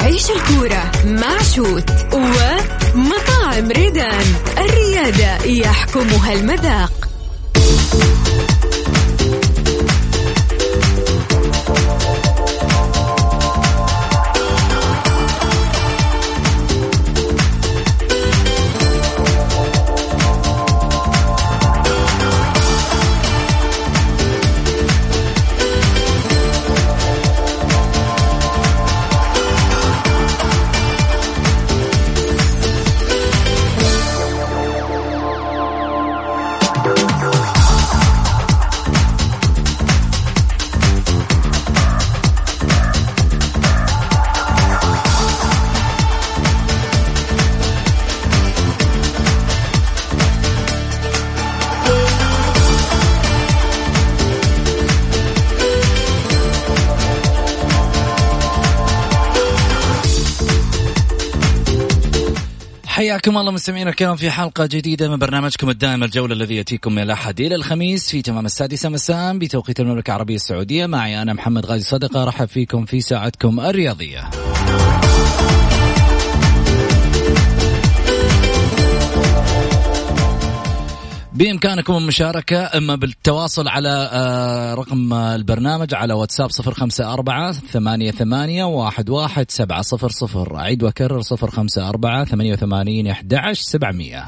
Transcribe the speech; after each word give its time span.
عيش 0.00 0.30
الكورة 0.30 0.90
مع 1.04 1.42
شوت 1.42 1.90
ومطاعم 2.14 3.70
ريدان. 3.70 4.24
الريادة 4.58 5.44
يحكمها 5.44 6.32
المذاق. 6.32 7.07
حياكم 63.18 63.38
الله 63.38 63.52
مستمعينا 63.52 63.90
الكرام 63.90 64.16
في 64.16 64.30
حلقة 64.30 64.66
جديدة 64.66 65.08
من 65.08 65.16
برنامجكم 65.16 65.70
الدائم 65.70 66.04
الجولة 66.04 66.34
الذي 66.34 66.56
يأتيكم 66.56 66.92
من 66.92 67.02
الأحد 67.02 67.40
إلى 67.40 67.54
الخميس 67.54 68.10
في 68.10 68.22
تمام 68.22 68.46
السادسة 68.46 68.88
مساء 68.88 69.38
بتوقيت 69.38 69.80
المملكة 69.80 70.10
العربية 70.10 70.34
السعودية. 70.34 70.86
معي 70.86 71.22
أنا 71.22 71.32
محمد 71.32 71.66
غازي 71.66 71.84
صدقة. 71.84 72.24
رحب 72.24 72.48
فيكم 72.48 72.84
في 72.84 73.00
ساعتكم 73.00 73.60
الرياضية. 73.60 74.30
بإمكانكم 81.38 81.96
المشاركة 81.96 82.58
إما 82.58 82.94
بالتواصل 82.94 83.68
على 83.68 84.10
آه، 84.12 84.74
رقم 84.74 85.12
البرنامج 85.12 85.94
على 85.94 86.14
واتساب 86.14 86.50
صفر 86.50 86.74
خمسة 86.74 87.12
أربعة 87.12 87.52
ثمانية 87.52 88.10
ثمانية 88.10 88.64
واحد 88.64 89.10
واحد 89.10 89.50
سبعة 89.50 89.82
صفر 89.82 90.08
صفر. 90.08 90.56
أعيد 90.56 90.82
وأكرر 90.82 91.20
صفر 91.20 91.50
خمسة 91.50 91.88
أربعة 91.88 92.24
ثمانية 92.24 92.52
وثمانين 92.52 93.06
أحد 93.06 93.34
عشر 93.34 93.62
سبعمية. 93.62 94.24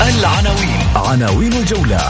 العناوين. 0.00 0.80
عناوين 0.96 1.52
الجولة. 1.52 2.00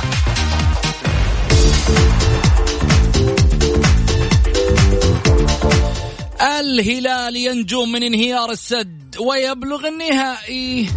الهلال 6.43 7.37
ينجو 7.37 7.85
من 7.85 8.03
انهيار 8.03 8.51
السد 8.51 9.17
ويبلغ 9.21 9.89
النهائي. 9.89 10.89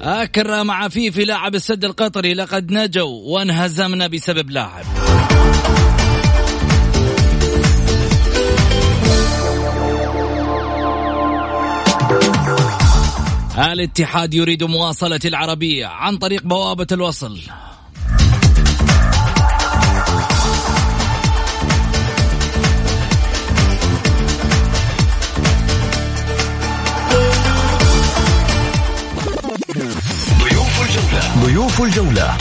أكرم 0.00 0.70
عفيفي 0.70 1.24
لاعب 1.24 1.54
السد 1.54 1.84
القطري 1.84 2.34
لقد 2.34 2.70
نجوا 2.70 3.20
وانهزمنا 3.24 4.06
بسبب 4.06 4.50
لاعب. 4.50 4.84
الاتحاد 13.58 14.34
يريد 14.34 14.64
مواصلة 14.64 15.20
العربية 15.24 15.86
عن 15.86 16.16
طريق 16.16 16.42
بوابة 16.42 16.86
الوصل. 16.92 17.38
ضيوف 30.40 30.82
الجولة. 30.82 31.44
ضيوف 31.44 31.82
الجولة 31.82 32.36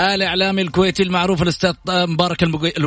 الإعلامي 0.00 0.62
الكويتي 0.62 1.02
المعروف 1.02 1.42
الأستاذ 1.42 1.74
مبارك 1.88 2.42
المقي- 2.42 2.78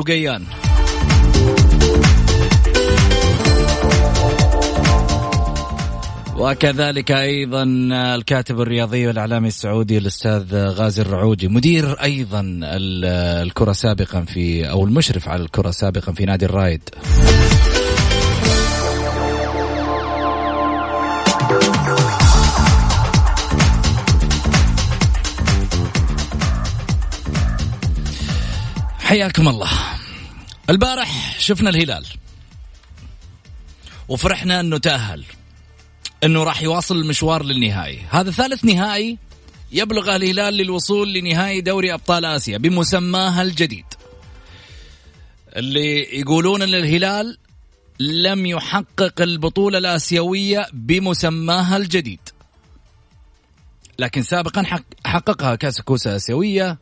وكذلك 6.37 7.11
أيضا 7.11 7.63
الكاتب 8.15 8.61
الرياضي 8.61 9.07
والإعلامي 9.07 9.47
السعودي 9.47 9.97
الأستاذ 9.97 10.55
غازي 10.55 11.01
الرعوجي 11.01 11.47
مدير 11.47 12.03
أيضا 12.03 12.39
ال- 12.41 13.05
الكرة 13.47 13.71
سابقا 13.71 14.21
في 14.21 14.69
أو 14.69 14.85
المشرف 14.85 15.29
على 15.29 15.41
الكرة 15.43 15.71
سابقا 15.71 16.11
في 16.11 16.25
نادي 16.25 16.45
الرايد 16.45 16.89
حياكم 28.99 29.47
الله. 29.47 29.69
البارح 30.69 31.39
شفنا 31.39 31.69
الهلال 31.69 32.05
وفرحنا 34.07 34.59
أنه 34.59 34.77
تأهل. 34.77 35.23
إنه 36.23 36.43
راح 36.43 36.61
يواصل 36.61 36.97
المشوار 36.97 37.43
للنهائي. 37.43 37.99
هذا 38.09 38.31
ثالث 38.31 38.65
نهائي 38.65 39.17
يبلغ 39.71 40.15
الهلال 40.15 40.53
للوصول 40.53 41.13
لنهائي 41.13 41.61
دوري 41.61 41.93
أبطال 41.93 42.25
آسيا 42.25 42.57
بمسماها 42.57 43.41
الجديد. 43.41 43.85
اللي 45.55 46.19
يقولون 46.19 46.61
إن 46.61 46.73
الهلال 46.73 47.37
لم 47.99 48.45
يحقق 48.45 49.21
البطولة 49.21 49.77
الآسيوية 49.77 50.67
بمسماها 50.73 51.77
الجديد. 51.77 52.19
لكن 53.99 54.23
سابقا 54.23 54.63
حق- 54.63 55.07
حققها 55.07 55.55
كأس 55.55 55.81
كوسة 55.81 56.15
آسيوية 56.15 56.77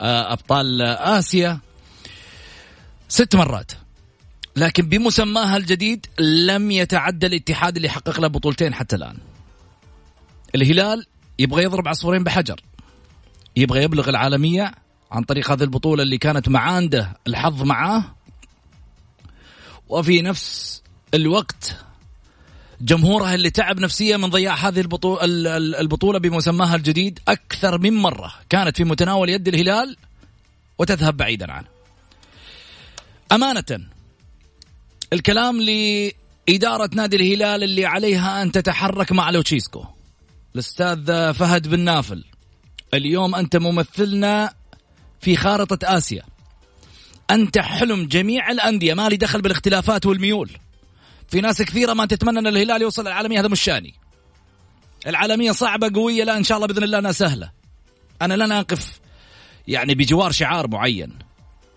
آه، 0.00 0.32
أبطال 0.32 0.82
آسيا 0.82 1.58
ست 3.08 3.36
مرات. 3.36 3.72
لكن 4.56 4.88
بمسماها 4.88 5.56
الجديد 5.56 6.06
لم 6.18 6.70
يتعدى 6.70 7.26
الاتحاد 7.26 7.76
اللي 7.76 7.88
حقق 7.88 8.20
له 8.20 8.28
بطولتين 8.28 8.74
حتى 8.74 8.96
الآن. 8.96 9.16
الهلال 10.54 11.06
يبغى 11.38 11.64
يضرب 11.64 11.88
عصفورين 11.88 12.24
بحجر. 12.24 12.60
يبغى 13.56 13.82
يبلغ 13.82 14.08
العالمية 14.08 14.72
عن 15.10 15.22
طريق 15.22 15.50
هذه 15.50 15.62
البطولة 15.62 16.02
اللي 16.02 16.18
كانت 16.18 16.48
معانده 16.48 17.16
الحظ 17.26 17.62
معاه. 17.62 18.04
وفي 19.88 20.22
نفس 20.22 20.82
الوقت 21.14 21.76
جمهورها 22.80 23.34
اللي 23.34 23.50
تعب 23.50 23.80
نفسيا 23.80 24.16
من 24.16 24.30
ضياع 24.30 24.54
هذه 24.54 24.80
البطولة, 24.80 25.20
البطولة 25.56 26.18
بمسماها 26.18 26.76
الجديد 26.76 27.18
أكثر 27.28 27.78
من 27.78 27.92
مرة 27.92 28.32
كانت 28.48 28.76
في 28.76 28.84
متناول 28.84 29.28
يد 29.28 29.48
الهلال 29.48 29.96
وتذهب 30.78 31.16
بعيدا 31.16 31.52
عنه. 31.52 31.66
أمانة 33.32 33.91
الكلام 35.12 35.60
لإدارة 35.60 36.90
نادي 36.94 37.16
الهلال 37.16 37.62
اللي 37.62 37.86
عليها 37.86 38.42
أن 38.42 38.52
تتحرك 38.52 39.12
مع 39.12 39.30
لوتشيسكو. 39.30 39.84
الأستاذ 40.54 41.32
فهد 41.34 41.68
بن 41.68 41.80
نافل 41.80 42.24
اليوم 42.94 43.34
أنت 43.34 43.56
ممثلنا 43.56 44.54
في 45.20 45.36
خارطة 45.36 45.96
آسيا. 45.96 46.22
أنت 47.30 47.58
حلم 47.58 48.06
جميع 48.06 48.50
الأندية 48.50 48.94
ما 48.94 49.08
لي 49.08 49.16
دخل 49.16 49.42
بالاختلافات 49.42 50.06
والميول. 50.06 50.50
في 51.28 51.40
ناس 51.40 51.62
كثيرة 51.62 51.92
ما 51.92 52.06
تتمنى 52.06 52.38
أن 52.38 52.46
الهلال 52.46 52.82
يوصل 52.82 53.06
العالمية 53.06 53.40
هذا 53.40 53.48
مش 53.48 53.60
شأني. 53.60 53.94
العالمية 55.06 55.52
صعبة 55.52 55.90
قوية 55.94 56.24
لا 56.24 56.36
إن 56.36 56.44
شاء 56.44 56.56
الله 56.56 56.68
بإذن 56.68 56.82
الله 56.82 56.98
أنها 56.98 57.12
سهلة. 57.12 57.50
أنا 58.22 58.34
لن 58.34 58.52
أقف 58.52 59.00
يعني 59.68 59.94
بجوار 59.94 60.32
شعار 60.32 60.68
معين 60.68 61.18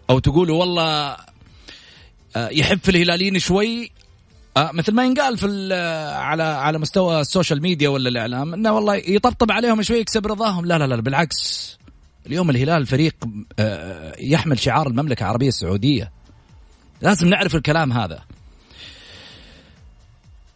أو 0.09 0.19
تقولوا 0.19 0.59
والله 0.59 1.17
يحب 2.35 2.79
في 2.79 2.89
الهلاليين 2.89 3.39
شوي. 3.39 3.91
آه 4.57 4.71
مثل 4.73 4.93
ما 4.93 5.05
ينقال 5.05 5.37
في 5.37 5.73
على 6.15 6.43
على 6.43 6.77
مستوى 6.77 7.21
السوشيال 7.21 7.61
ميديا 7.61 7.89
ولا 7.89 8.09
الإعلام 8.09 8.53
إنه 8.53 8.71
والله 8.71 8.95
يطبطب 8.95 9.51
عليهم 9.51 9.81
شوي 9.81 9.97
يكسب 9.97 10.27
رضاهم. 10.27 10.65
لا 10.65 10.77
لا 10.77 10.87
لا 10.87 11.01
بالعكس. 11.01 11.77
اليوم 12.27 12.49
الهلال 12.49 12.85
فريق 12.85 13.15
آه 13.59 14.15
يحمل 14.19 14.59
شعار 14.59 14.87
المملكة 14.87 15.23
العربية 15.23 15.47
السعودية. 15.47 16.11
لازم 17.01 17.27
نعرف 17.27 17.55
الكلام 17.55 17.93
هذا. 17.93 18.23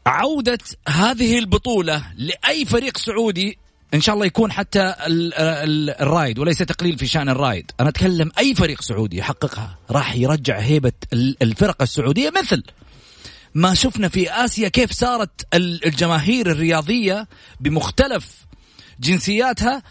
عودة 0.06 0.60
هذه 0.88 1.40
البطولة 1.40 2.04
لأي 2.16 2.66
فريق 2.66 2.98
سعودي 2.98 3.58
إن 3.94 4.02
شاء 4.02 4.16
الله 4.16 4.26
يكون 4.26 4.52
حتى 4.52 4.96
الرايد 6.02 6.40
وليس 6.40 6.58
تقليل 6.58 6.98
في 6.98 7.08
شأن 7.08 7.30
الرايد. 7.30 7.72
أنا 7.80 7.90
أتكلم 7.90 8.32
أي 8.40 8.56
فريق 8.56 8.82
سعودي 8.82 9.18
يحققها 9.18 9.78
راح 9.92 10.16
يرجع 10.16 10.60
هيبة 10.60 10.92
الفرق 11.14 11.82
السعودية 11.82 12.32
مثل 12.42 12.64
ما 13.54 13.74
شفنا 13.74 14.08
في 14.08 14.32
آسيا 14.32 14.68
كيف 14.68 14.92
صارت 14.92 15.48
الجماهير 15.54 16.52
الرياضية 16.52 17.28
بمختلف 17.60 18.46
جنسياتها 19.00 19.84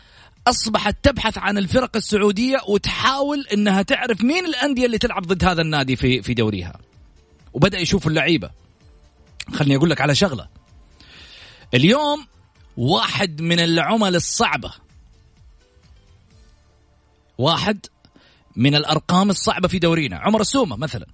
أصبحت 0.47 0.97
تبحث 1.03 1.39
عن 1.39 1.59
الفرق 1.59 1.97
السعودية 1.97 2.59
وتحاول 2.69 3.47
إنها 3.53 3.83
تعرف 3.83 4.25
مين 4.25 4.47
الأندية 4.47 4.87
اللي 4.87 4.99
تلعب 4.99 5.23
ضد 5.23 5.45
هذا 5.45 5.63
النادي 5.63 5.97
في 5.97 6.23
في 6.23 6.35
دوريها. 6.35 6.79
وبدأ 7.53 7.79
يشوفوا 7.79 8.11
اللعيبة. 8.11 8.51
خليني 9.55 9.77
أقول 9.77 9.91
لك 9.91 10.01
على 10.01 10.15
شغلة. 10.15 10.49
اليوم 11.75 12.27
واحد 12.79 13.41
من 13.41 13.61
العمل 13.61 14.17
الصعبة. 14.17 14.73
واحد 17.39 17.87
من 18.57 18.75
الأرقام 18.75 19.31
الصعبة 19.31 19.69
في 19.69 19.79
دورينا. 19.79 20.17
عمر 20.17 20.41
السومه 20.41 20.77
مثلا. 20.77 21.07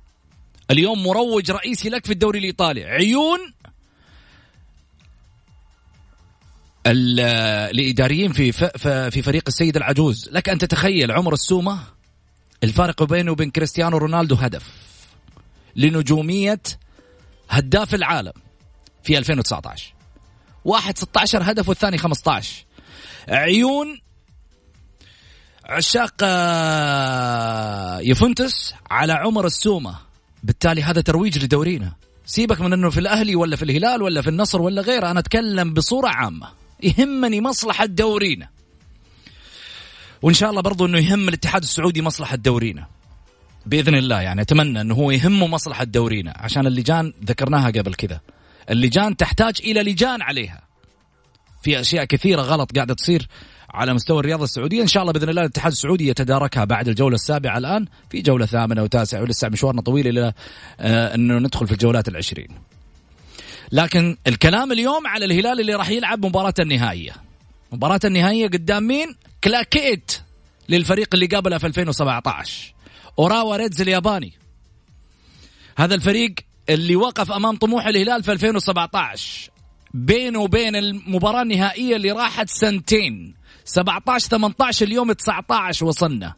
اليوم 0.70 1.02
مروج 1.02 1.50
رئيسي 1.50 1.88
لك 1.88 2.06
في 2.06 2.12
الدوري 2.12 2.38
الإيطالي. 2.38 2.84
عيون 2.84 3.38
الإداريين 6.87 8.32
في 8.32 8.52
في 9.10 9.22
فريق 9.22 9.44
السيد 9.49 9.76
العجوز. 9.76 10.28
لك 10.32 10.49
أن 10.49 10.58
تتخيل 10.58 11.10
عمر 11.10 11.32
السومة 11.32 11.78
الفارق 12.64 13.02
بينه 13.02 13.32
وبين 13.32 13.50
كريستيانو 13.50 13.96
رونالدو 13.96 14.34
هدف 14.34 14.72
لنجومية 15.76 16.62
هداف 17.50 17.94
العالم 17.94 18.32
في 19.02 19.19
2019 19.19 19.94
واحد 20.64 20.99
16 20.99 21.43
هدف 21.43 21.69
والثاني 21.69 21.99
15 21.99 22.64
عيون 23.28 24.00
عشاق 25.64 26.14
آه، 26.22 27.99
يوفنتوس 28.00 28.75
على 28.90 29.12
عمر 29.12 29.46
السومة. 29.46 29.94
بالتالي 30.43 30.82
هذا 30.82 31.00
ترويج 31.00 31.44
لدورينا. 31.44 31.93
سيبك 32.26 32.61
من 32.61 32.72
إنه 32.72 32.90
في 32.90 33.00
الأهلي 33.00 33.37
ولا 33.37 33.56
في 33.56 33.62
الهلال 33.62 34.02
ولا 34.02 34.22
في 34.22 34.28
النصر 34.28 34.62
ولا 34.62 34.82
غيره 34.82 35.11
أنا 35.11 35.20
أتكلم 35.20 35.75
بصورة 35.75 36.08
عامة. 36.08 36.49
يهمني 36.82 37.40
مصلحة 37.40 37.87
دورينا. 37.87 38.49
وإن 40.22 40.34
شاء 40.34 40.50
الله 40.50 40.62
برضو 40.62 40.87
إنه 40.87 40.99
يهم 40.99 41.28
الاتحاد 41.28 41.62
السعودي 41.62 42.02
مصلحة 42.02 42.37
دورينا. 42.37 42.87
بإذن 43.67 43.94
الله 43.94 44.20
يعني 44.20 44.43
أتمنى 44.43 44.81
إنه 44.81 44.94
هو 44.94 45.10
يهمه 45.10 45.46
مصلحة 45.46 45.84
دورينا 45.84 46.34
عشان 46.37 46.67
اللجان 46.67 47.12
ذكرناها 47.25 47.70
قبل 47.70 47.94
كذا. 47.94 48.20
اللجان 48.70 49.16
تحتاج 49.16 49.55
إلى 49.64 49.82
لجان 49.82 50.22
عليها. 50.22 50.62
في 51.62 51.81
أشياء 51.81 52.05
كثيرة 52.05 52.43
غلط 52.43 52.75
قاعدة 52.75 52.94
تصير 52.94 53.28
على 53.70 53.94
مستوى 53.94 54.20
الرياضه 54.20 54.44
السعودية. 54.44 54.82
إن 54.82 54.87
شاء 54.87 55.02
الله 55.02 55.12
بإذن 55.12 55.28
الله 55.28 55.43
الاتحاد 55.43 55.72
السعودي 55.72 56.08
يتداركها 56.08 56.64
بعد 56.64 56.88
الجولة 56.88 57.14
السابعة 57.14 57.58
الآن 57.58 57.87
في 58.11 58.22
جولة 58.22 58.46
ثامنة 58.46 58.82
وتاسعة 58.82 59.20
ولسه 59.22 59.49
مشوارنا 59.49 59.82
طويل 59.82 60.08
إلى 60.08 60.32
آه 60.81 61.14
إنه 61.14 61.38
ندخل 61.38 61.66
في 61.66 61.72
الجولات 61.72 62.08
العشرين. 62.08 62.49
لكن 63.72 64.16
الكلام 64.26 64.72
اليوم 64.72 65.06
على 65.06 65.25
الهلال 65.25 65.60
اللي 65.60 65.75
راح 65.75 65.88
يلعب 65.88 66.26
مباراة 66.26 66.55
النهائية. 66.58 67.12
مباراة 67.72 68.00
النهائية 68.05 68.46
قدام 68.46 68.82
مين؟ 68.82 69.17
كلاكيت 69.44 70.20
للفريق 70.69 71.08
اللي 71.14 71.26
قابله 71.26 71.58
في 71.58 71.67
2017 71.67 72.75
أوراوا 73.19 73.56
ريدز 73.56 73.81
الياباني. 73.81 74.32
هذا 75.78 75.94
الفريق 75.94 76.34
اللي 76.69 76.96
وقف 76.96 77.32
أمام 77.32 77.56
طموح 77.56 77.87
الهلال 77.87 78.22
في 78.22 78.32
2017 78.32 79.50
بينه 79.94 80.40
وبين 80.40 80.76
المباراة 80.76 81.43
النهائية 81.43 81.96
اللي 81.96 82.11
راحت 82.11 82.49
سنتين. 82.49 83.34
17 83.64 84.28
18 84.28 84.87
اليوم 84.87 85.12
19 85.12 85.87
وصلنا. 85.87 86.34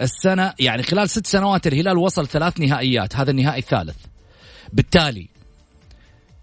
السنة 0.00 0.54
يعني 0.58 0.82
خلال 0.82 1.10
ست 1.10 1.26
سنوات 1.26 1.66
الهلال 1.66 1.98
وصل 1.98 2.28
ثلاث 2.28 2.60
نهائيات 2.60 3.16
هذا 3.16 3.30
النهائي 3.30 3.58
الثالث. 3.58 3.96
بالتالي 4.72 5.28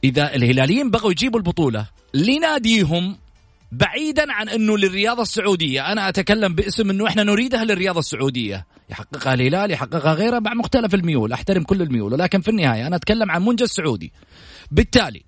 إذا 0.04 0.36
الهلاليين 0.36 0.92
بغوا 0.92 1.12
يجيبوا 1.12 1.40
البطولة 1.40 1.88
لناديهم 2.14 3.18
بعيدا 3.72 4.32
عن 4.34 4.50
إنه 4.50 4.78
للرياضة 4.78 5.22
السعودية. 5.22 5.92
أنا 5.92 6.10
أتكلم 6.10 6.56
باسم 6.56 6.90
إنه 6.90 7.08
إحنا 7.08 7.24
نريدها 7.24 7.64
للرياضة 7.64 8.00
السعودية. 8.00 8.66
يحققها 8.90 9.34
الهلال 9.34 9.72
يحققها 9.72 10.14
غيره 10.14 10.40
مع 10.40 10.54
مختلف 10.54 10.94
الميول. 10.96 11.34
أحترم 11.34 11.64
كل 11.64 11.82
الميول 11.82 12.14
ولكن 12.14 12.42
في 12.42 12.52
النهاية 12.52 12.88
أنا 12.88 12.96
أتكلم 12.96 13.32
عن 13.32 13.46
منجز 13.46 13.68
سعودي. 13.68 14.12
بالتالي 14.72 15.24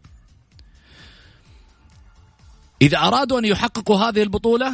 إذا 2.82 2.98
أرادوا 2.98 3.40
أن 3.40 3.46
يحققوا 3.46 3.98
هذه 3.98 4.24
البطولة 4.24 4.74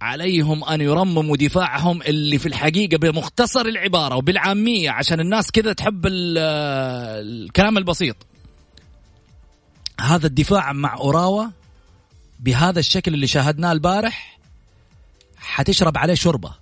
عليهم 0.00 0.64
أن 0.64 0.80
يرمموا 0.80 1.36
دفاعهم 1.36 2.02
اللي 2.02 2.38
في 2.38 2.46
الحقيقة 2.46 2.96
بمختصر 2.96 3.60
العبارة 3.60 4.16
وبالعامية 4.16 4.90
عشان 4.90 5.20
الناس 5.20 5.50
كذا 5.50 5.72
تحب 5.72 6.06
الكلام 6.06 7.78
البسيط. 7.78 8.16
هذا 10.00 10.26
الدفاع 10.26 10.72
مع 10.72 10.94
أوراوا 10.94 11.44
بهذا 12.40 12.78
الشكل 12.78 13.14
اللي 13.14 13.26
شاهدناه 13.26 13.72
البارح 13.72 14.38
حتشرب 15.36 15.98
عليه 15.98 16.14
شربة 16.14 16.54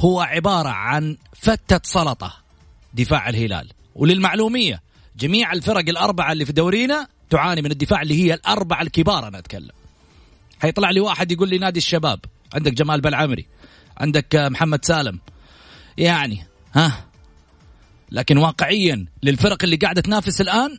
هو 0.00 0.20
عبارة 0.20 0.68
عن 0.68 1.16
فتة 1.36 1.80
سلطة 1.82 2.36
دفاع 2.94 3.28
الهلال. 3.28 3.70
وللمعلومية 3.94 4.82
جميع 5.16 5.52
الفرق 5.52 5.88
الأربعة 5.88 6.32
اللي 6.32 6.44
في 6.44 6.52
دورينا 6.52 7.08
تعاني 7.30 7.62
من 7.62 7.70
الدفاع 7.70 8.02
اللي 8.02 8.24
هي 8.24 8.34
الأربعة 8.34 8.82
الكبار 8.82 9.28
أنا 9.28 9.38
أتكلم. 9.38 9.70
حيطلع 10.62 10.90
لي 10.90 11.00
واحد 11.00 11.32
يقول 11.32 11.48
لي 11.48 11.58
نادي 11.58 11.78
الشباب 11.78 12.20
عندك 12.54 12.72
جمال 12.72 13.00
بلعمري 13.00 13.46
عندك 13.96 14.36
محمد 14.36 14.84
سالم. 14.84 15.18
يعني 15.98 16.46
ها؟ 16.74 17.04
لكن 18.10 18.38
واقعيا 18.38 19.06
للفرق 19.22 19.64
اللي 19.64 19.76
قاعدة 19.76 20.00
تنافس 20.00 20.40
الآن 20.40 20.78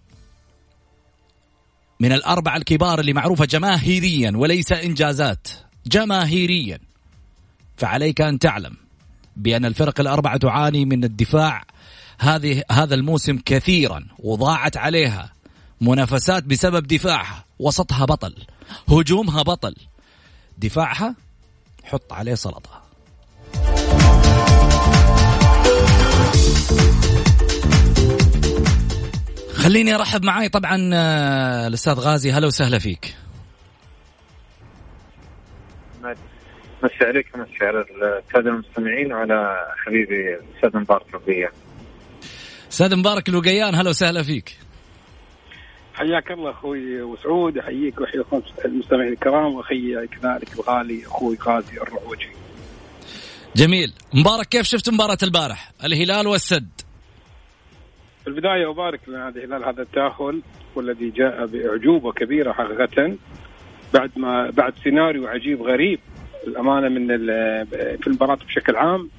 من 2.00 2.12
الاربعه 2.12 2.58
الكبار 2.58 3.00
اللي 3.00 3.14
معروفة 3.14 3.46
جماهيريا 3.46 4.32
وليس 4.36 4.72
إنجازات 4.72 5.48
جماهيريا. 5.88 6.80
فعليك 7.78 8.22
أن 8.22 8.40
تعلم 8.40 8.78
بأن 9.36 9.66
الفرق 9.66 10.00
الأربعة 10.00 10.38
تعاني 10.38 10.86
من 10.86 11.04
الدفاع 11.04 11.64
هذه 12.20 12.64
هذا 12.72 12.96
الموسم 12.96 13.40
كثيرا 13.46 14.08
وضاعت 14.20 14.78
عليها 14.78 15.34
منافسات 15.82 16.44
بسبب 16.44 16.88
دفاعها 16.88 17.46
وسطها 17.60 18.06
بطل 18.06 18.36
هجومها 18.90 19.42
بطل. 19.42 19.75
دفاعها 20.58 21.16
حط 21.84 22.14
عليه 22.14 22.36
سلطة. 22.36 22.86
خليني 29.65 29.95
أرحب 29.95 30.24
معاي 30.24 30.50
طبعا 30.50 30.89
آه، 30.93 31.67
الأستاذ 31.67 31.93
غازي 31.93 32.31
هلا 32.31 32.48
وسهلا 32.48 32.79
فيك 32.79 33.15
مسي 36.84 37.05
عليك 37.05 37.36
مسي 37.36 37.65
على 37.65 37.86
الساده 38.27 38.50
المستمعين 38.50 39.13
وعلى 39.13 39.55
حبيبي 39.86 40.36
الأستاذ 40.36 40.79
مبارك 40.81 41.05
الوقيان 41.10 41.51
أستاذ 42.72 42.95
مبارك 42.95 43.29
الوقيان 43.29 43.75
هلا 43.75 43.89
وسهلا 43.89 44.24
فيك 44.24 44.57
حياك 45.93 46.31
الله 46.31 46.51
أخوي 46.51 47.01
وسعود 47.01 47.57
أحييك 47.57 48.01
وأحيي 48.01 48.24
المستمعين 48.65 49.13
الكرام 49.13 49.53
وأخي 49.55 50.07
كذلك 50.07 50.53
الغالي 50.53 51.05
أخوي 51.05 51.38
غازي 51.41 51.77
الرعوجي. 51.77 52.29
جميل، 53.55 53.93
مبارك 54.13 54.45
كيف 54.45 54.65
شفت 54.65 54.89
مباراة 54.89 55.17
البارح؟ 55.24 55.72
الهلال 55.84 56.27
والسد. 56.27 56.85
في 58.25 58.32
البداية 58.32 58.70
أبارك 58.70 59.00
لنادي 59.08 59.44
الهلال 59.44 59.63
هذا 59.65 59.82
التأهل 59.82 60.41
والذي 60.75 61.10
جاء 61.10 61.46
بأعجوبة 61.46 62.12
كبيرة 62.12 62.51
حقيقة 62.51 63.15
بعد 63.94 64.12
ما 64.15 64.50
بعد 64.50 64.74
سيناريو 64.84 65.27
عجيب 65.27 65.62
غريب 65.62 66.00
الامانه 66.48 66.89
من 66.89 67.08
في 67.98 68.08
المباراة 68.08 68.36
بشكل 68.36 68.75
عام. 68.75 69.10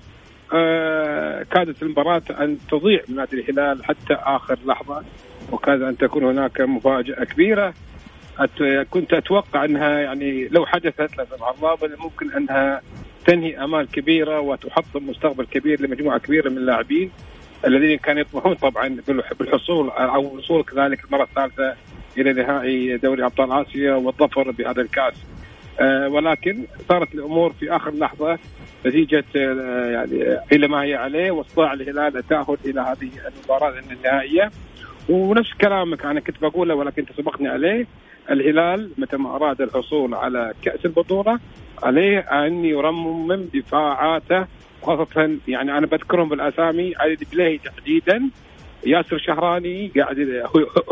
آه، 0.55 1.43
كادت 1.43 1.83
المباراة 1.83 2.23
أن 2.31 2.59
تضيع 2.71 3.01
من 3.09 3.17
نادي 3.17 3.41
الهلال 3.41 3.85
حتى 3.85 4.15
آخر 4.15 4.59
لحظة 4.67 5.03
وكاد 5.53 5.83
أن 5.83 5.97
تكون 5.97 6.25
هناك 6.25 6.61
مفاجأة 6.61 7.25
كبيرة. 7.25 7.75
أت- 8.39 8.63
كنت 8.91 9.13
أتوقع 9.13 9.65
أنها 9.65 9.99
يعني 10.01 10.49
لو 10.49 10.67
حدثت 10.67 11.17
لا 11.19 11.25
سمح 11.37 11.49
الله 11.49 11.77
ممكن 11.99 12.33
أنها 12.33 12.83
تنهي 13.27 13.65
آمال 13.65 13.91
كبيرة 13.91 14.41
وتحطم 14.41 15.07
مستقبل 15.11 15.45
كبير 15.45 15.81
لمجموعة 15.83 16.19
كبيرة 16.19 16.49
من 16.49 16.59
اللاعبين. 16.59 17.11
الذين 17.67 17.99
كانوا 17.99 18.21
يطمحون 18.21 18.55
طبعا 18.55 18.97
بالح- 19.09 19.33
بالحصول 19.39 19.91
أو 19.91 20.21
الوصول 20.21 20.63
كذلك 20.63 21.05
المرة 21.05 21.23
الثالثة 21.23 21.75
إلى 22.19 22.33
نهائي 22.33 22.97
دوري 22.97 23.25
أبطال 23.25 23.53
آسيا 23.53 23.95
والظفر 23.95 24.51
بهذا 24.51 24.81
الكأس. 24.83 25.15
آه، 25.81 26.09
ولكن 26.09 26.65
صارت 26.89 27.15
الأمور 27.15 27.53
في 27.53 27.77
آخر 27.77 27.91
لحظة 27.95 28.39
نتيجة 28.87 29.25
آه، 29.37 29.91
يعني 29.91 30.39
إلى 30.53 30.69
ما 30.69 30.83
هي 30.83 30.95
عليه 30.95 31.31
واستطاع 31.31 31.73
الهلال 31.73 32.17
التأهل 32.17 32.57
إلى 32.65 32.81
هذه 32.81 33.11
المباراة 33.29 33.75
النهائية 33.93 34.51
ونفس 35.09 35.53
كلامك 35.61 36.05
أنا 36.05 36.21
كنت 36.21 36.41
بقوله 36.43 36.75
ولكن 36.75 37.03
أنت 37.03 37.13
سبقني 37.17 37.49
عليه 37.49 37.87
الهلال 38.31 38.91
متى 38.99 39.17
ما 39.17 39.37
أراد 39.37 39.61
الحصول 39.61 40.15
على 40.15 40.53
كأس 40.63 40.85
البطولة 40.85 41.39
عليه 41.83 42.19
أن 42.19 42.65
يرمم 42.65 43.33
دفاعاته 43.55 44.47
خاصة 44.87 45.39
يعني 45.49 45.79
أنا 45.79 45.87
بذكرهم 45.87 46.29
بالأسامي 46.29 46.95
علي 46.97 47.15
دبليهي 47.15 47.59
تحديدا 47.59 48.31
ياسر 48.87 49.19
شهراني 49.19 49.93
قاعد 49.97 50.43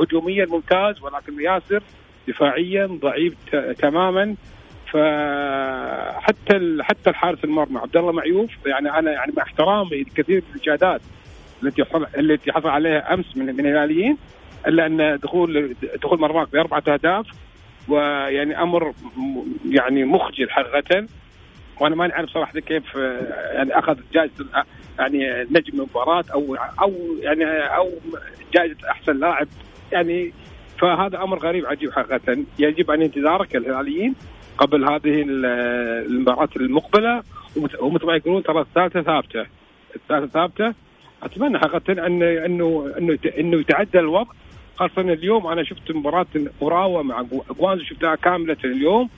هجوميا 0.00 0.46
ممتاز 0.46 1.02
ولكن 1.02 1.40
ياسر 1.40 1.82
دفاعيا 2.28 2.86
ضعيف 2.86 3.34
تماما. 3.78 4.34
فحتى 4.92 6.78
حتى 6.80 7.10
الحارس 7.10 7.44
المرمى 7.44 7.78
عبد 7.78 7.96
الله 7.96 8.12
معيوف 8.12 8.50
يعني 8.66 8.98
أنا 8.98 9.12
يعني 9.12 9.32
مع 9.36 9.42
احترامي 9.42 10.00
لكثير 10.02 10.42
من 10.48 10.56
الاشادات 10.56 11.00
التي 11.62 11.84
حصل 11.84 12.06
التي 12.18 12.52
حصل 12.52 12.68
عليها 12.68 13.14
أمس 13.14 13.36
من 13.36 13.46
من 13.46 13.60
الهلاليين 13.60 14.16
إلا 14.66 14.86
أن 14.86 15.18
دخول 15.22 15.74
دخول 16.02 16.20
مرماك 16.20 16.52
بأربعة 16.52 16.82
أهداف 16.88 17.26
ويعني 17.88 18.62
أمر 18.62 18.92
يعني 19.70 20.04
مخجل 20.04 20.50
حقيقه. 20.50 21.06
وأنا 21.80 21.94
ما 21.96 22.06
نعرف 22.06 22.30
صراحة 22.30 22.60
كيف 22.60 22.96
آه، 22.96 23.52
يعني 23.52 23.78
أخذ 23.78 23.96
جائزة 24.12 24.32
ال- 24.40 24.64
يعني 24.98 25.46
نجم 25.50 25.80
المباراة 25.80 26.24
أو 26.34 26.54
أو 26.82 26.92
يعني 27.20 27.44
أو 27.76 27.90
جائزة 28.54 28.76
أحسن 28.90 29.18
لاعب. 29.20 29.48
يعني 29.92 30.32
فهذا 30.80 31.22
أمر 31.22 31.38
غريب 31.38 31.66
عجيب 31.66 31.92
حقيقة. 31.92 32.36
يجب 32.58 32.90
أن 32.90 33.02
يتدارك 33.02 33.56
الهلاليين 33.56 34.14
قبل 34.58 34.84
هذه 34.84 35.22
ال- 35.22 35.46
المباراة 36.06 36.48
المقبلة. 36.56 37.22
ومثل 37.80 38.06
ما 38.06 38.14
يقولون 38.16 38.42
ترى 38.42 38.60
الثالثة 38.60 39.02
ثابتة. 39.02 39.46
الثالثة 39.96 40.26
ثابتة. 40.26 40.74
أتمنى 41.22 41.58
حقيقة 41.58 42.06
أن 42.06 42.22
أنه 42.22 42.92
أنه 42.98 43.18
أنه 43.38 43.60
يتعدى 43.60 43.98
الوضع 43.98 44.30
خاصة 44.76 45.00
اليوم 45.00 45.46
أنا 45.46 45.64
شفت 45.64 45.90
مباراة 45.92 46.26
أوراوا 46.62 47.02
مع 47.02 47.22
جوانزو 47.58 47.84
شفتها 47.84 48.14
كاملة 48.14 48.56
اليوم. 48.64 49.02
آه، 49.02 49.08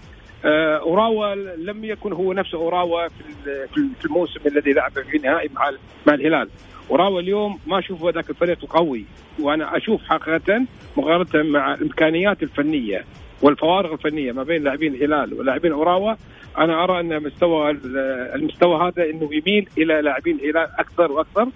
أوراوا 0.45 1.35
لم 1.57 1.85
يكن 1.85 2.13
هو 2.13 2.33
نفسه 2.33 2.59
أوراوا 2.59 3.09
في 3.09 3.15
في 3.45 3.77
ال- 3.79 3.91
في 4.01 4.05
الموسم 4.05 4.41
الذي 4.47 4.73
لعب 4.73 4.93
في 4.93 5.17
النهائي 5.17 5.51
مع 5.55 5.71
مع 6.07 6.15
الهلال. 6.15 6.49
أوراوا 6.91 7.21
اليوم 7.21 7.59
ما 7.67 7.79
أشوف 7.79 8.05
ذاك 8.15 8.31
الفريق 8.31 8.59
القوي 8.63 9.05
وأنا 9.39 9.77
أشوف 9.77 10.03
حقيقة 10.05 10.63
مقارنة 10.97 11.43
مع 11.51 11.75
الإمكانيات 11.75 12.43
الفنية 12.43 13.05
والفوارق 13.43 13.93
الفنية 13.93 14.33
ما 14.33 14.43
بين 14.43 14.63
لاعبين 14.65 14.95
الهلال 14.95 15.35
ولاعبين 15.35 15.73
أوراوا 15.73 16.15
أنا 16.59 16.85
أرى 16.85 17.01
أن 17.01 17.23
مستوى 17.23 17.71
ال- 17.71 17.97
المستوى 18.35 18.77
هذا 18.89 19.11
إنه 19.11 19.29
يميل 19.35 19.69
إلى 19.79 20.01
لاعبين 20.03 20.37
الهلال 20.37 20.69
أكثر 20.79 21.13
وأكثر 21.13 21.49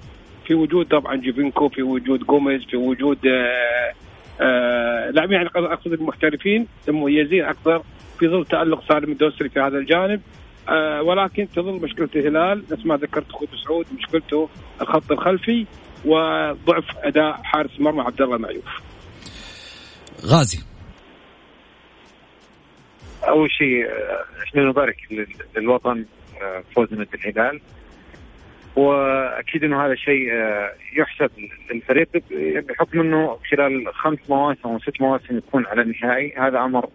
في 0.46 0.54
وجود 0.54 0.86
طبعا 0.86 1.16
جيفينكو 1.16 1.68
في 1.68 1.82
وجود 1.82 2.20
جوميز 2.20 2.64
في 2.64 2.76
وجود 2.76 3.18
آه، 3.26 3.92
آه، 4.40 5.10
لاعبين 5.10 5.36
يعني 5.36 5.48
اقصد 5.56 5.92
المحترفين 5.92 6.66
المميزين 6.88 7.44
أكثر 7.44 7.82
في 8.20 8.28
ظل 8.28 8.44
تألق 8.46 8.88
سالم 8.88 9.12
الدوسري 9.12 9.48
في 9.48 9.60
هذا 9.60 9.78
الجانب. 9.78 10.20
آه، 10.68 11.02
ولكن 11.02 11.48
تظل 11.56 11.72
مشكلة 11.72 12.08
الهلال 12.16 12.64
نفس 12.70 12.86
ما 12.86 12.96
ذكرت 12.96 13.30
أخوي 13.30 13.48
سعود 13.64 13.86
مشكلته 13.98 14.48
الخط 14.80 15.12
الخلفي 15.12 15.66
وضعف 16.04 16.84
أداء 16.96 17.32
حارس 17.42 17.80
مرمى 17.80 18.00
عبد 18.00 18.22
الله 18.22 18.38
معيوف. 18.38 18.64
غازي. 20.26 20.58
أول 23.28 23.50
شيء 23.50 23.86
آه، 23.86 24.24
إحنا 24.44 24.62
نبارك 24.62 24.96
لل- 25.10 25.26
للوطن 25.56 26.04
آه، 26.42 26.62
فوز 26.74 26.92
نادي 26.92 27.10
الهلال. 27.14 27.60
وأكيد 28.76 29.64
إنه 29.64 29.86
هذا 29.86 29.94
شيء 29.94 30.32
آه، 30.32 30.70
يحسب 30.96 31.30
للفريق 31.74 32.08
بحكم 32.68 33.00
إنه 33.00 33.38
خلال 33.50 33.94
خمس 33.94 34.18
مواسم 34.28 34.68
أو 34.68 34.78
ست 34.78 35.00
مواسم 35.00 35.36
يكون 35.36 35.66
على 35.66 35.82
النهائي. 35.82 36.34
هذا 36.38 36.58
أمر 36.58 36.88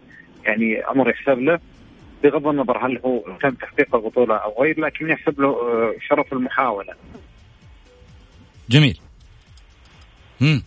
يعني 0.46 0.90
أمر 0.90 1.10
يحسب 1.10 1.38
له 1.38 1.60
بغض 2.22 2.46
النظر 2.46 2.86
هل 2.86 2.98
هو 3.04 3.38
تم 3.42 3.50
تحقيق 3.50 3.94
البطولة 3.94 4.36
أو 4.36 4.62
غير 4.62 4.80
لكن 4.80 5.10
يحسب 5.10 5.40
له 5.40 5.48
آه، 5.48 5.94
شرف 6.08 6.32
المحاولة. 6.32 6.94
جميل. 8.68 9.00
هم. 10.40 10.62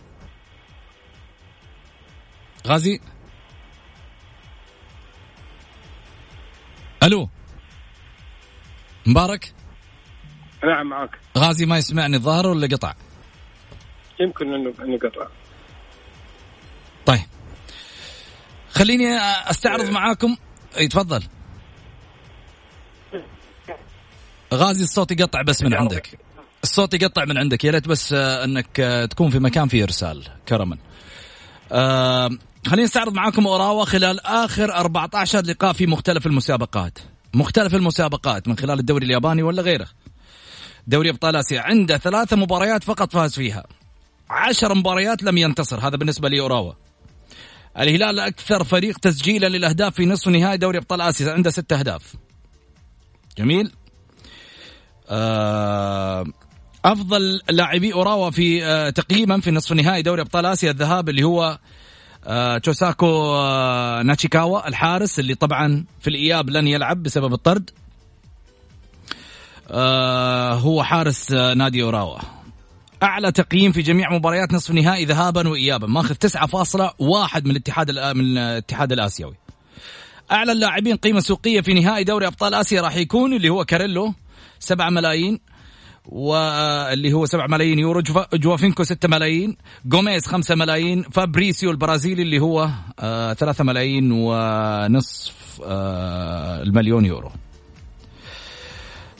غازي؟ 2.66 3.00
ألو. 7.02 7.28
مبارك؟ 9.06 9.52
نعم 10.64 10.86
معك. 10.86 11.18
غازي 11.38 11.66
ما 11.66 11.78
يسمعني 11.78 12.16
الظاهر 12.16 12.46
ولا 12.46 12.66
قطع؟ 12.66 12.94
يمكن 14.20 14.54
انه 14.54 14.74
انه 14.80 14.98
قطع. 14.98 15.26
طيب. 17.06 17.39
خليني 18.70 19.16
استعرض 19.50 19.90
معاكم. 19.90 20.36
إي 20.78 20.88
تفضل. 20.88 21.22
غازي 24.54 24.84
الصوت 24.84 25.10
يقطع 25.10 25.42
بس 25.42 25.62
من 25.62 25.74
عندك. 25.74 26.18
الصوت 26.62 26.94
يقطع 26.94 27.24
من 27.24 27.38
عندك. 27.38 27.64
يا 27.64 27.70
ريت 27.70 27.88
بس 27.88 28.12
آه، 28.12 28.44
إنك 28.44 28.80
آه، 28.80 29.04
تكون 29.04 29.30
في 29.30 29.38
مكان 29.38 29.68
فيه 29.68 29.82
إرسال. 29.84 30.28
كرما. 30.48 30.78
آه 31.72 32.30
خليني 32.66 32.84
استعرض 32.84 33.14
معاكم 33.14 33.46
أوراوا 33.46 33.84
خلال 33.84 34.20
آخر 34.26 34.72
14 34.74 35.44
لقاء 35.44 35.72
في 35.72 35.86
مختلف 35.86 36.26
المسابقات. 36.26 36.98
مختلف 37.34 37.74
المسابقات 37.74 38.48
من 38.48 38.58
خلال 38.58 38.78
الدوري 38.78 39.06
الياباني 39.06 39.42
ولا 39.42 39.62
غيره. 39.62 39.86
دوري 40.86 41.10
أبطال 41.10 41.36
آسيا. 41.36 41.60
عنده 41.60 41.98
ثلاثة 41.98 42.36
مباريات 42.36 42.84
فقط 42.84 43.12
فاز 43.12 43.34
فيها. 43.34 43.64
عشر 44.30 44.74
مباريات 44.74 45.22
لم 45.22 45.38
ينتصر. 45.38 45.88
هذا 45.88 45.96
بالنسبة 45.96 46.28
لأوراوا 46.28 46.72
الهلال 47.80 48.20
أكثر 48.20 48.64
فريق 48.64 48.98
تسجيلا 48.98 49.48
للأهداف 49.48 49.94
في 49.94 50.06
نصف 50.06 50.28
نهائي 50.28 50.56
دوري 50.58 50.78
أبطال 50.78 51.00
آسيا 51.00 51.32
عنده 51.32 51.50
ست 51.50 51.72
أهداف. 51.72 52.14
جميل. 53.38 53.72
آه 55.08 56.24
أفضل 56.84 57.40
لاعبي 57.50 57.92
أوراوا 57.92 58.30
في 58.30 58.64
آه 58.64 58.90
تقييما 58.90 59.40
في 59.40 59.50
نصف 59.50 59.72
نهائي 59.72 60.02
دوري 60.02 60.22
أبطال 60.22 60.46
آسيا 60.46 60.70
الذهاب 60.70 61.08
اللي 61.08 61.22
هو 61.22 61.58
آه 62.26 62.58
تشوساكو 62.58 63.34
آه 63.34 64.02
ناتشيكاوا 64.02 64.68
الحارس 64.68 65.18
اللي 65.18 65.34
طبعا 65.34 65.84
في 66.00 66.10
الإياب 66.10 66.50
لن 66.50 66.66
يلعب 66.66 67.02
بسبب 67.02 67.32
الطرد. 67.32 67.70
آه 69.70 70.52
هو 70.54 70.82
حارس 70.82 71.32
آه 71.32 71.54
نادي 71.54 71.82
أوراوا. 71.82 72.18
أعلى 73.02 73.32
تقييم 73.32 73.72
في 73.72 73.82
جميع 73.82 74.12
مباريات 74.12 74.52
نصف 74.52 74.70
نهائي 74.70 75.04
ذهابا 75.04 75.48
وايابا. 75.48 75.86
ماخذ 75.86 76.14
9.1 76.14 77.44
من 77.44 77.50
الاتحاد 77.50 77.90
من 77.90 78.38
الاتحاد 78.38 78.92
الآسيوي. 78.92 79.34
أعلى 80.32 80.52
اللاعبين 80.52 80.96
قيمة 80.96 81.20
سوقية 81.20 81.60
في 81.60 81.74
نهائي 81.74 82.04
دوري 82.04 82.26
أبطال 82.26 82.54
آسيا 82.54 82.80
راح 82.82 82.96
يكون 82.96 83.32
اللي 83.34 83.48
هو 83.48 83.64
كاريلو 83.64 84.14
7 84.58 84.90
ملايين 84.90 85.40
واللي 86.06 87.12
هو 87.12 87.26
7 87.26 87.46
ملايين 87.46 87.78
يورو 87.78 88.00
جوا- 88.00 88.36
جوافينكو 88.36 88.84
6 88.84 89.08
ملايين 89.08 89.56
جوميز 89.84 90.26
5 90.26 90.54
ملايين 90.54 91.02
فابريسيو 91.02 91.70
البرازيلي 91.70 92.22
اللي 92.22 92.38
هو 92.40 92.68
آه 93.00 93.32
3 93.32 93.64
ملايين 93.64 94.12
ونصف 94.12 95.60
آه 95.64 96.62
المليون 96.62 97.04
يورو. 97.04 97.30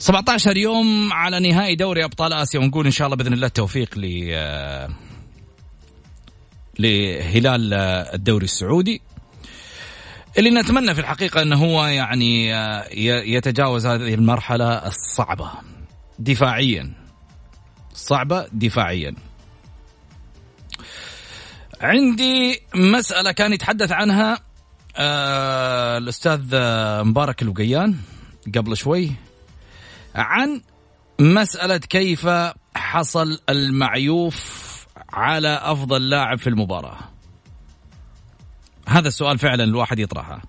17 0.01 0.57
يوم 0.57 1.13
على 1.13 1.39
نهائي 1.39 1.75
دوري 1.75 2.03
أبطال 2.05 2.33
آسيا 2.33 2.59
ونقول 2.59 2.85
إن 2.85 2.91
شاء 2.91 3.05
الله 3.05 3.17
بإذن 3.17 3.33
الله 3.33 3.47
التوفيق 3.47 3.97
ل 3.97 4.29
آه، 4.33 4.89
لهلال 6.79 7.73
آه، 7.73 8.15
الدوري 8.15 8.43
السعودي. 8.43 9.01
اللي 10.37 10.49
نتمنى 10.49 10.93
في 10.93 11.01
الحقيقة 11.01 11.41
إنه 11.41 11.55
هو 11.55 11.85
يعني 11.85 12.55
آه، 12.55 12.87
يتجاوز 13.25 13.85
هذه 13.85 14.13
المرحلة 14.13 14.87
الصعبة 14.87 15.51
دفاعيا. 16.19 16.93
صعبة 17.93 18.47
دفاعيا. 18.53 19.15
عندي 21.81 22.59
مسألة 22.75 23.31
كان 23.31 23.53
يتحدث 23.53 23.91
عنها 23.91 24.39
الأستاذ 25.97 26.41
مبارك 27.03 27.41
الوقيان 27.41 27.95
قبل 28.55 28.77
شوي. 28.77 29.11
عن 30.15 30.61
مسألة 31.19 31.77
كيف 31.77 32.27
حصل 32.75 33.39
المعيوف 33.49 34.61
على 35.13 35.59
أفضل 35.63 36.09
لاعب 36.09 36.39
في 36.39 36.47
المباراة. 36.47 36.97
هذا 38.87 39.07
السؤال 39.07 39.39
فعلا 39.39 39.63
الواحد 39.63 39.99
يطرحه. 39.99 40.41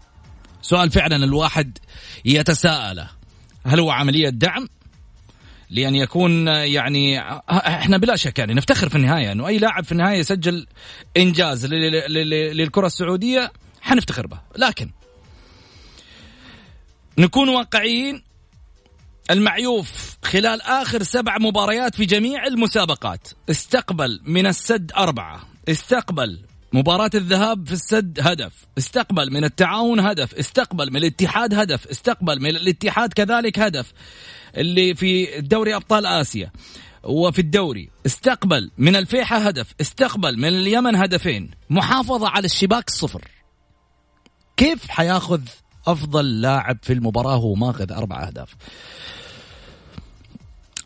سؤال 0.63 0.91
فعلا 0.91 1.17
الواحد 1.17 1.79
يتساءله. 2.25 3.09
هل 3.67 3.81
هو 3.81 3.91
عملية 3.91 4.29
دعم؟ 4.29 4.69
لأن 5.71 5.95
يكون 5.95 6.47
يعني 6.47 7.21
إحنا 7.51 7.97
بلا 7.97 8.17
شك 8.17 8.39
يعني 8.39 8.55
نفتخر 8.55 8.89
في 8.89 8.97
النهاية 8.97 9.33
أنه 9.33 9.47
أي 9.47 9.59
لاعب 9.59 9.85
في 9.85 9.93
النهاية 9.93 10.19
يسجل 10.19 10.67
إنجاز 11.17 11.67
للكرة 11.67 12.87
السعودية 12.87 13.53
حنفتخر 13.81 14.27
به. 14.27 14.41
لكن 14.57 14.91
نكون 17.19 17.49
واقعيين 17.49 18.23
المعيوف 19.31 20.17
خلال 20.25 20.63
آخر 20.63 21.03
سبع 21.03 21.39
مباريات 21.39 21.95
في 21.95 22.05
جميع 22.05 22.47
المسابقات. 22.47 23.29
استقبل 23.51 24.21
من 24.25 24.47
السد 24.47 24.93
أربعة. 24.97 25.41
استقبل 25.69 26.41
مباراة 26.73 27.11
الذهاب 27.15 27.67
في 27.67 27.73
السد 27.73 28.19
هدف. 28.23 28.53
استقبل 28.79 29.33
من 29.33 29.45
التعاون 29.45 30.01
هدف. 30.01 30.35
استقبل 30.35 30.91
من 30.91 30.97
الاتحاد 30.97 31.55
هدف. 31.55 31.87
استقبل 31.87 32.41
من 32.41 32.51
الاتحاد 32.51 33.13
كذلك 33.13 33.59
هدف. 33.59 33.93
اللي 34.57 34.95
في 34.95 35.41
دوري 35.41 35.77
أبطال 35.77 36.07
آسيا 36.07 36.53
وفي 37.05 37.39
الدوري. 37.39 37.91
استقبل 38.07 38.71
من 38.79 38.97
الفيحة 38.97 39.37
هدف. 39.37 39.75
استقبل 39.81 40.39
من 40.39 40.49
اليمن 40.49 40.97
هدفين. 40.97 41.51
محافظة 41.71 42.29
على 42.29 42.45
الشباك 42.45 42.91
صفر. 42.91 43.29
كيف 44.57 44.89
حياخذ 44.89 45.41
أفضل 45.87 46.41
لاعب 46.41 46.79
في 46.83 46.93
المباراة 46.93 47.37
وهو 47.37 47.55
ماخذ 47.55 47.93
أربع 47.93 48.23
أهداف. 48.27 48.55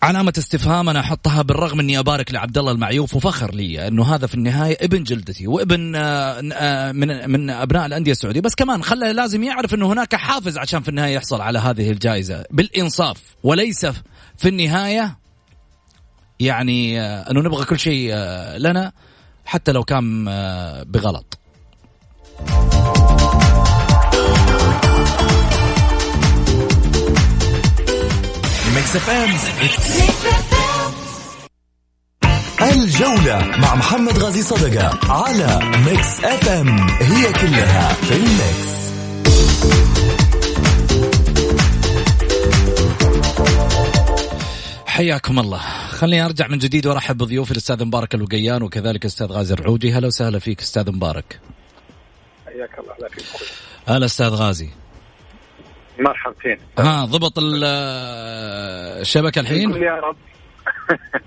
علامة 0.02 0.32
استفهام 0.38 0.88
أنا 0.88 1.00
أحطها 1.00 1.42
بالرغم 1.42 1.80
أني 1.80 1.98
أبارك 1.98 2.32
لعبد 2.32 2.58
الله 2.58 2.72
المعيوف 2.72 3.14
وفخر 3.14 3.54
لي 3.54 3.88
أنه 3.88 4.14
هذا 4.14 4.26
في 4.26 4.34
النهاية 4.34 4.76
ابن 4.80 5.02
جلدتي 5.02 5.46
وابن 5.46 5.94
آه، 5.94 6.42
آه، 6.52 6.92
من 6.92 7.30
من 7.30 7.50
أبناء 7.50 7.86
الأندية 7.86 8.12
السعودية. 8.12 8.40
بس 8.40 8.54
كمان 8.54 8.82
خلى 8.82 9.12
لازم 9.12 9.42
يعرف 9.42 9.74
أنه 9.74 9.92
هناك 9.92 10.14
حافز 10.14 10.58
عشان 10.58 10.82
في 10.82 10.88
النهاية 10.88 11.14
يحصل 11.14 11.40
على 11.40 11.58
هذه 11.58 11.90
الجائزة. 11.90 12.44
بالإنصاف 12.50 13.22
وليس 13.42 13.86
في 14.36 14.48
النهاية 14.48 15.18
يعني 16.40 17.00
آه، 17.00 17.30
أنه 17.30 17.40
نبغى 17.40 17.64
كل 17.64 17.78
شيء 17.78 18.14
لنا 18.56 18.92
حتى 19.44 19.72
لو 19.72 19.84
كان 19.84 20.24
بغلط. 20.84 21.38
Mix 28.86 28.96
FM 28.96 29.30
الجولة 32.70 33.56
مع 33.58 33.74
محمد 33.74 34.18
غازي 34.18 34.42
صدقة 34.42 35.12
على 35.12 35.60
Mix 35.86 36.24
FM 36.24 36.48
it's 36.48 36.88
all 36.90 37.32
in 37.32 37.92
the 37.92 38.12
mix. 38.12 38.76
حياكم 44.86 45.38
الله. 45.38 45.60
خليني 45.88 46.24
أرجع 46.24 46.46
من 46.48 46.58
جديد 46.58 46.86
وأرحب 46.86 47.18
بضيوفي 47.18 47.50
الأستاذ 47.50 47.84
مبارك 47.84 48.14
الوقيان 48.14 48.62
وكذلك 48.62 49.04
الأستاذ 49.04 49.26
غازي 49.26 49.54
الرعودي. 49.54 49.92
هلا 49.92 50.06
وسهلا 50.06 50.38
فيك 50.38 50.60
أستاذ 50.60 50.92
مبارك. 50.92 51.40
حياك 52.46 52.78
الله 52.78 52.92
أهلا 52.92 53.08
فيك. 53.08 53.24
هلا 53.86 54.06
أستاذ 54.06 54.28
غازي. 54.28 54.68
مرحبتين. 55.98 56.58
ها 56.78 57.04
ضبط 57.04 57.32
الشبكة 59.00 59.40
الحين؟ 59.40 59.70
يا 59.70 59.94
رب. 59.94 60.16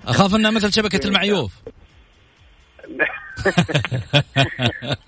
أخاف 0.06 0.34
أنها 0.34 0.50
مثل 0.50 0.72
شبكة 0.72 1.06
المعيوف. 1.06 1.52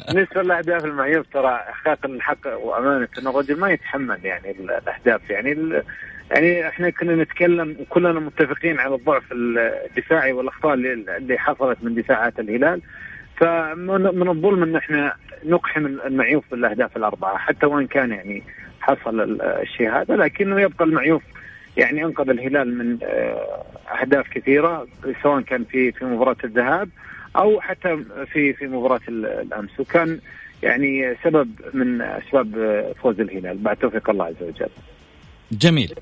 بالنسبة 0.09 0.42
للأهداف 0.42 0.85
المعيوف 0.85 1.27
ترى 1.33 1.59
حقيقه 1.59 2.07
الحق 2.07 2.46
وأمانة 2.46 3.09
إن 3.18 3.27
الرجل 3.27 3.61
ما 3.61 3.70
يتحمل 3.70 4.25
يعني 4.25 4.51
الأهداف. 4.51 5.31
يعني 5.31 5.83
يعني 6.31 6.68
إحنا 6.68 6.90
كنا 6.90 7.22
نتكلم 7.22 7.77
وكلنا 7.81 8.20
متفقين 8.20 8.79
على 8.79 8.94
الضعف 8.94 9.22
الدفاعي 9.33 10.33
والأخطاء 10.33 10.75
اللي 10.75 11.38
حصلت 11.38 11.79
من 11.83 11.94
دفاعات 11.94 12.38
الهلال. 12.38 12.81
فمن 13.40 14.29
الظلم 14.29 14.62
إن 14.62 14.77
إحنا 14.77 15.14
نقحم 15.44 15.87
المعيوف 15.87 16.44
بالأهداف 16.51 16.96
الأربعة 16.96 17.38
حتى 17.38 17.66
وإن 17.66 17.87
كان 17.87 18.11
يعني 18.11 18.42
حصل 18.83 19.40
الشيء 19.42 19.90
هذا 19.90 20.16
لكنه 20.16 20.61
يبقى 20.61 20.85
المعيوف 20.85 21.23
يعني 21.77 22.05
انقذ 22.05 22.29
الهلال 22.29 22.79
من 22.79 22.99
آه، 23.03 23.64
أهداف 24.01 24.29
كثيرة 24.29 24.87
سواء 25.23 25.40
كان 25.40 25.64
في 25.64 25.92
في 25.92 26.05
مباراة 26.05 26.37
الذهاب 26.45 26.88
أو 27.37 27.61
حتى 27.61 28.05
في 28.33 28.53
في 28.53 28.66
مباراة 28.66 29.01
الأمس 29.09 29.81
وكان 29.81 30.21
يعني 30.62 31.16
سبب 31.25 31.51
من 31.75 32.03
أسباب 32.03 32.55
فوز 33.03 33.21
الهلال 33.21 33.59
بعد 33.59 33.77
توفيق 33.77 34.11
الله 34.11 34.25
عز 34.25 34.42
وجل. 34.42 34.68
جميل. 35.53 35.95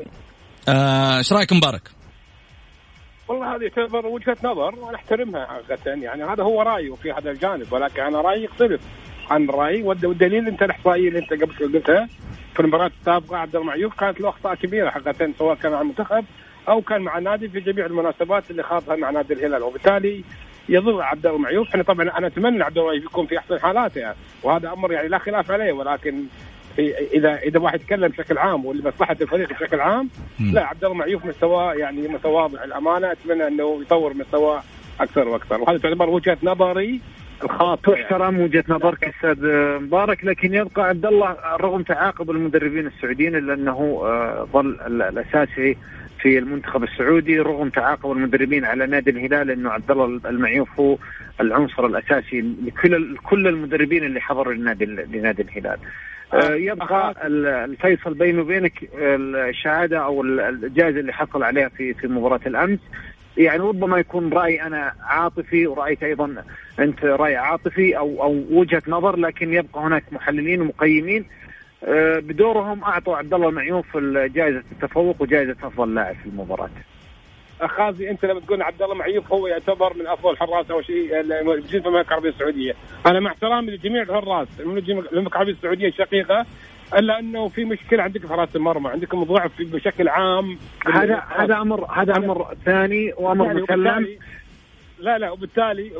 آه، 0.69 1.19
إيش 1.19 1.33
آه 1.33 1.37
رأيك 1.37 1.53
مبارك؟ 1.53 1.83
والله 3.29 3.57
هذه 3.57 3.69
تعتبر 3.69 4.07
وجهة 4.07 4.37
نظر 4.45 4.75
وأنا 4.75 4.97
أحترمها 4.97 5.47
حقيقه 5.47 5.91
يعني 5.91 6.25
هذا 6.25 6.43
هو 6.43 6.63
رايه 6.63 6.95
في 6.95 7.13
هذا 7.13 7.31
الجانب 7.31 7.73
ولكن 7.73 8.03
أنا 8.03 8.21
رأيي 8.21 8.45
يختلف 8.45 8.81
عن 9.31 9.51
رايي 9.51 9.83
والدليل 9.83 10.49
أنت 10.49 10.63
الإحصائية 10.63 11.09
اللي 11.09 11.19
أنت 11.19 11.33
قبل 11.33 11.79
قلتها. 11.79 12.09
في 12.55 12.61
المباراة 12.61 12.91
السابقة 13.01 13.37
عبد 13.37 13.57
المعيوف 13.57 14.01
كانت 14.01 14.21
له 14.21 14.29
اخطاء 14.29 14.55
كبيرة 14.55 14.91
حقيقة 14.91 15.33
سواء 15.39 15.55
كان 15.55 15.73
مع 15.73 15.81
المنتخب 15.81 16.25
أو 16.69 16.81
كان 16.81 17.03
مع 17.03 17.19
النادي 17.19 17.49
في 17.49 17.61
جميع 17.61 17.87
المناسبات 17.87 18.51
اللي 18.51 18.63
خاضها 18.63 18.97
مع 18.97 19.11
نادي 19.11 19.35
الهلال. 19.35 19.63
وبالتالي 19.63 20.25
يضر 20.69 21.03
عبد 21.03 21.27
الله 21.27 21.39
معيوف. 21.39 21.69
إحنا 21.69 21.83
طبعا 21.83 22.19
أنا 22.19 22.27
أتمنى 22.27 22.63
عبد 22.63 22.79
الله 22.79 22.95
يكون 22.95 23.27
في 23.27 23.39
أحسن 23.39 23.61
حالاته. 23.61 23.99
يعني 23.99 24.17
وهذا 24.43 24.73
أمر 24.73 24.93
يعني 24.93 25.09
لا 25.09 25.19
خلاف 25.19 25.51
عليه. 25.51 25.73
ولكن 25.73 26.25
اذا 27.15 27.35
إذا 27.37 27.61
واحد 27.61 27.81
يتكلم 27.81 28.09
بشكل 28.09 28.39
عام 28.39 28.67
ولمصلحه 28.67 29.17
الفريق 29.21 29.51
بشكل 29.51 29.81
عام 29.81 30.11
لا 30.41 30.67
عبد 30.67 30.85
الله 30.85 30.97
معيوف 30.97 31.25
مستواه 31.25 31.75
يعني 31.75 32.09
متواضع 32.09 32.65
الامانه 32.65 33.13
أتمنى 33.13 33.47
إنه 33.47 33.83
يطور 33.83 34.15
مستواه 34.15 34.63
أكثر 35.01 35.29
وأكثر. 35.29 35.61
وهذا 35.61 35.79
تعتبر 35.79 36.11
وجهة 36.11 36.39
نظري 36.43 37.01
الخاطئ. 37.45 37.93
تحترم 38.03 38.41
وجهة 38.41 38.65
نظرك 38.69 39.05
أستاذ 39.05 39.39
مبارك 39.83 40.25
لكن 40.25 40.55
يبقى 40.55 40.89
عبد 40.89 41.07
الله 41.07 41.37
رغم 41.61 41.83
تعاقب 41.83 42.31
المدربين 42.31 42.87
السعوديين 42.87 43.37
إلا 43.37 43.55
أنه 43.55 44.01
آه، 44.05 44.49
ظل 44.53 44.81
الأساسي 44.87 45.77
في 46.23 46.39
المنتخب 46.39 46.83
السعودي 46.85 47.39
رغم 47.41 47.69
تعاقب 47.69 48.11
المدربين 48.13 48.65
على 48.65 48.87
نادي 48.87 49.11
الهلال 49.11 49.51
إنه 49.51 49.71
عبد 49.71 49.91
الله 49.91 50.05
المعيوف 50.27 50.81
هو 50.81 50.97
العنصر 51.41 51.87
الأساسي 51.87 52.41
لكل 52.67 53.17
كل 53.17 53.49
المدربين 53.49 54.05
اللي 54.05 54.21
حضروا 54.21 54.55
لنادي 54.55 54.85
لنادي 54.87 55.43
الهلال. 55.43 55.79
آه، 56.35 56.55
يبقى 56.55 57.15
الفيصل 57.65 58.15
بيني 58.15 58.41
وبينك 58.41 58.73
الشهادة 58.95 59.99
أو 59.99 60.23
الجائزة 60.23 61.01
اللي 61.01 61.13
حصل 61.13 61.43
عليها 61.43 61.69
في 61.69 61.95
في 61.95 62.09
مباراة 62.09 62.41
الأمس 62.47 62.79
يعني 63.37 63.59
ربما 63.63 63.99
يكون 63.99 64.33
رأي 64.33 64.63
أنا 64.63 64.93
عاطفي 65.03 65.67
ورأيك 65.67 66.05
أيضا 66.05 66.35
انت 66.81 67.05
رأي 67.05 67.37
عاطفي 67.37 67.99
أو 67.99 68.23
أو 68.23 68.45
وجهة 68.51 68.83
نظر 68.89 69.17
لكن 69.17 69.55
يبقى 69.55 69.81
هناك 69.83 70.05
محللين 70.13 70.61
ومقيمين. 70.61 71.25
آه، 71.85 72.19
بدورهم 72.19 72.85
أعطوا 72.85 73.17
عبد 73.17 73.35
الله 73.35 73.49
المعيوف 73.49 73.97
جائزة 73.97 74.63
التفوق 74.73 75.23
وجائزة 75.23 75.57
أفضل 75.63 75.95
لاعب 75.95 76.15
في 76.15 76.27
المباراة. 76.27 76.71
أخازي 77.61 78.11
أنت 78.11 78.25
لما 78.25 78.41
تقول 78.41 78.63
عبد 78.63 78.83
الله 78.83 78.95
معيوف 78.95 79.33
هو 79.33 79.47
يعتبر 79.47 79.95
من 79.97 80.07
أفضل 80.07 80.31
الحراس 80.31 80.71
أو 80.71 80.83
شيء 80.83 81.23
موجودين 81.45 81.81
في 81.81 81.89
المملكه 81.89 82.09
العربية 82.09 82.29
السعودية، 82.29 82.75
أنا 83.07 83.21
مع 83.21 83.31
احترامي 83.31 83.71
لجميع 83.71 84.03
الحراس 84.03 84.49
المملكه 84.61 85.33
العربية 85.33 85.53
السعودية 85.53 85.89
الشقيقة 85.89 86.47
إلا 86.99 87.19
أنه 87.19 87.49
في 87.49 87.65
مشكلة 87.65 88.03
عندك 88.03 88.21
في 88.21 88.29
حراسه 88.29 88.57
المرمى 88.57 88.91
عندكم 88.91 89.25
ضعف 89.25 89.53
بشكل 89.61 90.09
عام. 90.09 90.59
هذا 90.87 91.23
هذا 91.37 91.57
أمر 91.57 91.85
هذا 91.85 92.17
أمر 92.17 92.55
ثاني 92.65 93.13
وأمر 93.19 93.55
مسلم. 93.55 94.07
لا 95.01 95.19
لا 95.19 95.31
وبالتالي 95.31 95.91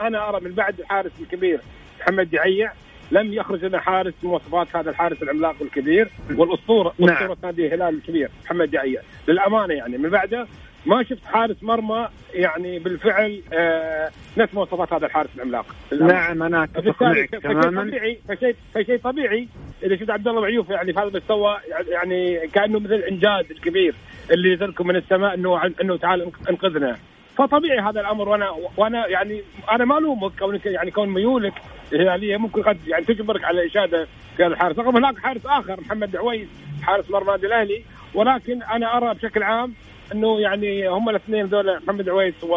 أنا 0.00 0.28
أرى 0.28 0.40
من 0.40 0.52
بعد 0.52 0.80
الحارس 0.80 1.12
الكبير 1.20 1.60
محمد 2.00 2.30
دعيع 2.30 2.72
لم 3.10 3.32
يخرج 3.32 3.64
لنا 3.64 3.80
حارس 3.80 4.14
مواصفات 4.22 4.76
هذا 4.76 4.90
الحارس 4.90 5.22
العملاق 5.22 5.56
الكبير 5.62 6.08
والاسطوره 6.36 6.94
نعم. 6.98 7.16
أسطورة 7.16 7.36
نادي 7.42 7.66
الهلال 7.66 7.94
الكبير 7.94 8.30
محمد 8.44 8.70
دعيع 8.70 9.02
للأمانة 9.28 9.74
يعني 9.74 9.98
من 9.98 10.10
بعده 10.10 10.46
ما 10.86 11.02
شفت 11.02 11.24
حارس 11.24 11.62
مرمى 11.62 12.08
يعني 12.34 12.78
بالفعل 12.78 13.42
آه 13.52 14.10
نفس 14.38 14.54
مواصفات 14.54 14.92
هذا 14.92 15.06
الحارس 15.06 15.30
العملاق. 15.36 15.66
نعم 16.00 16.42
أنا 16.42 16.64
أتفق 16.64 17.02
معك 17.02 17.30
تماما. 17.30 17.82
طبيعي 17.82 18.18
فشيء 18.28 18.56
فشيء 18.74 18.98
طبيعي 18.98 19.48
اذا 19.82 19.96
شفت 19.96 20.10
عبد 20.10 20.28
الله 20.28 20.40
معيوف 20.40 20.70
يعني 20.70 20.92
في 20.92 20.98
هذا 20.98 21.08
المستوى 21.08 21.56
يعني 21.88 22.48
كأنه 22.48 22.78
مثل 22.78 22.94
الإنجاز 22.94 23.44
الكبير 23.50 23.94
اللي 24.30 24.54
نزلكم 24.54 24.86
من 24.86 24.96
السماء 24.96 25.34
انه 25.34 25.66
إنه 25.82 25.96
تعال 25.96 26.32
إنقذنا. 26.50 26.96
فطبيعي 27.38 27.78
هذا 27.78 28.00
الأمر 28.00 28.28
وأنا 28.28 28.54
وأنا 28.76 29.06
يعني 29.06 29.42
أنا 29.70 29.84
ما 29.84 29.98
ألومك 29.98 30.38
كونك 30.38 30.66
يعني 30.66 30.90
كون 30.90 31.08
ميولك 31.08 31.54
الهلاليه 31.92 32.36
ممكن 32.36 32.62
قد 32.62 32.78
يعني 32.86 33.04
تجبرك 33.04 33.44
على 33.44 33.66
اشاده 33.66 34.06
في 34.36 34.44
هذا 34.44 34.52
الحارس 34.52 34.78
رغم 34.78 34.96
هناك 34.96 35.18
حارس 35.18 35.46
آخر 35.46 35.80
محمد 35.80 36.16
عويس 36.16 36.48
حارس 36.82 37.10
مرمى 37.10 37.26
النادي 37.26 37.46
الأهلي. 37.46 37.84
ولكن 38.14 38.62
أنا 38.62 38.96
أرى 38.96 39.14
بشكل 39.14 39.42
عام 39.42 39.74
إنه 40.12 40.40
يعني 40.40 40.88
هم 40.88 41.08
الاثنين 41.08 41.46
ذول 41.46 41.78
محمد 41.86 42.08
عويس 42.08 42.44
و 42.44 42.56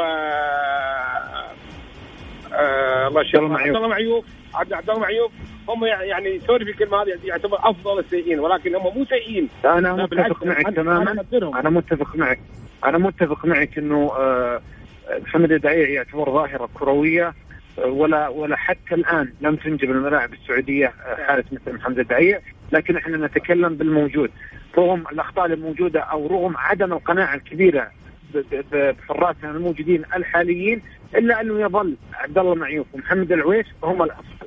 آه 2.53 3.07
الله 3.07 3.21
يشفيه 3.21 3.39
عبد 3.39 3.75
الله 3.75 3.87
معيوف. 3.87 4.25
عبد 4.55 4.89
الله 4.89 4.99
معيوف. 4.99 5.31
هم 5.69 5.85
يعني 5.85 6.39
سوري 6.39 6.65
في 6.65 6.71
الكلمة 6.71 7.01
هذه 7.01 7.17
يعتبر 7.23 7.57
أفضل 7.59 7.99
السيئين 7.99 8.39
ولكن 8.39 8.75
هم 8.75 8.97
مو 8.97 9.05
سيئين. 9.05 9.49
أنا 9.65 9.93
متفق 9.93 10.45
معك 10.45 10.75
تماما. 10.75 11.11
أنا 11.59 11.69
متفق 11.69 12.15
معك. 12.15 12.39
أنا 12.85 12.97
متفق 12.97 13.45
معك 13.45 13.77
إنه 13.77 14.11
آه 14.17 14.61
محمد 15.21 15.51
الدعيع 15.51 15.89
يعتبر 15.89 16.31
ظاهرة 16.31 16.69
كروية 16.73 17.33
ولا 17.85 18.27
ولا 18.27 18.55
حتى 18.55 18.95
الآن 18.95 19.33
لم 19.41 19.55
تنجب 19.55 19.91
الملاعب 19.91 20.33
السعودية 20.33 20.87
آه، 20.87 21.15
حارس 21.27 21.45
مثل 21.51 21.75
محمد 21.75 21.99
الدعيع 21.99 22.39
لكن 22.71 22.97
إحنا 22.97 23.17
نتكلم 23.17 23.75
بالموجود. 23.75 24.31
رغم 24.77 25.03
الأخطاء 25.11 25.45
الموجودة 25.45 25.99
أو 25.99 26.27
رغم 26.27 26.57
عدم 26.57 26.93
القناعة 26.93 27.35
الكبيرة 27.35 27.91
بحراسنا 28.71 29.51
الموجودين 29.51 30.03
الحاليين 30.15 30.81
إلا 31.15 31.41
أنه 31.41 31.59
يظل 31.59 31.95
عبد 32.13 32.37
الله 32.37 32.55
معيوف 32.55 32.87
ومحمد 32.93 33.31
العويس 33.31 33.65
هم 33.83 34.03
الأفضل. 34.03 34.46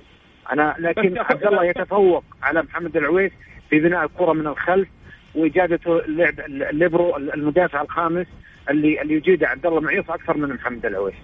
أنا 0.52 0.74
لكن 0.78 1.18
عبد 1.18 1.46
الله 1.46 1.64
يتفوق 1.64 2.24
على 2.42 2.62
محمد 2.62 2.96
العويس 2.96 3.32
في 3.70 3.80
بناء 3.80 4.04
الكرة 4.04 4.32
من 4.32 4.46
الخلف 4.46 4.88
واجادته 5.34 5.98
اللعب 5.98 6.40
الليبرو 6.40 7.16
المدافع 7.16 7.82
الخامس 7.82 8.26
اللي 8.70 9.02
اللي 9.02 9.14
يجيده 9.14 9.48
عبد 9.48 9.66
الله 9.66 9.80
معيوف 9.80 10.10
أكثر 10.10 10.36
من 10.36 10.48
محمد 10.54 10.86
العويس. 10.86 11.14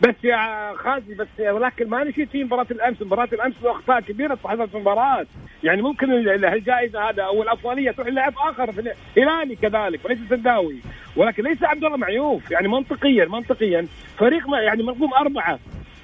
بس 0.00 0.14
يا 0.24 0.72
خالد 0.76 1.16
بس 1.16 1.28
ولكن 1.40 1.88
ما 1.88 2.04
نسيت 2.04 2.30
في 2.30 2.44
مباراة 2.44 2.66
الأمس، 2.70 3.02
مباراة 3.02 3.28
الأمس 3.32 3.54
أخطاء 3.64 4.00
كبيرة 4.00 4.38
صاحبة 4.42 4.68
المباراة، 4.74 5.26
يعني 5.62 5.82
ممكن 5.82 6.12
الجائزة 6.28 7.10
هذا 7.10 7.22
أو 7.22 7.42
الأفضلية 7.42 7.90
تروح 7.90 8.08
للاعب 8.08 8.34
آخر 8.38 8.72
في 8.72 9.22
هلالي 9.22 9.56
كذلك 9.56 10.04
وليس 10.04 10.18
سداوي، 10.30 10.76
ولكن 11.16 11.42
ليس 11.42 11.64
عبد 11.64 11.84
الله 11.84 11.96
معيوف، 11.96 12.50
يعني 12.50 12.68
منطقيا 12.68 13.24
منطقيا 13.24 13.86
فريق 14.18 14.44
يعني 14.62 14.82
منظوم 14.82 15.14
أربعة. 15.14 15.58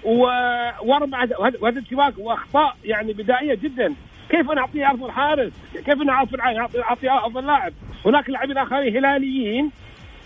واربعة 0.04 1.28
وهذا 1.38 1.78
الشباك 1.78 2.14
واخطاء 2.18 2.76
يعني 2.84 3.12
بدائية 3.12 3.54
جدا، 3.54 3.94
كيف 4.28 4.50
أنا 4.50 4.60
اعطيه 4.60 4.90
افضل 4.90 5.10
حارس؟ 5.10 5.52
كيف 5.74 6.02
أنا 6.02 6.12
اعطيه 6.12 7.26
افضل 7.26 7.46
لاعب؟ 7.46 7.72
هناك 8.06 8.30
لاعبين 8.30 8.58
آخرين 8.58 8.96
هلاليين 8.96 9.70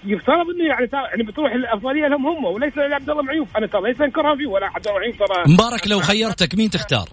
يفترض 0.05 0.47
إنه 0.51 0.65
يعني 0.65 0.89
يعني 0.93 1.23
بتروح 1.23 1.53
الأفضلية 1.53 2.09
لهم 2.09 2.27
هم 2.27 2.45
وليس 2.45 2.77
لعبد 2.77 3.11
الله 3.11 3.23
معيوف 3.23 3.57
أنا 3.57 3.67
ترى 3.67 3.83
ليس 3.83 4.01
انكرها 4.01 4.37
فيه 4.37 4.47
ولا 4.47 4.67
عبد 4.67 4.89
الله 4.89 4.99
معيوف 4.99 5.19
ترى 5.19 5.55
مبارك 5.55 5.89
لو 5.89 6.01
خيرتك 6.01 6.55
مين 6.55 6.71
تختار؟ 6.71 7.09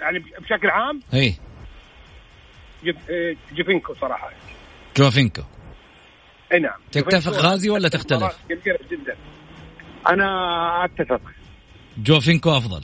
يعني 0.00 0.18
بشكل 0.18 0.70
عام؟ 0.70 1.00
إي 1.14 1.34
إيه، 3.10 3.36
جيفينكو 3.54 3.94
صراحة 3.94 4.30
جوفينكو 4.96 5.42
إي 6.52 6.58
نعم 6.58 6.80
تتفق 6.92 7.32
غازي 7.32 7.70
ولا 7.70 7.88
تختلف؟ 7.88 8.38
جدا 8.90 9.16
أنا 10.08 10.84
أتفق. 10.84 11.20
جوفينكو 11.98 12.50
أفضل. 12.50 12.82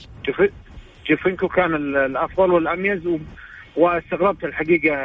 جوفينكو 1.10 1.48
كان 1.48 1.74
الأفضل 1.74 2.50
والأميز 2.50 3.00
واستغربت 3.76 4.44
الحقيقة 4.44 4.96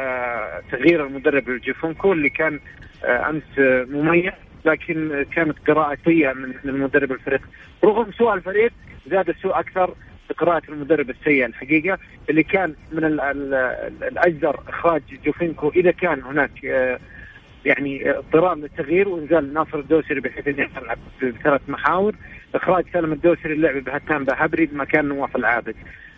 تغيير 0.70 1.06
المدرب 1.06 1.48
لجيفونكو 1.48 2.12
اللي 2.12 2.28
كان 2.28 2.60
آه، 3.04 3.30
أمس 3.30 3.42
مميز 3.90 4.32
لكن 4.64 5.26
كانت 5.34 5.58
قراءة 5.68 5.98
سيئة 6.04 6.32
من 6.32 6.54
المدرب 6.64 7.12
الفريق. 7.12 7.40
رغم 7.84 8.12
سوء 8.12 8.34
الفريق 8.34 8.72
زاد 9.10 9.28
السوء 9.28 9.58
أكثر 9.60 9.94
قراءة 10.38 10.62
المدرب 10.68 11.10
السيء 11.10 11.46
الحقيقة 11.46 11.98
اللي 12.30 12.42
كان 12.42 12.74
من 12.92 13.04
الأجدر 14.02 14.60
إخراج 14.68 15.02
جوفينكو 15.24 15.68
إذا 15.68 15.90
كان 15.90 16.22
هناك 16.22 16.64
آه، 16.64 16.98
يعني 17.64 18.10
اضطرار 18.10 18.54
للتغيير 18.54 19.08
وإنزال 19.08 19.54
ناصر 19.54 19.78
الدوسري 19.78 20.20
بحيث 20.20 20.48
إنه 20.48 20.68
يلعب 20.76 20.98
بثلاث 21.22 21.60
محاور 21.68 22.14
إخراج 22.54 22.84
سالم 22.92 23.12
الدوسري 23.12 23.52
اللعب 23.52 23.84
بهتان 23.84 24.24
بهبري 24.24 24.68
مكان 24.72 25.04
نواف 25.04 25.36
العابد 25.36 25.74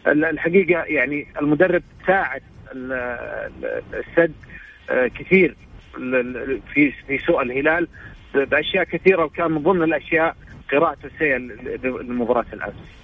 الحقيقة 0.07 0.83
يعني 0.83 1.26
المدرب 1.40 1.83
ساعد 2.07 2.42
السد 3.94 4.33
آه، 4.90 5.07
كثير 5.07 5.57
في 6.74 6.92
في 7.07 7.18
سوء 7.26 7.42
الهلال 7.42 7.88
بأشياء 8.35 8.85
كثيرة 8.85 9.24
وكان 9.24 9.50
من 9.50 9.62
ضمن 9.62 9.83
الأشياء 9.83 10.37
قراءته 10.72 11.07
السيئه 11.07 11.37
لمباراة 12.02 12.44
الامس. 12.52 13.04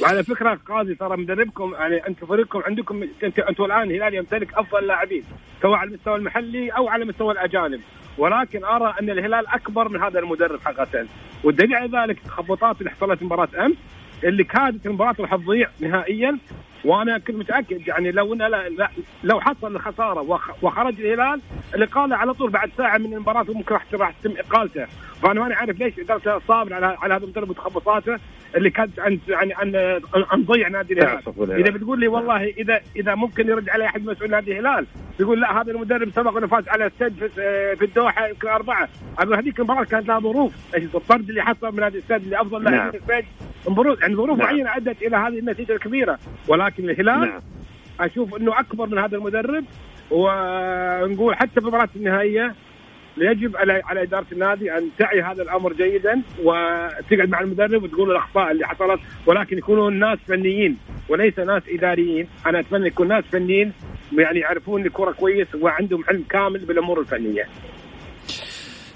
وعلى 0.00 0.24
فكرة 0.24 0.60
قاضي 0.68 0.94
ترى 0.94 1.16
مدربكم 1.16 1.74
يعني 1.74 2.06
أنتم 2.08 2.26
فريقكم 2.26 2.62
عندكم 2.66 3.02
أنتم 3.24 3.64
الان 3.64 3.90
الهلال 3.90 4.14
يمتلك 4.14 4.54
أفضل 4.54 4.86
لاعبين 4.86 5.24
سواء 5.62 5.74
على 5.78 5.88
المستوى 5.88 6.16
المحلي 6.16 6.70
أو 6.70 6.88
على 6.88 7.04
مستوى 7.04 7.32
الأجانب. 7.32 7.80
ولكن 8.18 8.64
أرى 8.64 8.94
أن 9.00 9.10
الهلال 9.10 9.46
أكبر 9.46 9.88
من 9.88 10.02
هذا 10.02 10.18
المدرب 10.18 10.60
حقيقة. 10.60 11.06
والدليل 11.44 11.74
على 11.74 11.98
ذلك 11.98 12.18
التخبطات 12.18 12.78
اللي 12.78 12.90
حصلت 12.90 13.22
مباراة 13.22 13.48
أمس 13.66 13.76
اللي 14.24 14.44
كادت 14.44 14.86
المباراة 14.86 15.14
راح 15.20 15.34
تضيع 15.36 15.68
نهائيا. 15.80 16.38
وأنا 16.84 17.18
كنت 17.18 17.36
متأكد 17.36 17.88
يعني 17.88 18.12
لو 18.12 18.32
إن 18.34 18.38
لا 18.38 18.88
لو 19.24 19.40
حصل 19.40 19.76
الخساره 19.76 20.40
وخرج 20.62 21.00
الهلال 21.00 21.40
الإقالة 21.74 22.16
على 22.16 22.34
طول 22.34 22.50
بعد 22.50 22.70
ساعة 22.78 22.98
من 22.98 23.14
المباراة 23.14 23.46
ممكن 23.48 23.74
راح 23.74 23.84
راح 23.94 24.10
تتم 24.10 24.34
إقالته. 24.38 24.86
فأنا 25.22 25.40
ماني 25.40 25.54
عارف 25.54 25.78
ليش 25.78 25.98
ادارته 25.98 26.38
صابر 26.38 26.74
على 26.74 26.86
على 26.86 27.14
هذا 27.14 27.24
المدرب 27.24 27.50
وتخبطاته 27.50 28.18
اللي 28.56 28.70
كانت 28.70 29.00
عن 29.00 29.18
يعني 29.28 29.54
عن 29.54 30.00
عن 30.14 30.44
ضيع 30.44 30.68
نادي 30.68 30.94
الهلال. 30.94 31.60
إذا 31.60 31.70
بتقول 31.70 32.00
لي 32.00 32.08
والله 32.08 32.44
اذا 32.44 32.80
إذا 32.96 33.14
ممكن 33.14 33.48
يرد 33.48 33.68
علي 33.68 33.86
أحد 33.86 34.06
مسؤول 34.06 34.30
نادي 34.30 34.52
الهلال 34.52 34.86
يقول 35.20 35.40
لا 35.40 35.60
هذا 35.60 35.70
المدرب 35.72 36.10
سبق 36.10 36.36
إنه 36.36 36.46
فاز 36.46 36.68
على 36.68 36.86
السد 36.86 37.26
في 37.78 37.84
الدوحة 37.84 38.28
يمكن 38.28 38.48
أربعة. 38.48 38.88
أقول 39.18 39.34
هذيك 39.34 39.58
المباراة 39.58 39.84
كانت 39.84 40.08
لها 40.08 40.18
ظروف. 40.18 40.52
الطرد 40.74 41.28
اللي 41.28 41.42
حصل 41.42 41.76
من 41.76 41.82
هذه 41.82 41.96
السد 41.96 42.22
اللي 42.22 42.40
أفضل 42.40 42.64
لاعب 42.64 42.76
نعم. 42.76 42.90
في 42.90 42.96
السد 42.96 43.26
ظروف 43.68 44.00
يعني 44.00 44.14
ظروف 44.14 44.38
نعم. 44.38 44.46
معينة 44.46 44.76
أدت 44.76 45.02
إلى 45.02 45.16
هذه 45.16 45.38
النتيجة 45.38 45.72
الكبيرة. 45.72 46.18
ولكن 46.48 46.71
الهلال 46.78 47.20
نعم. 47.20 47.40
أشوف 48.00 48.36
إنه 48.36 48.60
أكبر 48.60 48.86
من 48.86 48.98
هذا 48.98 49.16
المدرب 49.16 49.64
ونقول 50.10 51.36
حتى 51.36 51.50
في 51.50 51.58
المباراه 51.60 51.88
النهائية 51.96 52.54
يجب 53.16 53.56
على 53.56 53.82
على 53.84 54.02
إدارة 54.02 54.26
النادي 54.32 54.72
أن 54.72 54.88
تعي 54.98 55.22
هذا 55.22 55.42
الأمر 55.42 55.72
جيدا 55.72 56.22
وتقعد 56.42 57.28
مع 57.28 57.40
المدرب 57.40 57.82
وتقول 57.82 58.10
الأخطاء 58.10 58.50
اللي 58.50 58.66
حصلت 58.66 59.00
ولكن 59.26 59.58
يكونوا 59.58 59.90
ناس 59.90 60.18
فنيين 60.28 60.76
وليس 61.08 61.38
ناس 61.38 61.62
إداريين، 61.68 62.28
أنا 62.46 62.60
أتمنى 62.60 62.86
يكون 62.86 63.08
ناس 63.08 63.24
فنيين 63.24 63.72
يعني 64.18 64.38
يعرفون 64.40 64.86
الكرة 64.86 65.12
كويس 65.12 65.46
وعندهم 65.60 66.04
علم 66.08 66.24
كامل 66.30 66.58
بالأمور 66.58 67.00
الفنية. 67.00 67.46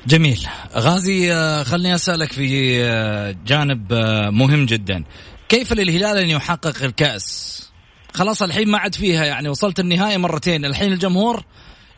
جميل 0.06 0.46
غازي 0.76 1.32
آه، 1.32 1.62
خلني 1.62 1.94
أسألك 1.94 2.32
في 2.32 2.78
آه، 2.84 3.36
جانب 3.46 3.92
آه، 3.92 4.30
مهم 4.30 4.66
جدا 4.66 5.04
كيف 5.48 5.72
للهلال 5.72 6.18
أن 6.18 6.28
يحقق 6.28 6.84
الكأس؟ 6.84 7.56
خلاص 8.14 8.42
الحين 8.42 8.70
ما 8.70 8.78
عاد 8.78 8.94
فيها 8.94 9.24
يعني 9.24 9.48
وصلت 9.48 9.80
النهايه 9.80 10.16
مرتين. 10.16 10.64
الحين 10.64 10.92
الجمهور 10.92 11.40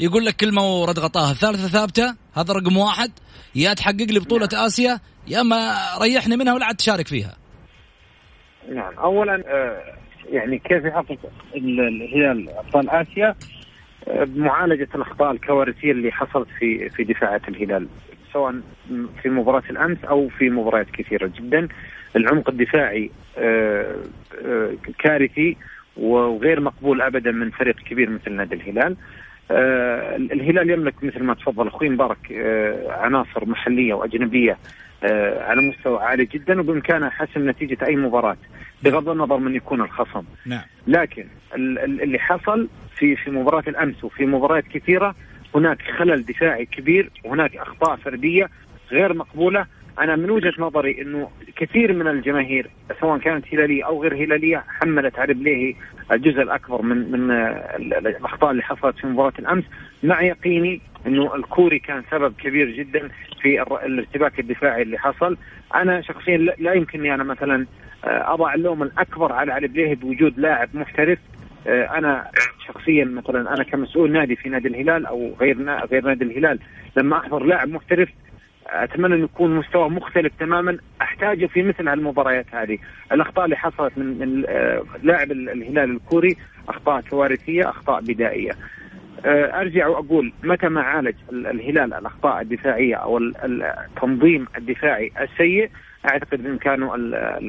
يقول 0.00 0.24
لك 0.24 0.36
كلمة 0.36 0.62
ورد 0.62 0.98
غطاها. 0.98 1.30
الثالثة 1.30 1.68
ثابتة 1.68 2.16
هذا 2.34 2.54
رقم 2.54 2.76
واحد. 2.76 3.10
يا 3.54 3.74
تحقق 3.74 4.06
لي 4.10 4.20
بطولة 4.20 4.48
نعم. 4.52 4.64
آسيا 4.64 5.00
يا 5.26 5.42
ما 5.42 5.74
ريحني 6.02 6.36
منها 6.36 6.54
ولا 6.54 6.66
عاد 6.66 6.76
تشارك 6.76 7.06
فيها. 7.06 7.36
نعم. 8.74 8.98
اولا 8.98 9.42
يعني 10.30 10.58
كيف 10.58 10.84
يحقق 10.84 11.18
الهلال 11.56 12.50
أبطال 12.50 12.90
آسيا؟ 12.90 13.34
بمعالجة 14.06 14.88
الأخطاء 14.94 15.30
الكوارثية 15.30 15.92
اللي 15.92 16.12
حصلت 16.12 16.48
في 16.58 16.88
في 16.88 17.04
دفاعات 17.04 17.48
الهلال 17.48 17.88
سواء 18.32 18.54
في 19.22 19.28
مباراة 19.28 19.62
الأمس 19.70 19.98
أو 20.04 20.28
في 20.28 20.50
مباريات 20.50 20.90
كثيرة 20.90 21.26
جدا. 21.26 21.68
العمق 22.16 22.50
الدفاعي 22.50 23.10
آه، 23.38 23.96
آه، 24.44 24.72
كارثي 24.98 25.56
وغير 25.96 26.60
مقبول 26.60 27.02
ابدا 27.02 27.32
من 27.32 27.50
فريق 27.50 27.76
كبير 27.76 28.10
مثل 28.10 28.32
نادي 28.32 28.54
الهلال 28.54 28.96
آه، 29.50 30.16
الهلال 30.16 30.70
يملك 30.70 31.04
مثل 31.04 31.22
ما 31.22 31.34
تفضل 31.34 31.68
أخوي 31.68 31.88
مبارك 31.88 32.32
عناصر 32.88 33.44
محلية 33.44 33.94
وأجنبية 33.94 34.58
على 35.40 35.60
مستوى 35.62 36.02
عالي 36.02 36.24
جدا 36.24 36.60
وبإمكانه 36.60 37.10
حسم 37.10 37.50
نتيجة 37.50 37.86
أي 37.86 37.96
مباراة 37.96 38.36
بغض 38.82 39.08
النظر 39.08 39.36
من 39.36 39.54
يكون 39.54 39.80
الخصم 39.80 40.22
نعم. 40.46 40.62
لكن 40.86 41.26
اللي 41.54 42.18
حصل 42.18 42.68
في 42.96 43.16
في 43.16 43.30
مباراة 43.30 43.64
الأمس 43.68 44.04
وفي 44.04 44.26
مباريات 44.26 44.64
كثيرة 44.68 45.14
هناك 45.54 45.82
خلل 45.82 46.24
دفاعي 46.24 46.66
كبير 46.66 47.10
وهناك 47.24 47.56
أخطاء 47.56 47.96
فردية 47.96 48.48
غير 48.90 49.14
مقبولة 49.14 49.66
أنا 50.00 50.16
من 50.16 50.30
وجهة 50.30 50.52
نظري 50.58 51.02
إنه 51.02 51.30
كثير 51.56 51.92
من 51.92 52.08
الجماهير 52.08 52.70
سواء 53.00 53.18
كانت 53.18 53.54
هلالية 53.54 53.86
أو 53.86 54.02
غير 54.02 54.14
هلالية 54.14 54.64
حملت 54.68 55.18
علي 55.18 55.34
بليهي 55.34 55.74
الجزء 56.12 56.42
الأكبر 56.42 56.82
من 56.82 57.10
من 57.10 57.30
الأخطاء 58.06 58.50
اللي 58.50 58.62
حصلت 58.62 58.98
في 58.98 59.06
مباراة 59.06 59.32
الأمس 59.38 59.64
مع 60.02 60.22
يقيني 60.22 60.80
إنه 61.06 61.34
الكوري 61.34 61.78
كان 61.78 62.02
سبب 62.10 62.34
كبير 62.38 62.70
جدا 62.70 63.08
في 63.42 63.62
الارتباك 63.62 64.40
الدفاعي 64.40 64.82
اللي 64.82 64.98
حصل. 64.98 65.36
أنا 65.74 66.00
شخصيا 66.00 66.36
لا 66.36 66.72
يمكنني 66.72 67.14
أنا 67.14 67.24
مثلا 67.24 67.66
آه، 68.04 68.34
أضع 68.34 68.54
اللوم 68.54 68.82
الأكبر 68.82 69.32
على 69.32 69.52
علي 69.52 69.68
بليهي 69.68 69.94
بوجود 69.94 70.38
لاعب 70.38 70.68
محترف. 70.74 71.18
آه، 71.66 71.98
أنا 71.98 72.30
شخصيا 72.66 73.04
مثلا 73.04 73.54
أنا 73.54 73.64
كمسؤول 73.64 74.12
نادي 74.12 74.36
في 74.36 74.48
نادي 74.48 74.68
الهلال 74.68 75.06
أو 75.06 75.34
غير 75.40 75.62
غير 75.92 76.04
نادي 76.04 76.24
الهلال 76.24 76.58
لما 76.96 77.18
أحضر 77.18 77.44
لاعب 77.44 77.68
محترف 77.68 78.08
أتمنى 78.68 79.14
انه 79.14 79.24
يكون 79.24 79.56
مستوى 79.56 79.90
مختلف 79.90 80.32
تماما. 80.40 80.78
أحتاجه 81.02 81.46
في 81.46 81.62
مثل 81.62 81.88
هالمباريات 81.88 82.46
هذه. 82.52 82.78
الأخطاء 83.12 83.44
اللي 83.44 83.56
حصلت 83.56 83.98
من 83.98 84.18
من 84.18 84.42
لاعب 85.02 85.32
الهلال 85.32 85.90
الكوري 85.90 86.36
أخطاء 86.68 87.00
كوارثيه 87.00 87.70
أخطاء 87.70 88.00
بدائية. 88.00 88.52
آه، 89.24 89.60
أرجع 89.60 89.86
وأقول 89.86 90.32
متى 90.42 90.68
ما 90.68 90.80
عالج 90.80 91.14
الهلال 91.32 91.94
الأخطاء 91.94 92.40
الدفاعية 92.40 92.94
أو 92.94 93.18
التنظيم 93.18 94.46
الدفاعي 94.58 95.12
السيء 95.20 95.70
أعتقد 96.10 96.42
بإمكانه 96.42 96.94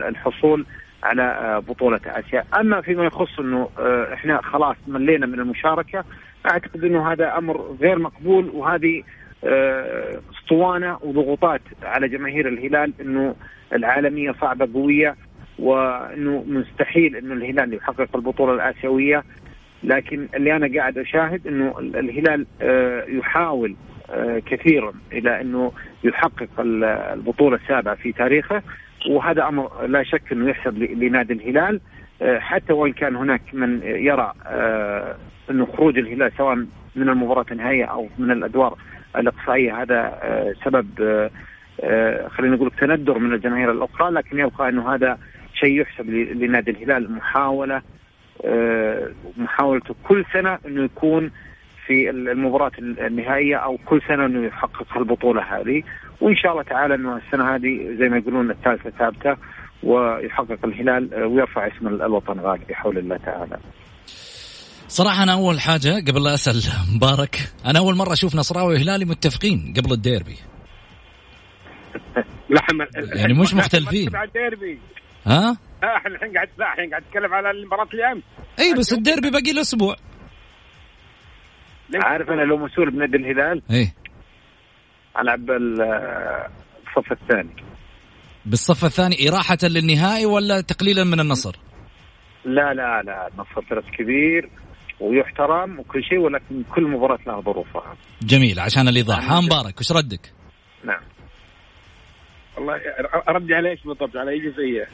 الحصول 0.09 0.65
على 1.03 1.21
آه، 1.21 1.59
بطولة 1.59 1.99
آسيا. 2.05 2.43
أما 2.59 2.81
فيما 2.81 3.05
يخص 3.05 3.39
أنه 3.39 3.69
إحنا 4.13 4.41
خلاص 4.41 4.75
ملينا 4.87 5.25
من 5.25 5.39
المشاركة 5.39 6.03
أعتقد 6.51 6.83
أنه 6.83 7.11
هذا 7.11 7.37
أمر 7.37 7.75
غير 7.81 7.99
مقبول 7.99 8.49
وهذه 8.53 9.03
آه، 9.43 10.19
أسطوانة 10.31 10.97
وضغوطات 11.01 11.61
على 11.83 12.07
جماهير 12.07 12.47
الهلال 12.47 12.93
إنه 13.01 13.35
العالمية 13.73 14.35
صعبة 14.41 14.69
قوية 14.73 15.15
وإنه 15.59 16.45
مستحيل 16.47 17.15
إنه 17.15 17.33
الهلال 17.33 17.73
يحقق 17.73 18.15
البطولة 18.15 18.53
الآسيوية. 18.53 19.23
لكن 19.83 20.27
اللي 20.35 20.55
أنا 20.55 20.79
قاعد 20.79 20.97
أشاهد 20.97 21.47
إنه 21.47 21.79
الهلال 21.79 22.45
آه، 22.61 23.05
يحاول 23.07 23.75
آه، 24.09 24.41
كثيرا 24.45 24.93
إلى 25.11 25.41
إنه 25.41 25.71
يحقق 26.03 26.49
البطولة 27.13 27.55
السابعة 27.55 27.95
في 27.95 28.11
تاريخه. 28.11 28.61
وهذا 29.09 29.47
أمر 29.47 29.85
لا 29.85 30.03
شك 30.03 30.31
أنه 30.31 30.49
يحسب 30.49 30.77
لنادي 30.77 31.33
الهلال. 31.33 31.81
حتى 32.21 32.73
وإن 32.73 32.93
كان 32.93 33.15
هناك 33.15 33.41
من 33.53 33.81
يرى 33.83 34.33
انه 35.49 35.65
خروج 35.65 35.97
الهلال 35.97 36.31
سواء 36.37 36.55
من 36.95 37.09
المباراة 37.09 37.45
النهائية 37.51 37.85
أو 37.85 38.09
من 38.17 38.31
الأدوار 38.31 38.77
الإقصائية 39.15 39.81
هذا 39.81 40.19
آه، 40.23 40.53
سبب 40.65 40.87
آه، 41.01 41.31
آه، 41.81 42.27
خلينا 42.27 42.55
نقول 42.55 42.71
تندر 42.71 43.19
من 43.19 43.33
الجماهير 43.33 43.71
الأخرى 43.71 44.11
لكن 44.11 44.39
يبقى 44.39 44.69
أنه 44.69 44.93
هذا 44.93 45.17
شيء 45.53 45.81
يحسب 45.81 46.09
لنادي 46.09 46.71
الهلال 46.71 47.11
محاولة 47.11 47.81
محاولته 49.37 49.95
كل 50.03 50.25
سنة 50.33 50.59
أنه 50.65 50.83
يكون 50.83 51.31
في 51.85 52.09
المباراة 52.09 52.71
النهائية 52.79 53.55
أو 53.55 53.77
كل 53.85 54.01
سنة 54.07 54.25
أنه 54.25 54.45
يحقق 54.45 54.97
البطولة 54.97 55.41
هذه. 55.41 55.83
وإن 56.21 56.35
شاء 56.35 56.51
الله 56.51 56.63
تعالى 56.63 56.95
أنه 56.95 57.17
السنة 57.17 57.55
هذه 57.55 57.95
زي 57.99 58.09
ما 58.09 58.17
يقولون 58.17 58.51
الثالثة 58.51 58.89
ثابتة 58.89 59.37
ويحقق 59.83 60.65
الهلال 60.65 61.23
ويرفع 61.23 61.67
اسم 61.67 61.87
الوطن 61.87 62.39
غالي 62.39 62.65
بحول 62.69 62.97
الله 62.97 63.17
تعالى. 63.17 63.57
صراحة 64.87 65.23
أنا 65.23 65.33
أول 65.33 65.59
حاجة 65.59 66.03
قبل 66.07 66.23
لا 66.23 66.33
أسأل 66.33 66.55
مبارك 66.95 67.39
أنا 67.65 67.79
أول 67.79 67.95
مرة 67.95 68.13
أشوف 68.13 68.35
نصراوي 68.35 68.73
وهلالي 68.73 69.05
متفقين 69.05 69.73
قبل 69.77 69.91
الديربي. 69.91 70.35
لحم 72.49 72.81
يعني 73.15 73.33
مش 73.33 73.53
مختلفين. 73.53 74.15
الديربي. 74.15 74.79
ها؟ 75.25 75.57
إحنا 75.83 76.15
الحين 76.15 76.33
قاعد 76.33 76.49
لا 76.57 76.73
الحين 76.73 76.89
قاعد 76.89 77.03
نتكلم 77.03 77.33
على 77.33 77.51
المباراة 77.51 77.87
اللي 77.93 78.11
امس 78.11 78.23
أي 78.59 78.73
بس 78.73 78.93
الديربي 78.93 79.29
باقي 79.29 79.53
له 79.53 79.61
أسبوع. 79.61 79.95
عارف 81.95 82.29
أنا 82.29 82.41
لو 82.41 82.57
مسؤول 82.57 82.91
بنادي 82.91 83.17
الهلال؟ 83.17 83.61
إيه. 83.71 83.93
العب 85.17 85.45
بالصف 85.45 87.11
الثاني. 87.11 87.63
بالصف 88.45 88.85
الثاني 88.85 89.29
إراحة 89.29 89.57
للنهائي 89.63 90.25
ولا 90.25 90.61
تقليلا 90.61 91.03
من 91.03 91.19
النصر؟ 91.19 91.55
لا 92.45 92.73
لا 92.73 93.01
لا 93.05 93.27
النصر 93.27 93.61
فرس 93.69 93.83
كبير 93.97 94.49
ويحترم 94.99 95.79
وكل 95.79 96.03
شيء 96.03 96.17
ولكن 96.19 96.63
كل 96.75 96.83
مباراة 96.83 97.19
لها 97.27 97.41
ظروفها. 97.41 97.95
جميل 98.21 98.59
عشان 98.59 98.87
الإيضاح. 98.87 99.31
ها 99.31 99.41
مبارك 99.41 99.79
وش 99.79 99.91
ردك؟ 99.91 100.33
نعم. 100.83 101.01
والله 102.57 102.73
ردي 103.29 103.53
على 103.53 103.69
إيش 103.69 103.83
بالضبط؟ 103.83 104.17
على 104.17 104.31
أي 104.31 104.39
جزئية؟ 104.39 104.87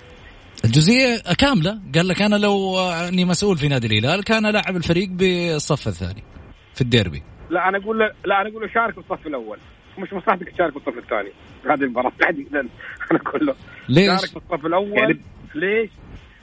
الجزئية 0.66 1.34
كاملة. 1.38 1.82
قال 1.96 2.08
لك 2.08 2.22
أنا 2.22 2.36
لو 2.36 2.80
أني 2.80 3.26
مسؤول 3.26 3.58
في 3.58 3.68
نادي 3.68 3.88
الهلال 3.88 4.24
كان 4.24 4.52
لاعب 4.52 4.76
الفريق 4.76 5.10
بالصف 5.10 5.88
الثاني 5.88 6.24
في 6.74 6.82
الديربي. 6.82 7.24
لا 7.50 7.70
أنا 7.70 7.78
أقول 7.78 8.00
لا 8.00 8.42
أنا 8.42 8.50
أقول 8.50 8.62
له 8.62 8.74
شارك 8.74 8.96
بالصف 8.96 9.28
الأول. 9.28 9.58
مش 9.98 10.14
مصلحتك 10.14 10.50
تشارك 10.50 10.74
بالصف 10.74 10.98
الثاني 10.98 11.30
هذه 11.66 11.84
المباراة 11.84 12.12
تحديدا 12.20 12.60
أنا 13.12 13.20
أقول 13.26 13.46
له 13.46 13.56
ليش؟ 13.90 14.08
شارك 14.08 14.34
بالصف 14.34 14.66
الأول 14.66 14.98
يعني 14.98 15.20
ليش؟ 15.56 15.90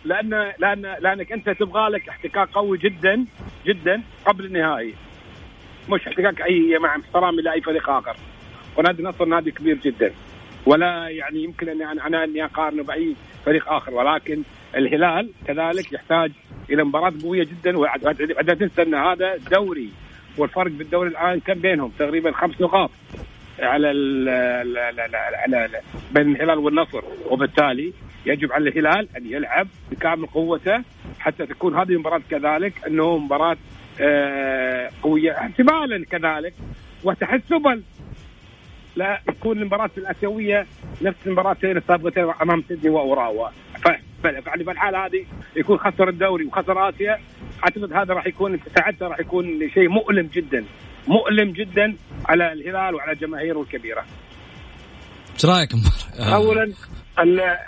لأن 0.05 0.53
لأن 0.59 0.83
لانك 0.83 1.33
انت 1.33 1.51
تبغى 1.51 1.89
لك 1.89 2.09
احتكاك 2.09 2.49
قوي 2.49 2.79
جدا 2.79 3.25
جدا 3.67 4.03
قبل 4.27 4.45
النهائي 4.45 4.95
مش 5.89 6.09
احتكاك 6.09 6.43
اي 6.43 6.79
مع 6.79 6.97
احترامي 6.97 7.43
لاي 7.43 7.61
فريق 7.61 7.91
اخر 7.91 8.17
ونادي 8.77 9.03
النصر 9.03 9.25
نادي 9.25 9.51
كبير 9.51 9.79
جدا 9.85 10.13
ولا 10.67 11.09
يعني 11.09 11.45
يمكن 11.45 11.69
اني 11.69 11.85
أنا 11.93 12.07
أنا 12.07 12.25
اني 12.25 12.45
اقارنه 12.45 12.83
باي 12.83 13.17
فريق 13.45 13.69
اخر 13.73 13.95
ولكن 13.95 14.43
الهلال 14.77 15.31
كذلك 15.47 15.93
يحتاج 15.93 16.33
إلى 16.71 16.85
مباراه 16.85 17.13
قويه 17.23 17.45
جدا 17.45 17.79
ولا 17.79 18.57
تنسى 18.59 18.83
ان 18.83 18.95
هذا 18.95 19.37
دوري 19.37 19.89
والفرق 20.39 20.71
بالدوري 20.71 21.09
الان 21.09 21.41
كم 21.41 21.55
بينهم 21.55 21.93
تقريبا 21.99 22.33
خمس 22.33 22.61
نقاط 22.61 22.91
على 23.61 23.89
على 25.35 25.81
بين 26.13 26.37
الهلال 26.37 26.59
والنصر. 26.59 27.03
وبالتالي 27.31 27.93
يجب 28.27 28.53
على 28.53 28.69
الهلال 28.69 29.09
أن 29.17 29.27
يلعب 29.27 29.69
بكامل 29.91 30.27
قوته 30.27 30.83
حتى 31.19 31.47
تكون 31.47 31.77
هذه 31.77 31.93
المباراة 31.93 32.21
كذلك 32.31 32.87
أنه 32.87 33.19
مباراة 33.19 33.57
آه، 34.01 34.91
قوية. 35.03 35.33
احتمالا 35.33 36.05
كذلك 36.11 36.55
وتحسبا 37.05 37.83
لا 38.97 39.21
تكون 39.27 39.59
المباراة 39.59 39.91
الآسيوية 39.99 40.67
نفس 41.03 41.27
المباراتين 41.27 41.77
السابقتين 41.77 42.25
أمام 42.43 42.63
سيدني 42.69 42.91
وأوراوا. 42.91 43.49
فيعني 44.23 44.65
في 44.65 44.71
الحاله 44.71 45.07
هذه 45.07 45.25
يكون 45.57 45.79
خسر 45.79 46.09
الدوري 46.09 46.45
وخسر 46.45 46.89
آسيا. 46.89 47.19
أعتقد 47.65 47.93
هذا 47.93 48.15
راح 48.15 48.27
يكون 48.27 48.61
ساعتها 48.77 49.09
راح 49.09 49.21
يكون 49.21 49.69
شيء 49.75 49.89
مؤلم 49.89 50.27
جدا. 50.27 50.65
مؤلم 51.09 51.51
جدا 51.51 51.97
على 52.27 52.53
الهلال 52.53 52.95
وعلى 52.95 53.15
جماهيره 53.15 53.61
الكبيرة. 53.61 54.05
إيش 55.35 55.45
رأيك 55.45 55.71
اولا 56.19 56.73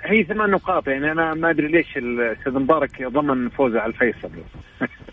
هي 0.04 0.24
ثمان 0.24 0.50
نقاط 0.50 0.88
يعني 0.88 1.12
أنا 1.12 1.34
ما 1.34 1.50
أدري 1.50 1.68
ليش 1.68 1.96
الاستاذ 1.96 2.52
مبارك 2.52 3.02
ضمن 3.02 3.48
فوزه 3.48 3.80
على 3.80 3.92
الفيصل. 3.92 4.30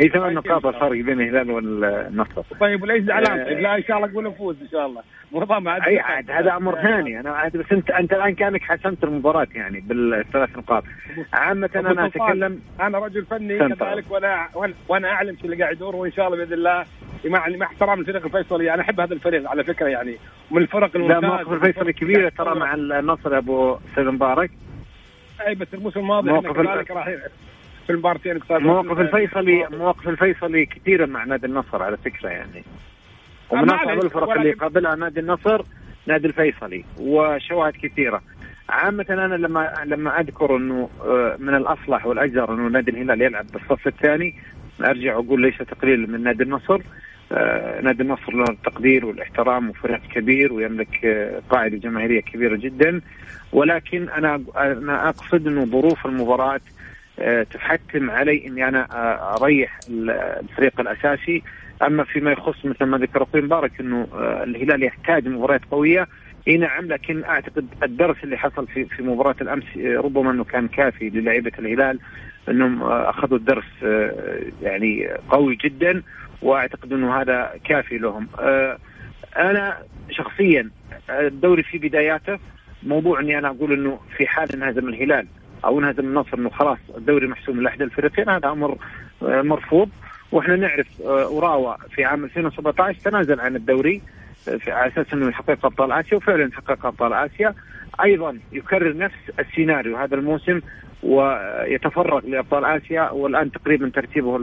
هي 0.00 0.08
ثمان 0.08 0.34
نقاط 0.34 0.66
الفرق 0.66 0.90
بين 0.90 1.20
الهلال 1.20 1.50
والنصر. 1.50 2.42
طيب 2.60 2.82
وليش 2.82 3.04
زعلان؟ 3.04 3.40
آه 3.40 3.60
لا 3.60 3.76
إن 3.76 3.82
شاء 3.82 3.96
الله 3.96 4.14
قول 4.14 4.24
نفوز 4.24 4.56
إن 4.62 4.68
شاء 4.68 4.86
الله. 4.86 5.02
مو 5.32 5.70
أي 5.86 5.98
عاد 5.98 6.30
هذا 6.30 6.56
أمر 6.56 6.82
ثاني. 6.82 7.20
أنا 7.20 7.30
عاد 7.30 7.56
بس 7.56 7.72
أنت 7.72 7.90
أنت 7.90 8.12
الآن 8.12 8.34
كأنك 8.34 8.62
حسمت 8.62 9.04
المباراة 9.04 9.46
يعني 9.54 9.80
بالثلاث 9.80 10.56
نقاط. 10.56 10.84
عامة 11.32 11.70
أنا 11.76 12.06
أتكلم 12.06 12.60
أنا 12.80 12.98
رجل 12.98 13.24
فني 13.24 13.58
كذلك 13.58 14.04
وأنا 14.10 14.48
وأنا 14.88 15.08
أعلم 15.08 15.36
شو 15.36 15.44
اللي 15.44 15.62
قاعد 15.62 15.76
يدور 15.76 15.96
وإن 15.96 16.12
شاء 16.12 16.26
الله 16.26 16.38
بإذن 16.38 16.52
الله 16.52 16.84
مع 17.24 17.48
مع 17.48 17.66
احترام 17.66 18.00
الفريق 18.00 18.24
الفيصلي 18.24 18.74
أنا 18.74 18.82
أحب 18.82 19.00
هذا 19.00 19.14
الفريق 19.14 19.50
على 19.50 19.64
فكرة 19.64 19.86
يعني 19.86 20.16
من 20.50 20.62
الفرق 20.62 20.96
الممتازة 20.96 21.20
لا 21.20 21.28
موقف 21.28 21.52
الفيصلي 21.52 21.92
كبيرة 21.92 22.28
ترى 22.28 22.54
مع 22.54 22.74
النصر 22.74 23.38
أبو 23.38 23.76
سيد 23.94 24.06
مبارك. 24.06 24.50
أي 25.46 25.54
بس 25.54 25.74
الموسم 25.74 26.00
الماضي 26.00 26.30
موقف 26.30 26.52
كذلك 26.52 26.90
راح 26.90 27.08
في 27.86 27.90
المباراتين 27.90 28.40
مواقف 28.50 29.00
الفيصلي 29.00 29.66
مواقف 29.72 30.08
الفيصلي 30.08 30.66
كثيرة 30.66 31.06
مع 31.06 31.24
نادي 31.24 31.46
النصر 31.46 31.82
على 31.82 31.96
فكرة 31.96 32.28
يعني. 32.28 32.64
ومن 33.50 33.70
اصعب 33.70 34.04
الفرق 34.04 34.30
اللي 34.30 34.52
قابلها 34.52 34.94
نادي 34.94 35.20
النصر 35.20 35.62
نادي 36.06 36.26
الفيصلي 36.26 36.84
وشواهد 37.00 37.72
كثيرة. 37.82 38.22
عامة 38.68 39.06
أنا 39.10 39.34
لما 39.34 39.72
لما 39.84 40.20
أذكر 40.20 40.56
أنه 40.56 40.88
آه، 41.04 41.36
من 41.38 41.54
الأصلح 41.54 42.06
والأجدر 42.06 42.54
أنه 42.54 42.68
نادي 42.68 42.90
الهلال 42.90 43.22
يلعب 43.22 43.46
بالصف 43.46 43.86
الثاني 43.86 44.34
أرجع 44.80 45.12
أقول 45.14 45.42
ليس 45.42 45.58
تقليل 45.58 46.10
من 46.10 46.22
نادي 46.22 46.42
النصر. 46.42 46.80
آه، 47.32 47.80
نادي 47.80 48.02
النصر 48.02 48.32
له 48.32 48.44
التقدير 48.50 49.06
والاحترام 49.06 49.70
وفريق 49.70 50.00
كبير 50.14 50.52
ويملك 50.52 51.04
آه، 51.04 51.42
قاعدة 51.50 51.76
جماهيرية 51.76 52.20
كبيرة 52.20 52.56
جدا. 52.56 53.00
ولكن 53.52 54.08
أنا 54.08 54.42
أنا 54.56 55.08
أقصد 55.08 55.46
أنه 55.46 55.64
ظروف 55.64 56.06
المباراة 56.06 56.60
تحتم 57.50 58.10
علي 58.10 58.46
إني 58.46 58.68
أنا 58.68 58.86
أريح 59.36 59.78
الفريق 59.88 60.80
الأساسي. 60.80 61.42
أما 61.82 62.04
فيما 62.04 62.32
يخص 62.32 62.64
مثل 62.64 62.84
ما 62.84 62.98
ذكر 62.98 63.22
أخوي 63.22 63.40
مبارك 63.40 63.80
إنه 63.80 64.08
الهلال 64.42 64.82
يحتاج 64.82 65.28
مباريات 65.28 65.60
قوية. 65.70 66.08
إي 66.48 66.56
نعم 66.56 66.84
لكن 66.84 67.24
أعتقد 67.24 67.66
الدرس 67.82 68.16
اللي 68.24 68.36
حصل 68.38 68.66
في 68.66 68.84
في 68.84 69.02
مباراة 69.02 69.36
الأمس 69.40 69.64
ربما 69.76 70.30
إنه 70.30 70.44
كان 70.44 70.68
كافي 70.68 71.10
للاعيبة 71.10 71.52
الهلال 71.58 71.98
إنهم 72.48 72.82
أخذوا 72.82 73.38
الدرس 73.38 73.64
يعني 74.62 75.08
قوي 75.28 75.56
جدا 75.64 76.02
وأعتقد 76.42 76.92
إنه 76.92 77.20
هذا 77.20 77.52
كافي 77.64 77.98
لهم. 77.98 78.28
أنا 79.36 79.78
شخصيا 80.10 80.70
الدوري 81.10 81.62
في 81.62 81.78
بداياته 81.78 82.38
موضوع 82.82 83.20
إني 83.20 83.38
أنا 83.38 83.48
أقول 83.48 83.72
إنه 83.72 84.00
في 84.16 84.26
حال 84.26 84.52
انهزم 84.52 84.88
الهلال. 84.88 85.26
أو 85.66 85.80
انهزم 85.80 86.04
النصر 86.04 86.38
إنه 86.38 86.50
خلاص 86.50 86.78
الدوري 86.96 87.26
محسوم 87.26 87.62
لأحد 87.62 87.82
الفريقين 87.82 88.28
هذا 88.28 88.48
أمر 88.48 88.78
مرفوض. 89.22 89.88
وإحنا 90.32 90.56
نعرف 90.56 91.00
أوراوا 91.00 91.76
في 91.76 92.04
عام 92.04 92.24
2017 92.24 93.00
تنازل 93.00 93.40
عن 93.40 93.56
الدوري 93.56 94.02
على 94.66 94.92
أساس 94.92 95.12
إنه 95.12 95.28
يحقق 95.28 95.66
أبطال 95.66 95.92
آسيا 95.92 96.16
وفعلا 96.16 96.50
حقق 96.52 96.86
أبطال 96.86 97.12
آسيا. 97.12 97.54
أيضا 98.04 98.38
يكرر 98.52 98.96
نفس 98.96 99.16
السيناريو 99.38 99.96
هذا 99.96 100.14
الموسم 100.14 100.60
ويتفرغ 101.02 102.26
لأبطال 102.26 102.64
آسيا 102.64 103.10
والآن 103.10 103.52
تقريبا 103.52 103.88
ترتيبه 103.88 104.38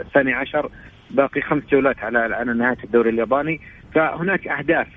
الثاني 0.00 0.32
عشر 0.32 0.70
باقي 1.10 1.40
خمس 1.40 1.62
جولات 1.72 1.98
على 1.98 2.18
على 2.18 2.54
نهاية 2.54 2.78
الدوري 2.84 3.10
الياباني. 3.10 3.60
فهناك 3.94 4.48
أهداف. 4.48 4.88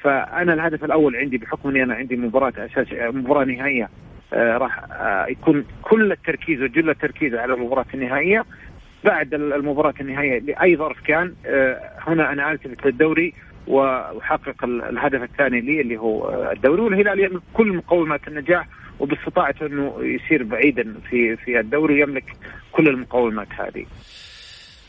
فأنا 0.00 0.54
الهدف 0.54 0.84
الأول 0.84 1.16
عندي 1.16 1.38
بحكم 1.38 1.68
إني 1.68 1.82
أنا 1.82 1.94
عندي 1.94 2.16
مباراة 2.16 2.52
أساس 2.58 2.86
مباراة 2.92 3.44
نهائية 3.44 3.84
آه 3.84 3.88
راح 4.34 4.84
آه 4.92 5.26
يكون 5.26 5.64
كل 5.82 6.12
التركيز 6.12 6.62
وجل 6.62 6.90
التركيز 6.90 7.34
على 7.34 7.54
المباراة 7.54 7.86
النهائية 7.94 8.44
بعد 9.04 9.34
المباراة 9.34 9.94
النهائية 10.00 10.38
لأي 10.38 10.76
ظرف 10.76 11.00
كان 11.06 11.34
آه 11.46 11.80
هنا 12.06 12.32
أنا 12.32 12.52
ألتفت 12.52 12.86
للدوري 12.86 13.34
وأحقق 13.66 14.64
الهدف 14.64 15.22
الثاني 15.22 15.60
لي 15.60 15.80
اللي 15.80 15.96
هو 15.96 16.42
الدوري 16.52 16.82
والهلال 16.82 17.20
يملك 17.20 17.42
كل 17.54 17.72
مقومات 17.72 18.28
النجاح 18.28 18.68
وباستطاعته 19.00 19.66
إنه 19.66 19.96
يصير 20.00 20.42
بعيدا 20.42 20.94
في 21.10 21.36
في 21.36 21.60
الدوري 21.60 22.00
يملك 22.00 22.24
كل 22.72 22.88
المقومات 22.88 23.48
هذه. 23.58 23.86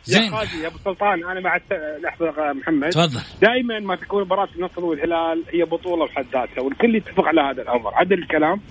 زين. 0.06 0.34
يا 0.34 0.62
يا 0.64 0.68
أبو 0.68 0.78
سلطان 0.86 1.24
أنا 1.24 1.40
مع 1.40 1.60
لحظة 2.04 2.54
محمد. 2.54 2.90
تفضل. 2.90 3.22
دائما 3.42 3.80
ما 3.80 3.96
تكون 3.96 4.24
مباراه 4.24 4.48
النصر 4.56 4.86
والهلال 4.86 5.44
هي 5.54 5.64
بطولة 5.64 6.06
بحد 6.06 6.26
ذاتها 6.34 6.62
والكل 6.62 6.96
يتفق 6.96 7.28
على 7.28 7.42
هذا 7.42 7.62
الأمر 7.62 7.94
عدل 7.94 8.20
الكلام. 8.20 8.62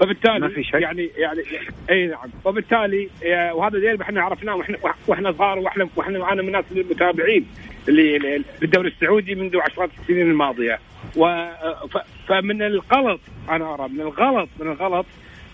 فبالتالي 0.00 0.38
ما 0.38 0.48
في 0.48 0.64
شيء. 0.64 0.80
يعني 0.80 1.10
يعني 1.16 1.40
اي 1.90 2.06
نعم. 2.06 2.30
فبالتالي 2.44 3.08
وهذا 3.52 3.78
ديربي 3.78 4.02
إحنا 4.02 4.22
عرفناه 4.22 4.56
وإحنا 4.56 4.78
وإحنا 5.08 5.32
صغار 5.32 5.58
وإحنا 5.58 5.88
وإحنا 5.96 6.18
معنا 6.18 6.42
من 6.42 6.48
الناس 6.48 6.64
المتابعين 6.72 7.46
اللي 7.88 8.42
بالدوري 8.60 8.88
السعودي 8.88 9.34
منذ 9.34 9.56
عشرات 9.60 9.90
السنين 10.00 10.30
الماضية. 10.30 10.78
و 11.16 11.48
فمن 12.28 12.62
الغلط 12.62 13.20
أنا 13.50 13.74
أرى 13.74 13.88
من 13.88 14.00
الغلط 14.00 14.48
من 14.60 14.66
الغلط 14.66 15.06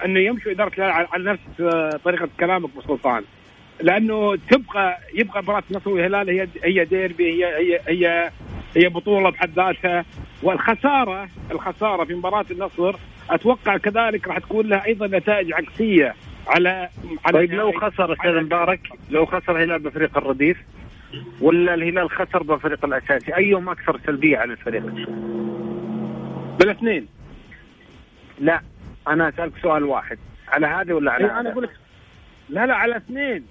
أنه 0.04 0.20
يمشوا 0.20 0.52
إدارة 0.52 0.72
الهلال 0.78 1.06
على 1.12 1.24
نفس 1.32 1.62
طريقة 2.04 2.28
كلامك 2.40 2.70
أبو 2.70 2.80
سلطان. 2.80 3.24
لأنه 3.80 4.36
تبقى 4.36 4.98
يبقى 5.14 5.42
مباراه 5.42 5.62
النصر 5.70 5.90
والهلال 5.90 6.30
هي 6.30 6.48
هي 6.64 6.84
ديربي 6.84 7.44
هي 7.44 7.46
هي 7.56 7.80
هي 7.88 8.30
هي 8.76 8.88
بطولة 8.88 9.30
بحد 9.30 9.50
ذاتها. 9.56 10.04
والخساره 10.42 11.28
الخسارة 11.50 12.04
في 12.04 12.14
مباراة 12.14 12.44
النصر 12.50 12.96
أتوقع 13.30 13.76
كذلك 13.76 14.28
راح 14.28 14.38
تكون 14.38 14.66
لها 14.66 14.86
أيضا 14.86 15.06
نتائج 15.06 15.52
عكسية 15.52 16.14
على 16.46 16.88
على 17.24 17.38
طيب 17.38 17.52
لو 17.52 17.72
خسر 17.72 18.12
أستاذ 18.12 18.40
مبارك 18.42 18.80
لو 19.10 19.26
خسر 19.26 19.56
الهلال 19.56 19.78
بفريق 19.78 20.16
الرديف 20.18 20.56
ولا 21.40 21.74
الهلال 21.74 22.10
خسر 22.10 22.42
بالفريق 22.42 22.84
الأساسي 22.84 23.36
ايهم 23.36 23.68
أكثر 23.68 24.00
سلبية 24.06 24.38
على 24.38 24.52
الفريق؟ 24.52 24.82
بالاثنين. 26.58 27.06
لا 28.40 28.60
أنا 29.08 29.28
أسألك 29.28 29.52
سؤال 29.62 29.84
واحد. 29.84 30.18
على 30.48 30.66
هذا 30.66 30.94
ولا 30.94 31.12
على 31.12 31.24
إيه 31.24 31.40
أنا 31.40 31.52
أقول 31.52 31.64
لك 31.64 31.70
لا 32.48 32.66
لا 32.66 32.74
على 32.74 32.96
اثنين. 32.96 33.46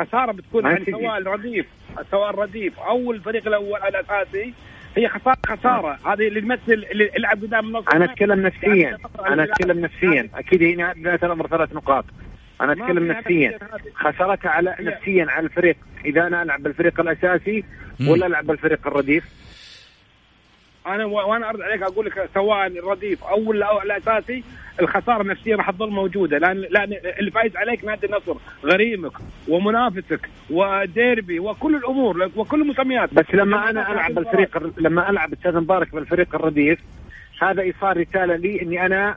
الخساره 0.00 0.32
بتكون 0.32 0.66
يعني 0.66 0.84
سواء 0.84 1.18
الرديف 1.18 1.66
سواء 2.10 2.30
الرديف 2.30 2.80
أو 2.80 3.12
الفريق 3.12 3.46
الأول 3.46 3.80
الاساسي 3.82 4.54
هي 4.96 5.08
خساره 5.08 5.38
خسارة. 5.46 5.98
هذه 6.06 6.28
اللي 6.28 6.40
تمثل 6.40 6.86
اللي 6.90 7.10
يلعب 7.16 7.42
قدام 7.42 7.66
النصر 7.66 7.92
أنا 7.92 8.04
أتكلم 8.04 8.42
نفسيا. 8.46 8.98
أنا 9.26 9.44
أتكلم 9.44 9.80
نفسيا. 9.80 10.28
أكيد 10.34 10.62
هنا 10.62 10.92
بدايه 10.92 11.20
الامر 11.22 11.46
ثلاث 11.46 11.72
نقاط. 11.72 12.04
أنا 12.60 12.72
أتكلم 12.72 13.12
نفسيا. 13.12 13.58
خسارتها 13.94 14.50
على 14.50 14.76
نفسيا 14.80 15.26
على 15.28 15.46
الفريق. 15.46 15.76
إذا 16.04 16.26
أنا 16.26 16.42
ألعب 16.42 16.62
بالفريق 16.62 17.00
الأساسي 17.00 17.64
ولا 18.08 18.26
ألعب 18.26 18.46
بالفريق 18.46 18.86
الرديف؟ 18.86 19.24
أنا 20.86 21.04
وأنا 21.04 21.50
أرد 21.50 21.60
عليك 21.60 21.82
أقول 21.82 22.06
لك 22.06 22.28
سواء 22.34 22.66
الرديف 22.66 23.24
أو 23.24 23.52
الاساسي 23.82 24.44
الخسارة 24.80 25.22
النفسية 25.22 25.56
راح 25.56 25.70
تظل 25.70 25.90
موجودة. 25.90 26.38
لأن 26.38 26.56
لأن 26.56 26.92
اللي 27.18 27.30
فايز 27.30 27.56
عليك 27.56 27.84
نادي 27.84 28.06
النصر. 28.06 28.34
غريمك 28.64 29.12
ومنافسك 29.48 30.28
وديربي 30.50 31.40
وكل 31.40 31.76
الأمور 31.76 32.30
وكل 32.36 32.60
المسميات. 32.62 33.14
بس 33.14 33.34
لما 33.34 33.70
أنا 33.70 33.92
ألعب 33.92 34.14
بالفريق 34.14 34.72
لما 34.78 35.10
ألعب 35.10 35.32
أستاذ 35.32 35.56
مبارك 35.56 35.94
بالفريق 35.94 36.34
الرديف 36.34 36.78
هذا 37.42 37.72
صار 37.80 38.00
رساله 38.00 38.36
لي 38.36 38.62
إني 38.62 38.86
أنا 38.86 39.16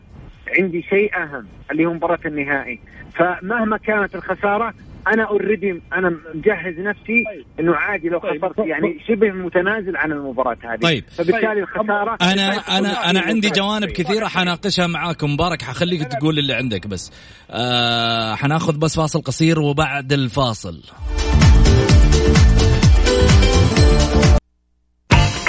عندي 0.60 0.82
شيء 0.82 1.16
أهم 1.16 1.48
اللي 1.72 1.86
هو 1.86 1.94
مباراة 1.94 2.20
النهائي. 2.26 2.80
فمهما 3.16 3.78
كانت 3.78 4.16
الخسارة 4.16 4.74
أنا 5.08 5.24
already 5.24 5.82
أنا 5.94 6.10
مجهز 6.36 6.80
نفسي 6.80 7.24
إنه 7.60 7.76
عادي 7.76 8.10
لو 8.10 8.20
طيب. 8.20 8.46
خسرت. 8.46 8.60
يعني 8.68 9.00
شبه 9.08 9.32
متنازل 9.32 9.98
عن 9.98 10.12
المباراة 10.12 10.58
هذه. 10.64 10.80
طيب. 10.80 11.04
فبالتالي 11.18 11.60
الخسارة 11.60 12.18
أنا 12.22 12.78
أنا 12.78 13.10
أنا 13.10 13.20
عندي 13.20 13.50
جوانب 13.50 13.90
كثيرة 13.90 14.28
حناقشها 14.28 14.88
معاكم. 14.88 15.34
مبارك 15.34 15.62
حخليك 15.62 16.04
تقول 16.04 16.40
اللي 16.40 16.54
عندك 16.54 16.88
بس. 16.88 17.12
آه 17.52 18.36
حناخذ 18.36 18.80
بس 18.80 18.96
فاصل 18.96 19.22
قصير 19.22 19.60
وبعد 19.60 20.14
الفاصل. 20.14 20.82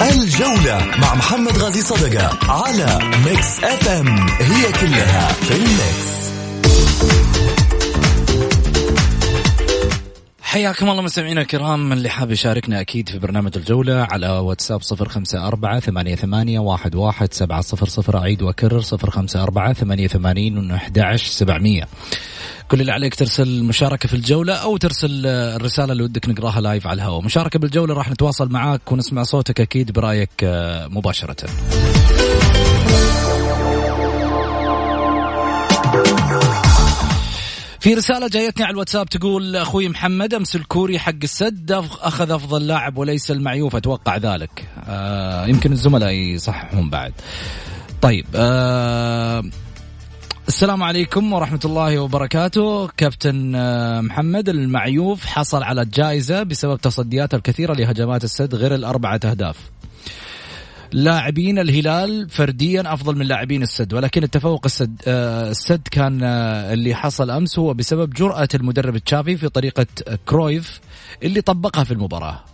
الجولة 0.01 0.87
مع 0.99 1.15
محمد 1.15 1.59
غازي 1.59 1.81
صدقة 1.83 2.39
على 2.53 2.99
Mix 3.27 3.65
FM 3.65 4.09
هي 4.29 4.73
كلها 4.73 5.33
في 5.33 5.55
ال 5.55 5.67
Mix. 5.67 6.17
حياكم 10.43 10.91
الله 10.91 11.03
مستمعينا 11.03 11.41
الكرام 11.41 11.89
من 11.89 11.93
اللي 11.93 12.09
حاب 12.09 12.31
يشاركنا 12.31 12.81
أكيد 12.81 13.09
في 13.09 13.19
برنامج 13.19 13.53
الجولة 13.57 13.95
على 14.11 14.29
واتساب 14.29 14.81
054 15.01 15.81
88 15.81 16.59
11 16.69 17.29
700 17.33 18.19
أعيد 18.23 18.43
وأكرر 18.43 18.83
054 18.93 19.73
88 19.75 20.71
11 20.71 21.27
700 21.27 21.85
كل 22.69 22.81
اللي 22.81 22.93
عليك 22.93 23.15
ترسل 23.15 23.63
مشاركة 23.65 24.09
في 24.09 24.15
الجولة 24.15 24.55
أو 24.55 24.77
ترسل 24.77 25.27
الرسالة 25.27 25.93
اللي 25.93 26.03
ودك 26.03 26.29
نقراها 26.29 26.61
لايف 26.61 26.87
على 26.87 26.95
الهواء. 26.95 27.25
مشاركة 27.25 27.59
بالجولة 27.59 27.95
راح 27.95 28.11
نتواصل 28.11 28.53
معاك 28.53 28.93
ونسمع 28.93 29.23
صوتك 29.23 29.61
أكيد 29.61 29.93
برأيك 29.93 30.31
مباشرة. 30.91 31.47
في 37.81 37.95
رسالة 37.95 38.29
جايتني 38.29 38.65
على 38.65 38.73
الواتساب 38.73 39.07
تقول 39.09 39.57
أخوي 39.57 39.89
محمد 39.89 40.35
أمس 40.35 40.57
الكوري 40.57 40.99
حق 40.99 41.13
السد 41.23 41.73
أخذ 42.01 42.31
أفضل 42.31 42.67
لاعب 42.67 42.99
وليس 42.99 43.31
المعيوف. 43.31 43.77
أتوقع 43.77 44.17
ذلك. 44.17 44.69
آه 44.89 45.47
يمكن 45.47 45.73
الزملاء 45.73 46.11
يصححون 46.11 46.91
بعد. 46.91 47.13
طيب 48.03 48.27
آه 48.35 49.43
السلام 50.49 50.83
عليكم 50.83 51.33
ورحمة 51.33 51.61
الله 51.65 51.99
وبركاته. 51.99 52.89
كابتن 52.97 53.53
محمد 54.05 54.49
المعيوف 54.49 55.27
حصل 55.27 55.63
على 55.63 55.83
الجائزة 55.83 56.43
بسبب 56.43 56.81
تصدياته 56.81 57.37
الكثيرة 57.37 57.75
لهجمات 57.75 58.25
السد 58.25 58.55
غير 58.55 58.75
الأربعة 58.75 59.21
أهداف. 59.25 59.57
لاعبين 60.93 61.59
الهلال 61.59 62.31
فرديا 62.31 62.95
أفضل 62.95 63.17
من 63.17 63.27
لاعبين 63.27 63.63
السد 63.63 63.95
ولكن 63.95 64.23
التفوق 64.23 64.65
السد 64.65 65.03
السد 65.07 65.89
كان 65.91 66.23
اللي 66.23 66.95
حصل 66.95 67.31
أمس 67.31 67.59
هو 67.59 67.75
بسبب 67.75 68.11
جرأة 68.11 68.49
المدرب 68.55 68.99
تشافي 68.99 69.37
في 69.37 69.49
طريقة 69.49 69.87
كرويف 70.27 70.81
اللي 71.23 71.41
طبقها 71.41 71.85
في 71.85 71.91
المباراة. 71.91 72.45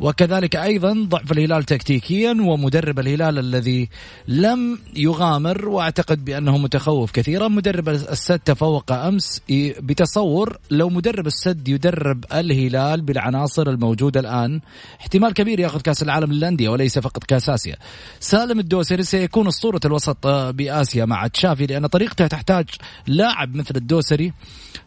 وكذلك 0.00 0.56
أيضا 0.56 1.06
ضعف 1.08 1.32
الهلال 1.32 1.64
تكتيكيا 1.64 2.30
ومدرب 2.30 2.98
الهلال 2.98 3.38
الذي 3.38 3.88
لم 4.28 4.78
يغامر 4.96 5.68
وأعتقد 5.68 6.24
بأنه 6.24 6.58
متخوف 6.58 7.10
كثيرا. 7.10 7.48
مدرب 7.48 7.88
السد 7.88 8.38
تفوق 8.38 8.92
أمس 8.92 9.42
بتصور 9.80 10.58
لو 10.70 10.88
مدرب 10.88 11.26
السد 11.26 11.68
يدرب 11.68 12.24
الهلال 12.34 13.00
بالعناصر 13.00 13.70
الموجودة 13.70 14.20
الآن 14.20 14.60
احتمال 15.00 15.34
كبير 15.34 15.60
ياخذ 15.60 15.80
كأس 15.80 16.02
العالم 16.02 16.32
للأندية 16.32 16.68
وليس 16.68 16.98
فقط 16.98 17.24
كأس 17.24 17.48
آسيا. 17.48 17.76
سالم 18.20 18.58
الدوسري 18.58 19.02
سيكون 19.02 19.46
أسطورة 19.46 19.80
الوسط 19.84 20.26
بآسيا 20.26 21.04
مع 21.04 21.26
تشافي 21.26 21.66
لأن 21.66 21.86
طريقته 21.86 22.26
تحتاج 22.26 22.66
لاعب 23.06 23.54
مثل 23.54 23.76
الدوسري 23.76 24.32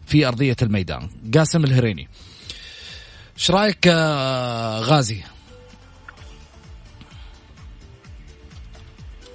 في 0.06 0.28
أرضية 0.28 0.56
الميدان. 0.62 1.08
قاسم 1.34 1.64
الهريني. 1.64 2.08
إيش 3.42 3.50
رأيك 3.50 3.86
غازي؟ 4.88 5.22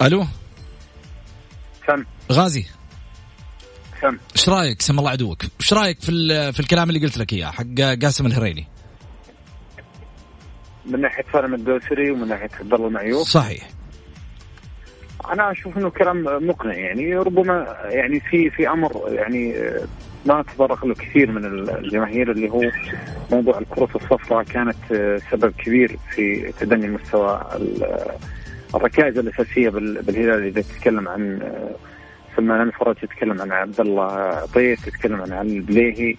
ألو؟ 0.01 0.25
سم. 1.87 2.05
غازي؟ 2.31 2.65
سم. 4.01 4.17
إيش 4.35 4.49
رأيك؟ 4.49 4.81
سم 4.81 4.99
الله 4.99 5.09
عدوك. 5.09 5.43
إيش 5.59 5.73
رأيك 5.73 6.01
في 6.01 6.11
في 6.53 6.59
الكلام 6.59 6.89
اللي 6.89 6.99
قلت 6.99 7.17
لك 7.17 7.33
إياه 7.33 7.51
حق 7.51 7.81
قاسم 8.03 8.25
الهريني 8.25 8.67
من 10.85 11.01
ناحية 11.01 11.25
سالم 11.33 11.53
الدوسري 11.53 12.11
ومن 12.11 12.27
ناحية 12.27 12.49
عبد 12.59 12.73
الله 12.73 12.87
المعيوف 12.87 13.27
صحيح. 13.27 13.69
أنا 15.31 15.51
أشوف 15.51 15.77
إنه 15.77 15.89
كلام 15.89 16.23
مقنع 16.47 16.73
يعني 16.73 17.15
ربما 17.15 17.77
يعني 17.83 18.19
في 18.19 18.49
في 18.49 18.69
أمر 18.69 19.13
يعني 19.13 19.55
ما 20.28 20.41
تطرق 20.43 20.86
له 20.86 20.93
كثير 20.93 21.32
من 21.32 21.45
الجماهير 21.69 22.32
اللي 22.32 22.49
هو 22.49 22.61
موضوع 23.32 23.57
الكرة 23.59 23.89
الصفراء 23.95 24.43
كانت 24.43 24.75
سبب 25.32 25.53
كبير 25.57 25.97
في 26.15 26.53
تدني 26.59 26.88
مستوى 26.88 27.41
ال- 27.55 28.11
الركائز 28.75 29.17
الأساسية 29.17 29.69
بال- 29.69 30.01
بالهلال 30.01 30.43
إذا 30.43 30.61
تتكلم 30.61 31.07
عن 31.07 31.39
سلمان 32.38 32.61
الفرج 32.61 32.95
تتكلم 32.95 33.41
عن 33.41 33.51
عبد 33.51 33.80
الله 33.82 34.45
طيف 34.45 34.86
تتكلم 34.86 35.21
عن 35.21 35.32
علي 35.34 35.57
البليهي 35.57 36.15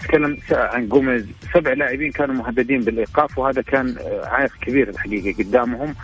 تتكلم 0.00 0.38
عن 0.50 0.88
جوميز 0.88 1.26
سبع 1.54 1.72
لاعبين 1.72 2.10
كانوا 2.12 2.34
مهددين 2.34 2.80
بالإيقاف 2.80 3.38
وهذا 3.38 3.62
كان 3.62 3.96
عائق 4.24 4.52
كبير 4.62 4.88
الحقيقة 4.88 5.42
قدامهم 5.44 5.94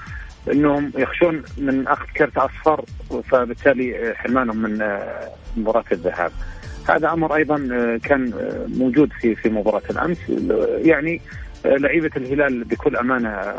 إنهم 0.53 0.93
يخشون 0.99 1.43
من 1.59 1.89
أخذ 1.89 2.07
كرت 2.17 2.37
أصفر 2.39 2.85
فبالتالي 3.31 4.15
حرمانهم 4.17 4.57
من 4.57 4.83
آه، 4.83 5.29
مباراة 5.57 5.85
الذهاب. 5.93 6.31
هذا 6.91 7.13
أمر 7.13 7.35
أيضا 7.37 7.69
آه، 7.73 7.97
كان 8.05 8.33
آه، 8.33 8.67
موجود 8.79 9.13
في 9.21 9.35
في 9.35 9.49
مباراة 9.49 9.83
الأمس 9.91 10.19
يعني 10.85 11.21
آه، 11.67 11.77
لعيبة 11.77 12.11
الهلال 12.17 12.65
بكل 12.65 12.97
أمانة 12.97 13.55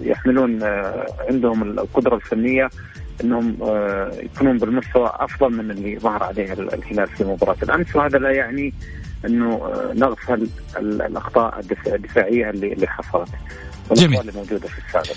يحملون 0.00 0.62
عندهم 1.28 1.62
القدرة 1.62 2.14
الفنية 2.16 2.70
إنهم 3.24 3.56
يكونون 4.22 4.58
بالمستوى 4.58 5.12
أفضل 5.14 5.50
من 5.52 5.70
اللي 5.70 5.98
ظهر 5.98 6.22
عليه 6.22 6.52
الهلال 6.52 7.08
في 7.08 7.24
مباراة 7.24 7.56
الأمس 7.62 7.96
وهذا 7.96 8.18
لا 8.18 8.30
يعني 8.30 8.74
إنه 9.24 9.72
نغفل 9.94 10.48
ال- 10.78 11.02
الأخطاء 11.02 11.60
الدفاع- 11.60 11.94
الدفاعية 11.94 12.50
اللي 12.50 12.72
اللي 12.72 12.86
حصلت. 12.86 13.28
جميل. 13.92 14.20
اللي 14.20 14.32
موجوده 14.32 14.68
في 14.68 14.78
السابق. 14.86 15.16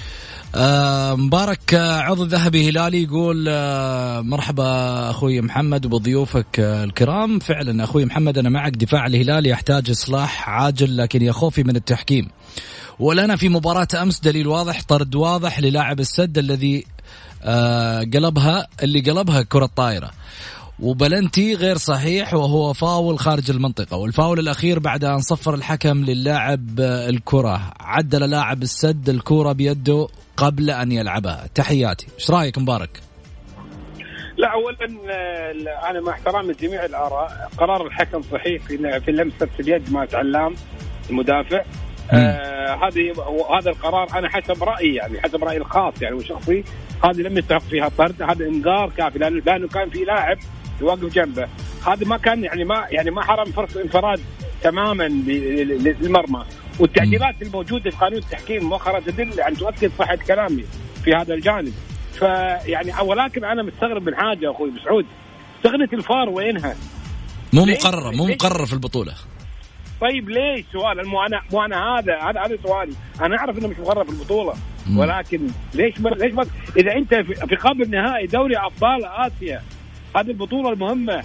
آه 0.55 1.15
مبارك 1.15 1.73
آه، 1.73 1.99
عضو 1.99 2.23
ذهبي 2.23 2.69
هلالي 2.69 3.03
يقول 3.03 3.45
آه 3.49 4.21
مرحبا 4.21 5.09
أخوي 5.09 5.41
محمد 5.41 5.85
وبضيوفك 5.85 6.59
الكرام. 6.59 7.39
فعلا 7.39 7.83
أخوي 7.83 8.05
محمد 8.05 8.37
أنا 8.37 8.49
معك 8.49 8.71
دفاع 8.71 9.05
الهلال 9.05 9.47
يحتاج 9.47 9.89
إصلاح 9.89 10.49
عاجل 10.49 10.97
لكن 10.97 11.21
يا 11.21 11.31
خوفي 11.31 11.63
من 11.63 11.75
التحكيم. 11.75 12.27
ولنا 12.99 13.35
في 13.35 13.49
مباراة 13.49 13.87
أمس 14.01 14.19
دليل 14.19 14.47
واضح 14.47 14.81
طرد 14.87 15.15
واضح 15.15 15.59
للاعب 15.59 15.99
السد 15.99 16.37
الذي 16.37 16.85
قلبها 18.13 18.67
اللي 18.83 18.99
قلبها 19.01 19.41
كرة 19.41 19.69
طائرة 19.75 20.11
وبلنتي 20.81 21.53
غير 21.55 21.77
صحيح 21.77 22.33
وهو 22.33 22.73
فاول 22.73 23.19
خارج 23.19 23.51
المنطقة 23.51 23.97
والفاول 23.97 24.39
الأخير 24.39 24.79
بعد 24.79 25.03
أن 25.03 25.19
صفر 25.19 25.53
الحكم 25.53 26.05
للاعب 26.05 26.79
آه، 26.79 27.09
الكرة. 27.09 27.73
عدل 27.79 28.29
لاعب 28.29 28.61
السد 28.61 29.09
الكرة 29.09 29.51
بيده 29.51 30.07
قبل 30.37 30.69
أن 30.69 30.91
يلعبها. 30.91 31.47
تحياتي. 31.55 32.07
إيش 32.19 32.31
رأيك 32.31 32.57
مبارك؟ 32.57 32.99
لا 34.37 34.47
اولا 34.53 35.11
آه، 35.11 35.89
أنا 35.89 36.01
مع 36.01 36.11
احترام 36.11 36.51
جميع 36.51 36.85
الآراء. 36.85 37.49
قرار 37.57 37.87
الحكم 37.87 38.21
صحيح 38.21 38.63
في 38.63 38.99
في 39.05 39.11
لمسة 39.11 39.49
اليد 39.59 39.91
مع 39.91 40.07
علام 40.13 40.55
المدافع. 41.09 41.63
آه 42.11 42.75
هذه 42.75 43.13
هذا 43.59 43.69
القرار 43.69 44.07
أنا 44.19 44.29
حسب 44.29 44.63
رأيي 44.63 44.95
يعني 44.95 45.21
حسب 45.21 45.43
رأيي 45.43 45.57
الخاص 45.57 46.01
يعني 46.01 46.15
وشخصي. 46.15 46.63
هذه 47.03 47.21
لم 47.21 47.37
يستحق 47.37 47.61
فيها 47.61 47.89
طرد. 47.97 48.21
هذا 48.21 48.45
إنذار 48.45 48.89
كافي 48.97 49.19
لأنه 49.19 49.41
لأنه 49.45 49.67
كان 49.67 49.89
في 49.89 49.99
لاعب 49.99 50.37
يوقف 50.81 51.13
جنبه. 51.13 51.47
هذا 51.87 52.07
ما 52.07 52.17
كان 52.17 52.43
يعني 52.43 52.63
ما 52.63 52.85
يعني 52.91 53.11
ما 53.11 53.23
حرم 53.23 53.51
فرصه 53.51 53.81
انفراد 53.81 54.19
تماما 54.63 55.03
للمرمى. 55.03 56.45
والتعديلات 56.79 57.41
الموجودة 57.41 57.91
في 57.91 57.97
قانون 57.97 58.17
التحكيم 58.17 58.69
مؤخرا 58.69 58.99
تدل 58.99 59.39
يعني 59.39 59.55
تؤكد 59.55 59.91
صحه 59.99 60.15
كلامي 60.15 60.65
في 61.03 61.13
هذا 61.15 61.33
الجانب. 61.33 61.73
فيعني 62.13 62.91
ولكن 63.01 63.45
أنا 63.45 63.63
مستغرب 63.63 64.05
من 64.05 64.15
حاجة 64.15 64.51
أخوي 64.51 64.71
مسعود. 64.71 65.05
تقنيه 65.63 65.89
الفار 65.93 66.29
وينها؟ 66.29 66.75
مو 67.53 67.65
ليه؟ 67.65 67.73
مقررة 67.73 68.11
مو 68.11 68.27
ليه؟ 68.27 68.35
مقررة 68.35 68.65
في 68.65 68.73
البطولة. 68.73 69.13
طيب 70.01 70.29
ليش؟ 70.29 70.65
سؤال 70.73 71.07
مو 71.07 71.25
أنا 71.25 71.41
مو 71.53 71.65
أنا 71.65 71.99
هذا 71.99 72.17
هذا 72.17 72.39
هذا 72.39 72.57
سؤالي. 72.63 72.93
أنا 73.21 73.37
أعرف 73.37 73.57
إنه 73.57 73.67
مش 73.67 73.79
مقرر 73.79 74.03
في 74.03 74.09
البطولة. 74.09 74.53
ولكن 74.97 75.47
ليش 75.73 75.99
ما 75.99 76.09
ليش 76.09 76.33
ما 76.33 76.45
إذا 76.77 76.91
أنت 76.91 77.15
في 77.15 77.35
في 77.35 77.55
قبل 77.55 77.89
نهائي 77.89 78.27
دوري 78.27 78.57
أبطال 78.57 79.05
آسيا 79.05 79.61
هذه 80.15 80.27
البطولة 80.27 80.73
المهمة 80.73 81.23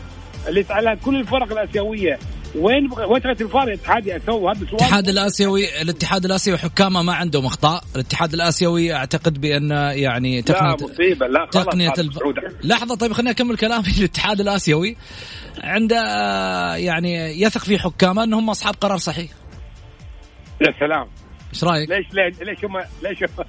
اللي 0.48 0.64
على 0.70 0.96
كل 1.04 1.16
الفرق 1.16 1.52
الآسيوية. 1.52 2.18
وين 2.54 2.88
تغير 2.90 3.30
الفار 3.40 3.62
الاتحاد 3.62 4.06
يسوي 4.06 4.50
هذا 4.50 4.58
سؤال. 4.58 4.70
الاتحاد 4.70 5.08
الاسيوي 5.08 5.82
الاتحاد 5.82 6.24
الآسيوي 6.24 6.58
حكامه 6.58 7.02
ما 7.02 7.14
عندهم 7.14 7.46
أخطاء. 7.46 7.84
الاتحاد 7.94 8.34
الآسيوي 8.34 8.94
أعتقد 8.94 9.40
بأن 9.40 9.70
يعني 9.70 10.36
لا 10.36 10.42
تقنيه 10.42 10.76
مصيبة. 10.90 11.26
لا 11.26 11.46
خلاص 11.52 11.64
تقنية 11.64 11.92
الف... 11.98 12.18
لحظة 12.64 12.94
طيب 12.94 13.12
خليني 13.12 13.30
اكمل 13.30 13.56
كلامي. 13.56 13.84
الاتحاد 13.98 14.40
الآسيوي 14.40 14.96
عنده 15.62 15.96
يعني 16.76 17.42
يثق 17.42 17.60
في 17.60 17.78
حكامه 17.78 18.24
أنهم 18.24 18.50
أصحاب 18.50 18.74
قرار 18.74 18.98
صحيح. 18.98 19.30
يا 20.60 20.72
سلام. 20.80 21.25
إيش 21.56 21.64
رأيك؟ 21.64 21.90
ليش 21.90 22.06
ليش 22.12 22.40
ليش 22.40 22.64
هم 22.64 22.78
ليش 23.02 23.22
هم 23.22 23.44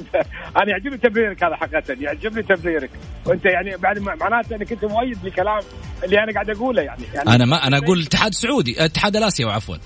أنا 0.62 0.70
يعجبني 0.70 0.98
تبريرك 0.98 1.44
هذا 1.44 1.56
حقيقة 1.56 1.96
يعجبني 2.00 2.42
تبريرك. 2.42 2.90
وأنت 3.26 3.44
يعني 3.44 3.76
بعد 3.76 3.98
معناته 3.98 4.56
إنك 4.56 4.72
أنت 4.72 4.84
مؤيد 4.84 5.24
لكلام 5.24 5.60
اللي 6.04 6.22
أنا 6.22 6.32
قاعد 6.32 6.50
أقوله 6.50 6.82
يعني, 6.82 7.02
يعني 7.14 7.34
أنا 7.34 7.44
ما 7.44 7.66
أنا 7.66 7.78
أقول 7.78 7.98
الاتحاد 7.98 8.28
السعودي 8.28 8.72
الاتحاد 8.72 9.16
الآسيوي 9.16 9.52
عفوا. 9.52 9.76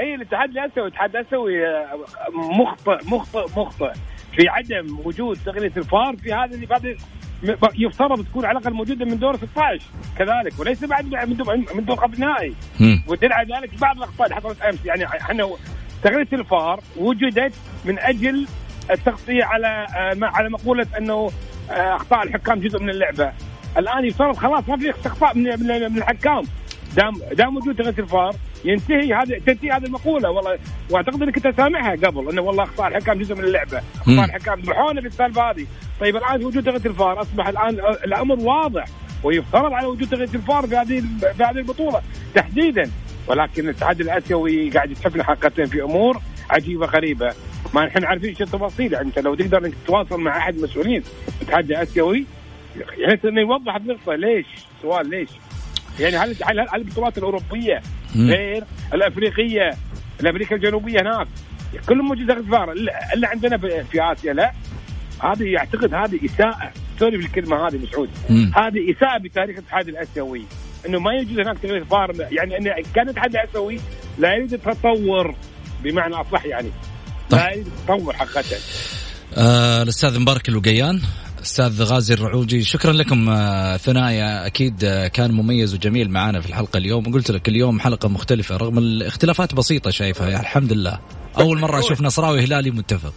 إي 0.00 0.14
الاتحاد 0.14 0.50
الآسيوي 0.50 0.86
الاتحاد 0.86 1.16
الآسيوي 1.16 1.66
آه، 1.66 1.98
مخطئ 2.60 3.08
مخطئ 3.08 3.60
مخطئ. 3.60 3.92
في 4.36 4.48
عدم 4.48 4.98
وجود 5.04 5.38
تقنيه 5.46 5.72
الفار 5.76 6.16
في 6.16 6.32
هذا 6.32 6.54
اللي 6.54 6.96
يفترض 7.78 8.24
تكون 8.24 8.44
على 8.44 8.58
الأقل 8.58 8.74
موجودة 8.74 9.04
من 9.04 9.18
دور 9.18 9.36
16 9.36 9.82
كذلك. 10.18 10.60
وليس 10.60 10.84
بعد 10.84 11.04
من 11.04 11.36
دور 11.36 11.56
من 11.56 11.84
دور 11.84 11.96
قبل 11.96 12.20
نهائي. 12.20 12.54
ودلع 13.08 13.42
ذلك 13.42 13.80
بعض 13.80 13.96
الأخطاء 13.96 14.26
اللي 14.26 14.36
حصلت 14.36 14.60
أمس. 14.62 14.86
يعني 14.86 15.06
إحنا 15.06 15.48
تقنيه 16.02 16.28
الفار 16.32 16.80
وجدت 16.96 17.52
من 17.84 17.98
أجل 17.98 18.46
التغطية 18.90 19.44
على 19.44 19.86
آه، 19.96 20.16
على 20.22 20.48
مقولة 20.48 20.86
أنه 20.98 21.30
آه، 21.70 21.96
أخطاء 21.96 22.22
الحكام 22.22 22.60
جزء 22.60 22.78
من 22.82 22.90
اللعبة. 22.90 23.32
الآن 23.78 24.04
يفترض 24.04 24.36
خلاص 24.36 24.68
ما 24.68 24.76
في 24.76 24.90
اخطاء 24.90 25.36
من 25.36 25.42
من 25.92 25.98
الحكام. 25.98 26.42
دام 26.96 27.12
دام 27.32 27.56
وجود 27.56 27.74
تقنيه 27.76 27.98
الفار 27.98 28.34
ينتهي 28.64 29.14
هذا 29.14 29.38
تنتهي 29.38 29.70
هذه 29.70 29.84
المقولة. 29.84 30.30
والله 30.30 30.58
وأعتقد 30.90 31.22
إنك 31.22 31.46
أنت 31.46 31.56
سامعها 31.56 31.90
قبل 31.90 32.30
إنه 32.30 32.42
والله 32.42 32.64
أخطاء 32.64 32.88
الحكام 32.88 33.18
جزء 33.18 33.34
من 33.34 33.44
اللعبة. 33.44 33.80
أخطاء 33.96 34.24
الحكام 34.24 34.60
ذبحونا 34.60 35.00
في 35.00 35.06
السالفه 35.06 35.50
هذه. 35.50 35.66
طيب 36.00 36.16
الآن 36.16 36.44
وجود 36.44 36.64
تقنيه 36.64 36.86
الفار 36.86 37.20
أصبح 37.20 37.48
الآن 37.48 37.78
الأمر 38.04 38.40
واضح 38.40 38.84
ويفترض 39.24 39.72
على 39.72 39.86
وجود 39.86 40.08
تقنيه 40.08 40.24
الفار 40.34 40.66
في 40.66 40.76
هذه 40.76 41.04
في 41.36 41.44
هذه 41.44 41.58
البطولة 41.58 42.02
تحديدا. 42.34 42.90
ولكن 43.26 43.64
الاتحاد 43.64 44.00
الآسيوي 44.00 44.70
قاعد 44.70 44.90
يتحفل 44.90 45.22
حقيقه 45.22 45.64
في 45.64 45.82
أمور 45.82 46.20
عجيبة 46.50 46.86
غريبة 46.86 47.32
ما 47.74 47.84
نحن 47.86 48.04
عارفين 48.04 48.34
شو 48.34 48.44
التفاصيل 48.44 48.92
يعني 48.92 49.06
أنت 49.06 49.18
لو 49.18 49.34
تقدر 49.34 49.66
إنك 49.66 49.74
تتواصل 49.84 50.20
مع 50.20 50.36
أحد 50.36 50.54
المسؤولين 50.56 51.02
الاتحاد 51.40 51.70
الآسيوي 51.70 52.24
بحيث 52.76 53.24
إنه 53.24 53.40
يوضح 53.40 53.74
النقطة 53.76 54.14
ليش؟ 54.14 54.46
سؤال 54.82 55.10
ليش؟ 55.10 55.28
يعني 56.00 56.16
هل 56.16 56.36
هل 56.44 56.66
البطولات 56.74 57.18
الأوروبية. 57.18 57.82
غير 58.16 58.64
الأفريقية 58.94 59.70
الأمريكا 60.20 60.56
الجنوبية 60.56 61.00
هناك 61.00 61.26
كلهم 61.88 62.08
موجود 62.08 62.30
الفار 62.30 62.72
الا 63.14 63.28
عندنا 63.28 63.58
في 63.58 64.12
آسيا 64.12 64.32
لا 64.32 64.52
هذه 65.22 65.58
أعتقد 65.58 65.94
هذه 65.94 66.18
إساءة 66.24 66.72
sorry 66.98 67.16
بالكلمة 67.16 67.68
هذه 67.68 67.78
مسعود. 67.78 68.10
هذه 68.56 68.90
إساءة 68.92 69.18
بتاريخ 69.18 69.58
الاتحاد 69.58 69.88
الآسيوي 69.88 70.44
إنه 70.86 70.98
ما 70.98 71.12
يوجد 71.12 71.40
هناك 71.40 71.58
تغيير 71.58 71.84
فار 71.84 72.12
يعني 72.30 72.58
ان 72.58 72.82
كان 72.94 73.08
الاتحاد 73.08 73.36
الاسيوي 73.36 73.80
لا 74.18 74.34
يريد 74.34 74.52
التطور 74.52 75.34
بمعنى 75.84 76.14
أصح 76.14 76.44
يعني. 76.44 76.70
لا 77.30 77.38
طيب. 77.38 77.52
يريد 77.52 77.66
التطور 77.66 78.12
حقيقة. 78.12 78.56
آه 79.36 79.82
الأستاذ 79.82 80.18
مبارك 80.18 80.48
الوقيان 80.48 81.00
أستاذ 81.42 81.82
غازي 81.82 82.14
الرعوجي 82.14 82.62
شكرا 82.62 82.92
لكم 82.92 83.28
آه 83.28 83.76
ثنايا. 83.76 84.46
أكيد 84.46 84.84
آه 84.84 85.06
كان 85.06 85.32
مميز 85.32 85.74
وجميل 85.74 86.10
معنا 86.10 86.40
في 86.40 86.48
الحلقة 86.48 86.76
اليوم. 86.76 87.12
قلت 87.12 87.30
لك 87.30 87.48
اليوم 87.48 87.80
حلقة 87.80 88.08
مختلفة 88.08 88.56
رغم 88.56 88.78
الاختلافات 88.78 89.54
بسيطة 89.54 89.90
شايفها 89.90 90.28
يعني 90.28 90.42
الحمد 90.42 90.72
لله. 90.72 91.00
أول 91.38 91.58
مرة 91.60 91.78
أشوف 91.78 92.00
نصراوي 92.00 92.40
هلالي 92.44 92.70
متفق. 92.70 93.14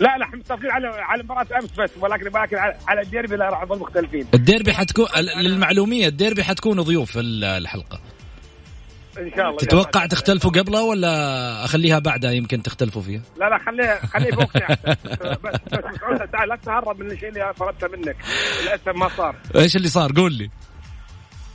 لا 0.00 0.18
لا 0.18 0.24
إحنا 0.24 0.36
متفقين 0.36 0.70
على 0.70 0.86
على 0.88 1.22
مباراة 1.22 1.46
أمس 1.58 1.70
بس 1.78 1.90
ولكن 2.00 2.28
ولكن 2.38 2.56
على, 2.56 2.76
على 2.88 3.00
الديربي 3.00 3.36
لا 3.36 3.48
راح 3.48 3.62
نظل 3.62 3.78
مختلفين. 3.78 4.26
الديربي 4.34 4.72
حتكون 4.72 5.06
للمعلومية 5.40 6.06
الديربي 6.08 6.44
حتكون 6.44 6.80
ضيوف 6.80 7.10
في 7.12 7.20
ال- 7.20 7.44
الحلقة. 7.44 8.00
إن 9.18 9.30
شاء 9.36 9.46
الله 9.48 9.56
تتوقع 9.58 10.06
تختلفوا 10.06 10.50
قبله 10.50 10.82
ولا 10.82 11.64
أخليها 11.64 11.98
بعدها 11.98 12.30
يمكن 12.30 12.62
تختلفوا 12.62 13.02
فيها؟ 13.02 13.20
لا 13.40 13.48
لا 13.48 13.58
خليها 13.58 14.06
خليه 14.06 14.30
فوق 14.30 14.56
أحسن. 14.56 14.82
بس 15.44 15.60
بس 15.72 16.30
تعال 16.32 16.48
لا 16.48 16.56
تهرب 16.64 17.00
من 17.00 17.10
الشيء 17.10 17.28
اللي 17.28 17.52
طلبته 17.58 17.88
منك. 17.88 18.16
للأسف 18.62 18.88
ما 18.88 19.08
صار. 19.16 19.36
إيش 19.56 19.76
اللي 19.76 19.88
صار؟ 19.88 20.12
قول 20.16 20.32
لي. 20.34 20.50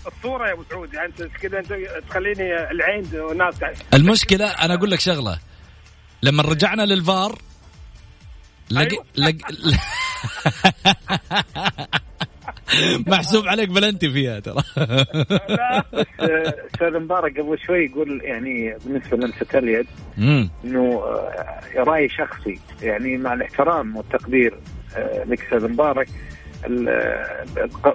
الصورة 0.08 0.48
يا 0.48 0.54
أبو 0.54 0.64
سعود 0.70 0.94
يعني 0.94 1.08
أنت 1.08 1.22
كذا 1.24 1.60
أنت 1.60 1.74
تخليني 2.10 2.72
العين 2.72 3.06
والناس 3.14 3.56
المشكلة 3.94 4.46
أنا 4.46 4.74
أقول 4.74 4.92
لك 4.92 5.00
شغلة. 5.00 5.40
لما 6.24 6.44
رجعنا 6.44 6.82
للفار 6.82 7.38
لق... 8.72 8.82
أيوة. 8.82 9.06
لق... 9.18 9.36
محسوب 13.08 13.48
عليك 13.48 13.70
بلنتي 13.70 14.10
فيها 14.10 14.40
ترى. 14.40 14.64
لا 15.50 15.84
أستاذ 16.74 17.00
مبارك 17.00 17.40
قبل 17.40 17.58
شوي 17.66 17.86
يقول 17.86 18.22
يعني 18.24 18.76
بالنسبة 18.86 19.18
لمسة 19.18 19.60
اليد. 19.60 19.88
إنه 20.66 21.04
آه، 21.04 21.62
رأي 21.78 22.10
شخصي. 22.10 22.60
يعني 22.82 23.18
مع 23.18 23.34
الاحترام 23.34 23.96
والتقدير 23.96 24.58
آه، 24.98 25.24
لك 25.24 25.42
أستاذ 25.44 25.72
مبارك 25.72 26.08
آه، 26.66 27.46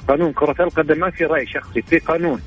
قانون 0.09 0.33
كرة 0.33 0.65
القدم 0.65 0.99
ما 0.99 1.11
في 1.11 1.25
رأي 1.25 1.47
شخصي 1.47 1.83
في 1.83 1.99
قانون. 1.99 2.41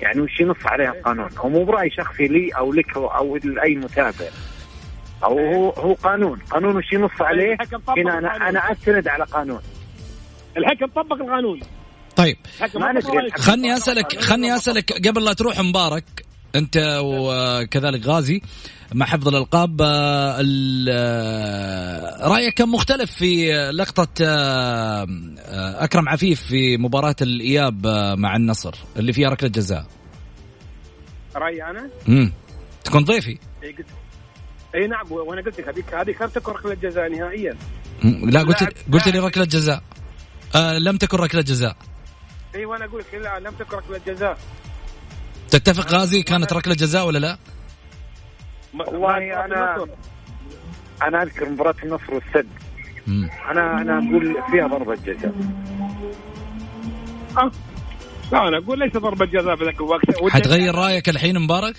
يعني 0.00 0.20
وش 0.20 0.40
ينص 0.40 0.66
عليها 0.66 0.92
القانون 0.92 1.28
هو 1.38 1.48
مو 1.48 1.64
برأي 1.64 1.90
شخصي 1.90 2.28
لي 2.28 2.50
أو 2.50 2.72
لك 2.72 2.96
أو 2.96 3.36
لأي 3.36 3.74
متابع. 3.74 4.28
أو 5.24 5.38
هو 5.38 5.70
هو 5.70 5.92
قانون. 5.94 6.38
قانون 6.50 6.76
وش 6.76 6.92
ينص 6.92 7.20
عليه؟ 7.20 7.52
الحكم 7.52 7.76
طبق 7.78 7.98
هنا 7.98 8.18
أنا 8.18 8.26
القانون. 8.28 8.48
أنا 8.48 8.72
أستند 8.72 9.08
على 9.08 9.24
قانون. 9.24 9.60
الحكم 10.56 10.86
طبق 10.86 11.12
القانون. 11.12 11.60
طيب. 12.16 12.36
خلني 13.36 13.76
اسالك 13.76 14.20
خلني 14.20 14.56
أسألك 14.56 15.08
قبل 15.08 15.24
لا 15.24 15.32
تروح 15.32 15.60
مبارك 15.60 16.04
أنت 16.54 17.00
وكذلك 17.04 18.06
غازي 18.06 18.40
مع 18.94 19.06
حفظ 19.06 19.28
الألقاب 19.28 19.82
آه، 19.82 20.42
آه، 20.88 22.28
رأيك 22.28 22.54
كان 22.54 22.68
مختلف 22.68 23.10
في 23.10 23.52
لقطة 23.72 24.08
آه، 24.22 25.06
أكرم 25.84 26.08
عفيف 26.08 26.42
في 26.42 26.76
مباراة 26.76 27.16
الإياب 27.22 27.86
مع 28.18 28.36
النصر 28.36 28.74
اللي 28.96 29.12
فيها 29.12 29.28
ركلة 29.28 29.48
جزاء. 29.48 29.86
رأيي 31.36 31.64
أنا؟ 31.64 31.90
امم 32.08 32.32
تكون 32.84 33.04
ضيفي. 33.04 33.38
اي 34.74 34.86
نعم 34.86 35.12
وأنا 35.12 35.40
قلت 35.42 35.60
لك 35.60 35.68
هذيك 35.68 35.94
هذيك 35.94 36.22
لم 36.22 36.28
تكن 36.28 36.52
ركلة 36.52 36.74
جزاء 36.74 37.08
نهائيا 37.08 37.56
لا 38.22 38.40
قلت 38.42 38.62
قلت 38.92 39.08
لي. 39.08 39.18
ركلة 39.18 39.44
جزاء 39.44 39.82
آه 40.54 40.78
لم 40.78 40.96
تكن 40.96 41.16
ركلة 41.18 41.42
جزاء 41.42 41.76
اي 42.54 42.64
وأنا 42.64 42.84
أقول 42.84 43.00
لك 43.00 43.14
لا 43.14 43.38
لم 43.38 43.54
تكن 43.58 43.76
ركلة 43.76 44.00
جزاء 44.06 44.38
تتفق 45.50 45.92
غازي 45.92 46.22
كانت 46.22 46.52
ركلة 46.52 46.74
جزاء 46.74 47.06
ولا 47.06 47.18
لا؟ 47.18 47.38
والله 48.74 49.44
النصر. 49.44 49.88
أنا 51.02 51.22
أذكر 51.22 51.48
مباراة 51.50 51.74
النصر 51.82 52.14
والسد 52.14 52.48
مم. 53.06 53.30
أنا 53.50 53.80
أنا 53.82 53.98
أقول 53.98 54.36
فيها 54.50 54.66
ضربة 54.66 54.94
جزاء 54.94 55.34
آه. 57.38 57.50
لا 58.32 58.48
أنا 58.48 58.58
أقول 58.58 58.78
ليس 58.78 58.92
ضربة 58.92 59.26
جزاء 59.26 59.56
في 59.56 59.64
ذاك 59.64 59.76
الوقت 59.80 60.30
حتغير 60.30 60.74
رأيك 60.74 61.08
الحين 61.08 61.38
مبارك؟ 61.38 61.74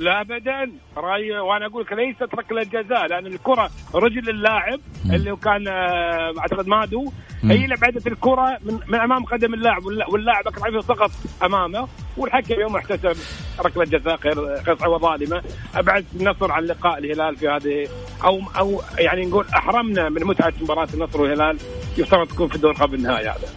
لا 0.00 0.20
ابدا. 0.20 0.72
رايي 0.96 1.38
وأنا 1.38 1.66
أقول 1.66 1.82
لك 1.82 1.92
ليست 1.92 2.34
ركلة 2.34 2.62
جزاء 2.62 3.06
لأن 3.06 3.26
الكرة 3.26 3.70
رجل 3.94 4.28
اللاعب. 4.30 4.80
اللي 5.04 5.36
كان 5.36 5.68
آه، 5.68 6.32
أعتقد 6.38 6.66
مادو. 6.66 7.12
هي 7.44 7.64
اللي 7.64 7.76
بعدت 7.76 8.06
الكرة 8.06 8.58
من, 8.64 8.78
من 8.88 9.00
أمام 9.00 9.24
قدم 9.24 9.54
اللاعب 9.54 9.82
واللا- 9.84 10.08
واللاعب 10.10 10.46
اكرم 10.48 10.64
عفيف 10.64 10.84
سقط 10.88 11.10
أمامه. 11.42 11.88
والحكم 12.16 12.60
يوم 12.60 12.76
احتسب 12.76 13.16
ركلة 13.60 13.84
جزاء 13.84 14.16
غير 14.24 14.40
غير 14.40 14.76
صحيحه 14.76 14.88
وظالمة. 14.88 15.42
أبعد 15.74 16.04
النصر 16.20 16.52
عن 16.52 16.64
لقاء 16.64 16.98
الهلال 16.98 17.36
في 17.36 17.48
هذه 17.48 17.88
أو 18.24 18.40
أو 18.58 18.82
يعني 18.98 19.26
نقول 19.26 19.44
أحرمنا 19.54 20.08
من 20.08 20.24
متعة 20.24 20.52
مباراة 20.60 20.88
النصر 20.94 21.20
والهلال. 21.20 21.58
يفترض 21.98 22.28
تكون 22.28 22.48
في 22.48 22.54
الدور 22.54 22.72
قبل 22.72 22.94
النهائي 22.94 23.28
هذا. 23.28 23.48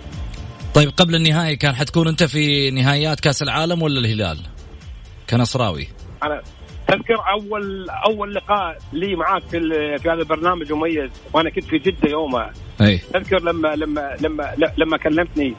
طيب 0.75 0.89
قبل 0.97 1.15
النهائي 1.15 1.55
كان 1.55 1.75
حتكون 1.75 2.07
أنت 2.07 2.23
في 2.23 2.71
نهائيات 2.71 3.19
كأس 3.19 3.43
العالم 3.43 3.81
ولا 3.81 3.99
الهلال؟ 3.99 4.39
كنصراوي. 5.29 5.87
أنا 6.23 6.41
تذكر 6.87 7.15
اول 7.31 7.89
أول 7.89 8.33
لقاء 8.33 8.77
لي 8.93 9.15
معاك 9.15 9.43
في 9.43 9.59
في 9.97 10.09
هذا 10.09 10.21
البرنامج 10.21 10.71
مميز 10.73 11.09
وأنا 11.33 11.49
كنت 11.49 11.63
في 11.63 11.77
جدة 11.77 12.09
يومها. 12.09 12.53
أي. 12.81 12.97
تذكر 12.97 13.41
لما 13.41 13.75
لما 13.75 14.15
لما 14.21 14.53
لما 14.77 14.97
كلمتني 14.97 15.55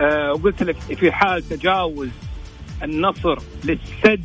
آه 0.00 0.32
وقلت 0.32 0.62
لك 0.62 0.76
في 0.76 1.12
حال 1.12 1.42
تجاوز 1.48 2.08
النصر 2.82 3.38
للسد 3.64 4.22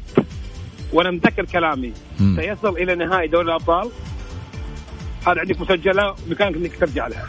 وأنا 0.94 1.12
متذكر 1.12 1.46
كلامي. 1.46 1.94
مم. 2.20 2.38
سيصل 2.42 2.78
إلى 2.78 2.96
نهائي 2.96 3.28
دوري 3.28 3.46
الأبطال. 3.46 3.90
هذا 5.28 5.40
عندك 5.40 5.62
مسجلة 5.62 6.16
بإمكانك 6.28 6.56
إنك 6.56 6.76
ترجع 6.80 7.08
لها. 7.08 7.28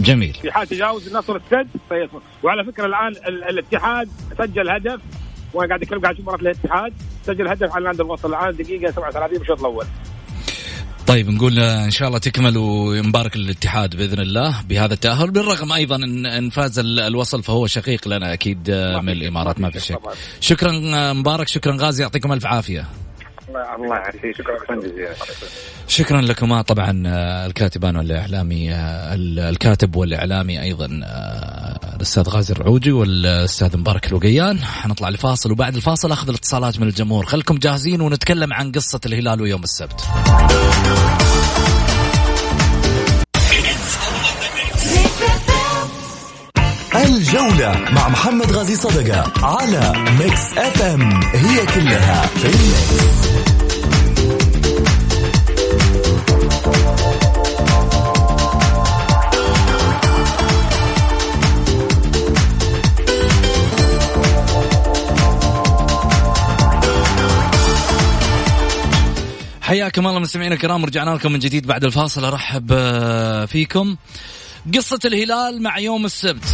جميل. 0.00 0.34
في 0.42 0.52
حال 0.52 0.66
تجاوز 0.66 1.08
النصر 1.08 1.36
السد 1.36 1.68
سيصل. 1.88 2.20
وعلى 2.42 2.64
فكرة 2.64 2.86
الآن 2.86 3.08
ال- 3.08 3.44
الاتحاد 3.44 4.08
سجل 4.38 4.70
هدف 4.70 5.00
وأنا 5.54 5.68
قاعد 5.68 5.82
أتكلم 5.82 6.00
قاعد 6.00 6.14
أشوف 6.14 6.26
مباراة 6.28 6.40
الاتحاد. 6.40 6.92
سجل 7.34 7.48
هدف 7.48 7.72
على 7.74 7.84
نادي 7.84 8.02
الوصل 8.02 8.28
الآن 8.34 8.56
دقيقة 8.56 8.90
37 8.92 9.38
بالشوط 9.38 9.58
الأول. 9.60 9.86
طيب 11.06 11.30
نقول 11.30 11.58
إن 11.58 11.90
شاء 11.90 12.08
الله 12.08 12.18
تكمل 12.18 12.56
ومبارك 12.56 13.36
للاتحاد 13.36 13.96
بإذن 13.96 14.20
الله 14.20 14.62
بهذا 14.68 14.94
التأهل. 14.94 15.30
بالرغم 15.30 15.72
أيضا 15.72 15.96
إن 15.96 16.26
إن 16.26 16.50
فاز 16.50 16.78
ال- 16.78 17.00
الوصل 17.00 17.42
فهو 17.42 17.66
شقيق 17.66 18.08
لنا 18.08 18.32
أكيد 18.32 18.70
آه، 18.70 19.00
من 19.00 19.08
الإمارات 19.08 19.60
ما 19.60 19.70
في 19.70 19.80
شك. 19.80 19.98
شكرا 20.40 20.70
آه، 20.94 21.12
مبارك 21.12 21.48
شكرا 21.48 21.76
غازي 21.80 22.02
يعطيكم 22.02 22.32
ألف 22.32 22.46
عافية. 22.46 22.84
الله 23.56 23.96
يعافيك. 23.96 24.36
شكرا 24.36 24.76
جزيلا. 24.76 25.14
شكرا 25.88 26.20
لكما. 26.20 26.62
طبعا 26.62 27.02
آه، 27.06 27.46
الكاتبان 27.46 27.96
والإعلامي 27.96 28.74
آه، 28.74 29.14
ال- 29.14 29.38
الكاتب 29.40 29.96
والإعلامي 29.96 30.62
أيضا 30.62 31.00
آه، 31.04 31.96
الأستاذ 31.96 32.28
غازي 32.28 32.54
الرعوجي 32.54 32.92
والأستاذ 32.92 33.76
مبارك 33.76 34.06
الوقيان. 34.06 34.58
حنطلع 34.58 35.08
لفاصل 35.08 35.52
وبعد 35.52 35.74
الفاصل 35.76 36.12
أخذ 36.12 36.28
الاتصالات 36.28 36.80
من 36.80 36.88
الجمهور. 36.88 37.26
خلكم 37.26 37.58
جاهزين 37.58 38.00
ونتكلم 38.00 38.52
عن 38.52 38.72
قصة 38.72 39.00
الهلال 39.06 39.42
ويوم 39.42 39.62
السبت. 39.62 40.00
الجولة 47.28 47.90
مع 47.90 48.08
محمد 48.08 48.52
غازي 48.52 48.76
صدقة 48.76 49.32
على 49.46 49.92
Mix 50.18 50.58
FM 50.58 51.20
هي 51.34 51.66
كلها 51.66 52.26
في 52.26 52.44
ال 52.44 52.61
Mix. 52.61 53.28
حياكم 69.60 70.06
الله 70.06 70.18
مستمعينا 70.18 70.54
الكرام 70.54 70.84
رجعنا 70.84 71.10
لكم 71.10 71.32
من 71.32 71.38
جديد 71.38 71.66
بعد 71.66 71.84
الفاصل. 71.84 72.24
أرحب 72.24 72.70
آه، 72.72 73.44
فيكم. 73.44 73.96
قصة 74.74 75.00
الهلال 75.04 75.62
مع 75.62 75.78
يوم 75.78 76.04
السبت. 76.04 76.44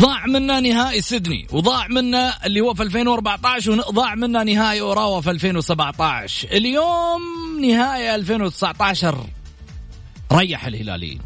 ضاع 0.00 0.26
منا 0.26 0.60
نهائي 0.60 1.00
سيدني 1.00 1.46
وضاع 1.52 1.86
منا 1.88 2.46
اللي 2.46 2.60
هو 2.60 2.74
في 2.74 2.82
2014 2.82 3.72
وضاع 3.72 4.14
منا 4.14 4.44
نهائي 4.44 4.80
اوراوا 4.80 5.20
في 5.20 5.30
2017 5.30 6.48
اليوم 6.52 7.22
نهائي 7.60 8.14
2019 8.14 9.26
ريح 10.32 10.66
الهلاليين. 10.66 11.20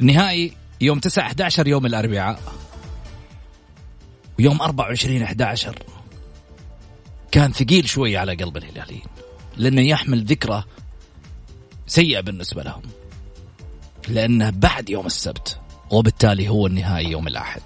النهائي 0.00 0.56
يوم 0.80 0.98
9 0.98 1.26
11 1.26 1.68
يوم 1.68 1.86
الأربعاء. 1.86 2.40
ويوم 4.38 4.60
24 4.60 5.22
11 5.22 5.78
كان 7.32 7.52
ثقيل 7.52 7.88
شوي 7.88 8.16
على 8.16 8.34
قلب 8.34 8.56
الهلاليين 8.56 9.06
لأنه 9.56 9.80
يحمل 9.80 10.24
ذكرى 10.24 10.64
سيئة 11.86 12.20
بالنسبة 12.20 12.62
لهم. 12.62 12.82
لأنه 14.08 14.50
بعد 14.50 14.90
يوم 14.90 15.06
السبت 15.06 15.61
وبالتالي 15.92 16.48
هو 16.48 16.66
النهائي 16.66 17.10
يوم 17.10 17.26
الأحد. 17.26 17.62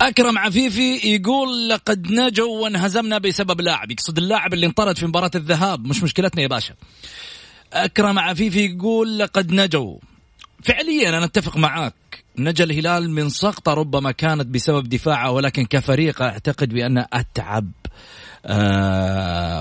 أكرم 0.00 0.38
عفيفي 0.38 1.14
يقول 1.14 1.68
لقد 1.68 2.12
نجوا 2.12 2.62
وانهزمنا 2.62 3.18
بسبب 3.18 3.60
لاعب. 3.60 3.90
يقصد 3.90 4.18
اللاعب 4.18 4.54
اللي 4.54 4.66
انطرد 4.66 4.98
في 4.98 5.06
مباراة 5.06 5.30
الذهاب. 5.34 5.86
مش 5.86 6.02
مشكلتنا 6.02 6.42
يا 6.42 6.48
باشا. 6.48 6.74
أكرم 7.72 8.18
عفيفي 8.18 8.64
يقول 8.64 9.18
لقد 9.18 9.52
نجوا. 9.52 9.96
فعليا 10.62 11.08
أنا 11.08 11.24
أتفق 11.24 11.56
معاك. 11.56 11.94
نجا 12.38 12.64
الهلال 12.64 13.10
من 13.10 13.28
سقطة 13.28 13.74
ربما 13.74 14.10
كانت 14.12 14.46
بسبب 14.46 14.88
دفاعه 14.88 15.30
ولكن 15.30 15.64
كفريق 15.64 16.22
أعتقد 16.22 16.68
بان 16.68 17.04
أتعب. 17.12 17.70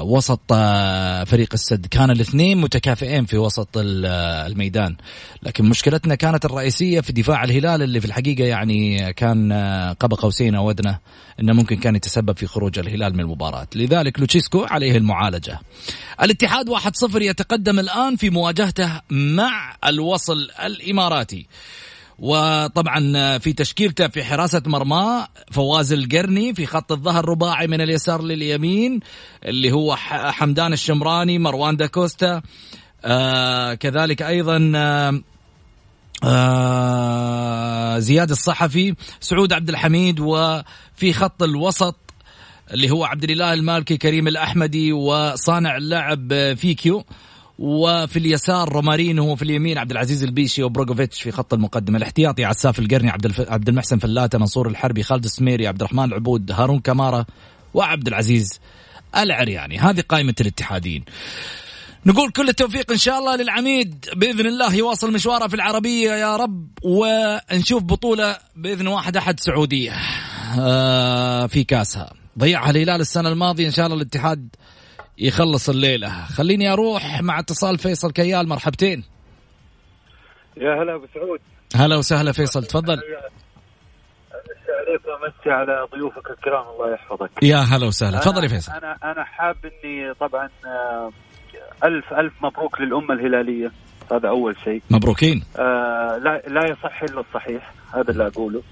وسط 0.01 0.41
آه، 0.51 1.23
فريق 1.23 1.49
السد. 1.53 1.85
كان 1.85 2.11
الاثنين 2.11 2.57
متكافئين 2.57 3.25
في 3.25 3.37
وسط 3.37 3.69
الميدان. 3.77 4.95
لكن 5.43 5.65
مشكلتنا 5.65 6.15
كانت 6.15 6.45
الرئيسية 6.45 7.01
في 7.01 7.13
دفاع 7.13 7.43
الهلال 7.43 7.81
اللي 7.81 7.99
في 7.99 8.07
الحقيقة 8.07 8.43
يعني 8.43 9.13
كان 9.13 9.53
قاب 9.99 10.13
قوسين 10.13 10.55
أو 10.55 10.69
أدنى 10.69 10.99
أنه 11.39 11.53
ممكن 11.53 11.75
كان 11.77 11.95
يتسبب 11.95 12.37
في 12.37 12.47
خروج 12.47 12.79
الهلال 12.79 13.13
من 13.13 13.19
المباراة. 13.19 13.67
لذلك 13.75 14.19
لوتشيسكو 14.19 14.63
عليه 14.63 14.97
المعالجة. 14.97 15.59
الاتحاد 16.21 16.69
1-0 16.69 17.21
يتقدم 17.21 17.79
الآن 17.79 18.15
في 18.15 18.29
مواجهته 18.29 19.01
مع 19.09 19.75
الوصل 19.85 20.49
الإماراتي. 20.65 21.47
وطبعا 22.19 23.37
في 23.37 23.53
تشكيلته 23.53 24.07
في 24.07 24.23
حراسة 24.23 24.61
مرمى 24.65 25.27
فواز 25.51 25.93
القرني 25.93 26.53
في 26.53 26.65
خط 26.65 26.91
الظهر 26.91 27.29
رباعي 27.29 27.67
من 27.67 27.81
اليسار 27.81 28.21
لليمين 28.21 28.99
اللي 29.45 29.71
هو 29.71 29.95
حمدان 29.95 30.73
الشمراني 30.73 31.39
مروان 31.39 31.77
داكوستا 31.77 32.41
آه 33.05 33.73
كذلك 33.73 34.21
أيضا 34.21 34.71
آه 34.75 35.21
آه 36.23 37.99
زياد 37.99 38.29
الصحفي 38.29 38.95
سعود 39.19 39.53
عبد 39.53 39.69
الحميد 39.69 40.19
وفي 40.19 41.13
خط 41.13 41.43
الوسط 41.43 41.95
اللي 42.73 42.89
هو 42.89 43.05
عبد 43.05 43.23
الإله 43.23 43.53
المالكي 43.53 43.97
كريم 43.97 44.27
الأحمدي 44.27 44.93
وصانع 44.93 45.77
اللعب 45.77 46.53
فيكيو. 46.55 47.03
وفي 47.59 48.19
اليسار 48.19 48.69
رومارينهو 48.69 49.31
وفي 49.31 49.41
اليمين 49.41 49.77
عبد 49.77 49.91
العزيز 49.91 50.23
البيشي 50.23 50.63
وبريجوفيتش 50.63 51.21
في 51.21 51.31
خط 51.31 51.53
المقدمة. 51.53 51.97
الاحتياطي 51.97 52.45
عساف 52.45 52.79
القرني 52.79 53.09
عبد 53.09 53.25
الف... 53.25 53.41
عبد 53.41 53.69
المحسن 53.69 53.97
فلاته 53.97 54.39
منصور 54.39 54.67
الحربي 54.67 55.03
خالد 55.03 55.23
السميري 55.23 55.67
عبد 55.67 55.81
الرحمن 55.81 56.03
العبود 56.03 56.51
هارون 56.51 56.79
كمارة 56.79 57.25
وعبد 57.73 58.07
العزيز 58.07 58.59
العرياني. 59.15 59.79
هذه 59.79 60.01
قائمة 60.09 60.35
الاتحادين. 60.41 61.03
نقول 62.05 62.31
كل 62.31 62.49
التوفيق 62.49 62.91
إن 62.91 62.97
شاء 62.97 63.19
الله 63.19 63.35
للعميد 63.35 64.05
بإذن 64.15 64.45
الله. 64.45 64.75
يواصل 64.75 65.13
مشواره 65.13 65.47
في 65.47 65.55
العربية 65.55 66.11
يا 66.11 66.37
رب 66.37 66.67
ونشوف 66.83 67.83
بطولة 67.83 68.37
بإذن 68.55 68.87
واحد 68.87 69.17
أحد 69.17 69.39
سعودية. 69.39 69.93
آه، 70.59 71.47
في 71.47 71.63
كاسها. 71.63 72.13
ضيعها 72.39 72.69
الهلال 72.69 73.01
السنة 73.01 73.29
الماضية. 73.29 73.65
إن 73.65 73.71
شاء 73.71 73.85
الله 73.85 73.97
الاتحاد 73.97 74.49
يخلص 75.19 75.69
الليلة. 75.69 76.25
خليني 76.25 76.73
أروح 76.73 77.21
مع 77.21 77.39
اتصال 77.39 77.77
فيصل 77.77 78.11
كيال 78.11 78.47
مرحبتين. 78.47 79.03
يا 80.57 80.83
هلا 80.83 80.95
أبو 80.95 81.05
سعود. 81.13 81.39
هلا 81.75 81.95
وسهلا 81.97 82.31
فيصل 82.31 82.63
تفضل. 82.63 82.97
عليك 84.87 85.01
وامسي 85.05 85.49
على 85.49 85.87
ضيوفك 85.95 86.29
الكرام 86.29 86.65
الله 86.67 86.93
يحفظك. 86.93 87.43
يا 87.43 87.57
هلا 87.57 87.87
وسهلا. 87.87 88.19
تفضل 88.19 88.43
يا 88.43 88.47
فيصل. 88.47 88.71
أنا 88.71 88.97
أنا 89.03 89.23
حاب 89.23 89.55
إني 89.65 90.13
طبعا 90.13 90.49
آه، 90.65 91.11
الف 91.83 92.13
ألف 92.13 92.33
مبروك 92.41 92.81
للأمة 92.81 93.13
الهلالية. 93.13 93.71
هذا 94.11 94.29
أول 94.29 94.55
شيء. 94.63 94.81
مبروكين. 94.89 95.43
آه 95.59 96.17
لا 96.17 96.41
لا 96.47 96.71
يصح 96.71 97.03
إلا 97.03 97.19
الصحيح 97.19 97.73
هذا 97.93 98.11
اللي 98.11 98.27
أقوله. 98.27 98.63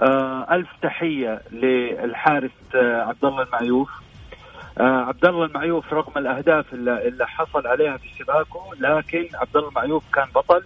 آه 0.00 0.46
ألف 0.50 0.68
تحية 0.82 1.42
للحارس 1.52 2.50
آه 2.74 3.02
عبد 3.02 3.24
الله 3.24 3.42
المعيوف. 3.42 3.90
عبد 4.80 5.24
الله 5.24 5.44
المعيوف 5.44 5.92
رغم 5.92 6.12
الأهداف 6.16 6.74
اللي, 6.74 7.08
اللي 7.08 7.26
حصل 7.26 7.66
عليها 7.66 7.96
في 7.96 8.08
شباكه 8.18 8.70
لكن 8.80 9.28
عبد 9.34 9.56
الله 9.56 9.68
المعيوف 9.68 10.04
كان 10.14 10.26
بطل. 10.34 10.62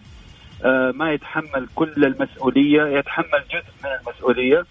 آه 0.65 0.91
ما 0.91 1.13
يتحمل 1.13 1.69
كل 1.75 2.05
المسؤولية 2.05 2.99
يتحمل 2.99 3.45
جزء 3.51 3.73
من 3.85 3.91
المسؤولية. 4.01 4.65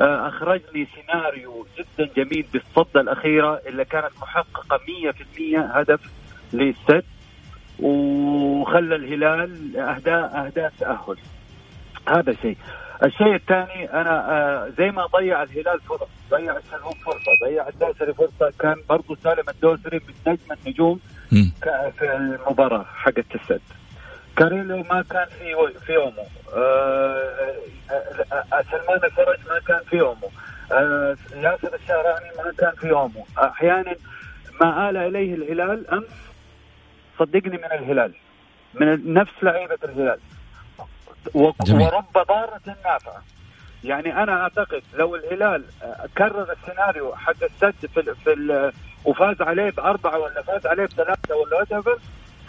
آه 0.00 0.28
اخرج 0.28 0.60
لي 0.74 0.86
سيناريو 0.94 1.66
جدا 1.78 2.10
جميل 2.16 2.46
بالصده 2.52 3.00
الأخيرة 3.00 3.60
اللي 3.66 3.84
كانت 3.84 4.10
محققة 4.22 4.78
100% 4.78 5.76
هدف 5.76 6.00
للسد 6.52 7.04
وخلى 7.80 8.96
الهلال 8.96 9.76
اهداء 9.76 10.46
أهداء 10.46 10.72
تأهل. 10.80 11.16
هذا 12.08 12.34
شيء. 12.42 12.56
الشيء 13.02 13.34
الثاني 13.34 13.92
أنا 13.92 14.30
آه 14.30 14.68
زي 14.78 14.90
ما 14.90 15.06
ضيع 15.06 15.42
الهلال 15.42 15.80
فرص 15.80 16.08
ضيع 16.30 16.56
السلوم 16.56 16.92
فرصة 16.92 17.32
ضيع 17.44 17.68
الدوسري 17.68 18.14
فرصة 18.14 18.52
كان 18.58 18.76
برضو 18.88 19.14
سالم 19.14 19.48
الدوسري 19.48 20.00
من 20.08 20.32
نجم 20.32 20.52
النجوم 20.66 21.00
في 21.98 22.16
المباراة 22.16 22.84
حقت 22.84 23.34
السد 23.34 23.60
كاريلو 24.36 24.76
ما 24.76 25.04
كان 25.10 25.26
في 25.26 25.56
في 25.86 25.92
يومه 25.92 26.24
آه, 26.56 27.54
آه،, 28.32 28.62
سلمان 28.70 29.04
الفرج 29.04 29.38
ما 29.48 29.58
كان 29.66 29.80
في 29.90 29.96
يومه 29.96 30.28
ياسر 31.36 31.74
الشهراني 31.74 32.30
ما 32.38 32.52
كان 32.58 32.72
في 32.80 32.86
يومه 32.86 33.24
أحيانا 33.38 33.94
ما 34.60 34.90
آل 34.90 34.96
إليه 34.96 35.34
الهلال 35.34 35.90
أمس 35.90 36.04
صدقني 37.18 37.56
من 37.56 37.64
الهلال 37.64 38.12
من 38.74 39.14
نفس 39.14 39.32
لعيبة 39.42 39.78
الهلال. 39.84 40.20
ورب 41.34 42.12
ضارة 42.28 42.60
نافعة 42.66 43.22
يعني 43.84 44.22
أنا 44.22 44.42
أعتقد 44.42 44.82
لو 44.94 45.16
الهلال 45.16 45.64
كرر 46.18 46.52
السيناريو 46.52 47.16
حق 47.16 47.42
السد 47.42 47.86
في 47.94 48.14
في 48.24 48.72
وفاز 49.04 49.36
عليه 49.40 49.70
بأربعة 49.70 50.18
ولا 50.18 50.42
فاز 50.42 50.66
عليه 50.66 50.84
بثلاثة 50.84 51.36
ولا 51.36 51.56
وات 51.56 51.98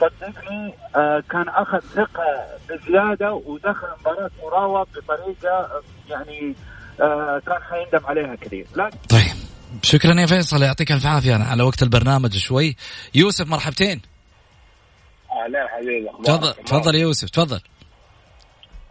صدقني 0.02 0.74
آه، 0.96 1.24
كان 1.30 1.50
أخذ 1.50 1.80
ثقة 1.80 2.46
بزيادة 2.70 3.34
ودخل 3.34 3.88
مباراة 4.00 4.32
مراوغ 4.44 4.84
بطريقة 4.84 5.82
يعني 6.10 6.56
آه، 7.02 7.42
كان 7.48 7.60
حيندم 7.62 8.06
عليها 8.06 8.36
كثير. 8.36 8.68
لكن 8.76 8.98
طيب. 9.10 9.36
شكرا 9.84 10.14
يا 10.20 10.26
فيصل 10.26 10.64
يعطيك 10.64 10.92
ألف 10.92 11.06
عافية. 11.06 11.36
على 11.36 11.64
وقت 11.64 11.84
البرنامج 11.84 12.38
شوي. 12.38 12.76
يوسف 13.16 13.48
مرحبتين. 13.48 14.02
أهلا 15.46 15.68
حبيبي 15.68 16.10
تفضل 16.24 16.54
تفضل 16.54 16.96
يا 16.96 17.00
يوسف 17.00 17.30
تفضل. 17.30 17.60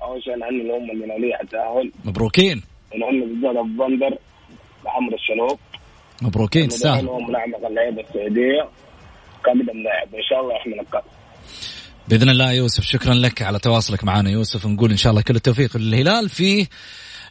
أول 0.03 0.23
شيء 0.23 0.37
نهني 0.37 0.63
الامه 0.63 0.93
المناليه 0.93 1.35
على 1.35 1.45
التأهل. 1.45 1.93
مبروكين. 2.05 2.63
ونهني 2.95 3.27
بالذات 3.27 3.57
ابو 3.57 3.87
بندر 3.87 4.19
محمد 4.85 5.13
الشلوق 5.13 5.61
مبروكين 6.23 6.69
تستاهل 6.69 7.09
هو 7.09 7.21
ملاعب 7.21 7.65
اللعيبة 7.71 8.01
السعودية. 8.01 8.69
قادم 9.45 9.83
لاعب 9.83 10.15
إن 10.15 10.23
شاء 10.31 10.41
الله 10.41 10.55
يحمل 10.55 10.81
الكاس 10.81 11.03
بإذن 12.09 12.29
الله 12.29 12.53
يوسف 12.53 12.85
شكرا 12.85 13.15
لك 13.15 13.43
على 13.43 13.59
تواصلك 13.59 14.05
معنا 14.05 14.31
يوسف. 14.31 14.67
نقول 14.67 14.91
إن 14.91 14.97
شاء 14.97 15.11
الله 15.11 15.23
كل 15.23 15.37
التوفيق 15.37 15.77
للهلال 15.77 16.29
في 16.29 16.67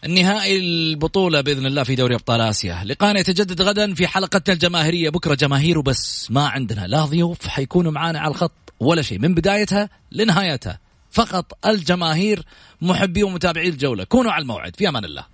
النهائي 0.05 0.59
البطولة 0.59 1.41
بإذن 1.41 1.65
الله 1.65 1.83
في 1.83 1.95
دوري 1.95 2.15
أبطال 2.15 2.41
آسيا. 2.41 2.83
لقاءنا 2.85 3.19
يتجدد 3.19 3.61
غدا 3.61 3.93
في 3.93 4.07
حلقتنا 4.07 4.53
الجماهيرية. 4.53 5.09
بكرة 5.09 5.35
جماهير 5.35 5.77
وبس 5.77 6.31
ما 6.31 6.47
عندنا. 6.47 6.87
لا 6.87 7.05
ضيوف 7.05 7.47
حيكونوا 7.47 7.91
معنا 7.91 8.19
على 8.19 8.31
الخط 8.31 8.73
ولا 8.79 9.01
شيء. 9.01 9.19
من 9.19 9.33
بدايتها 9.33 9.89
لنهايتها. 10.11 10.79
فقط 11.11 11.65
الجماهير 11.65 12.43
محبي 12.81 13.23
ومتابعي 13.23 13.69
الجولة. 13.69 14.03
كونوا 14.03 14.31
على 14.31 14.41
الموعد. 14.41 14.75
في 14.75 14.89
أمان 14.89 15.05
الله. 15.05 15.25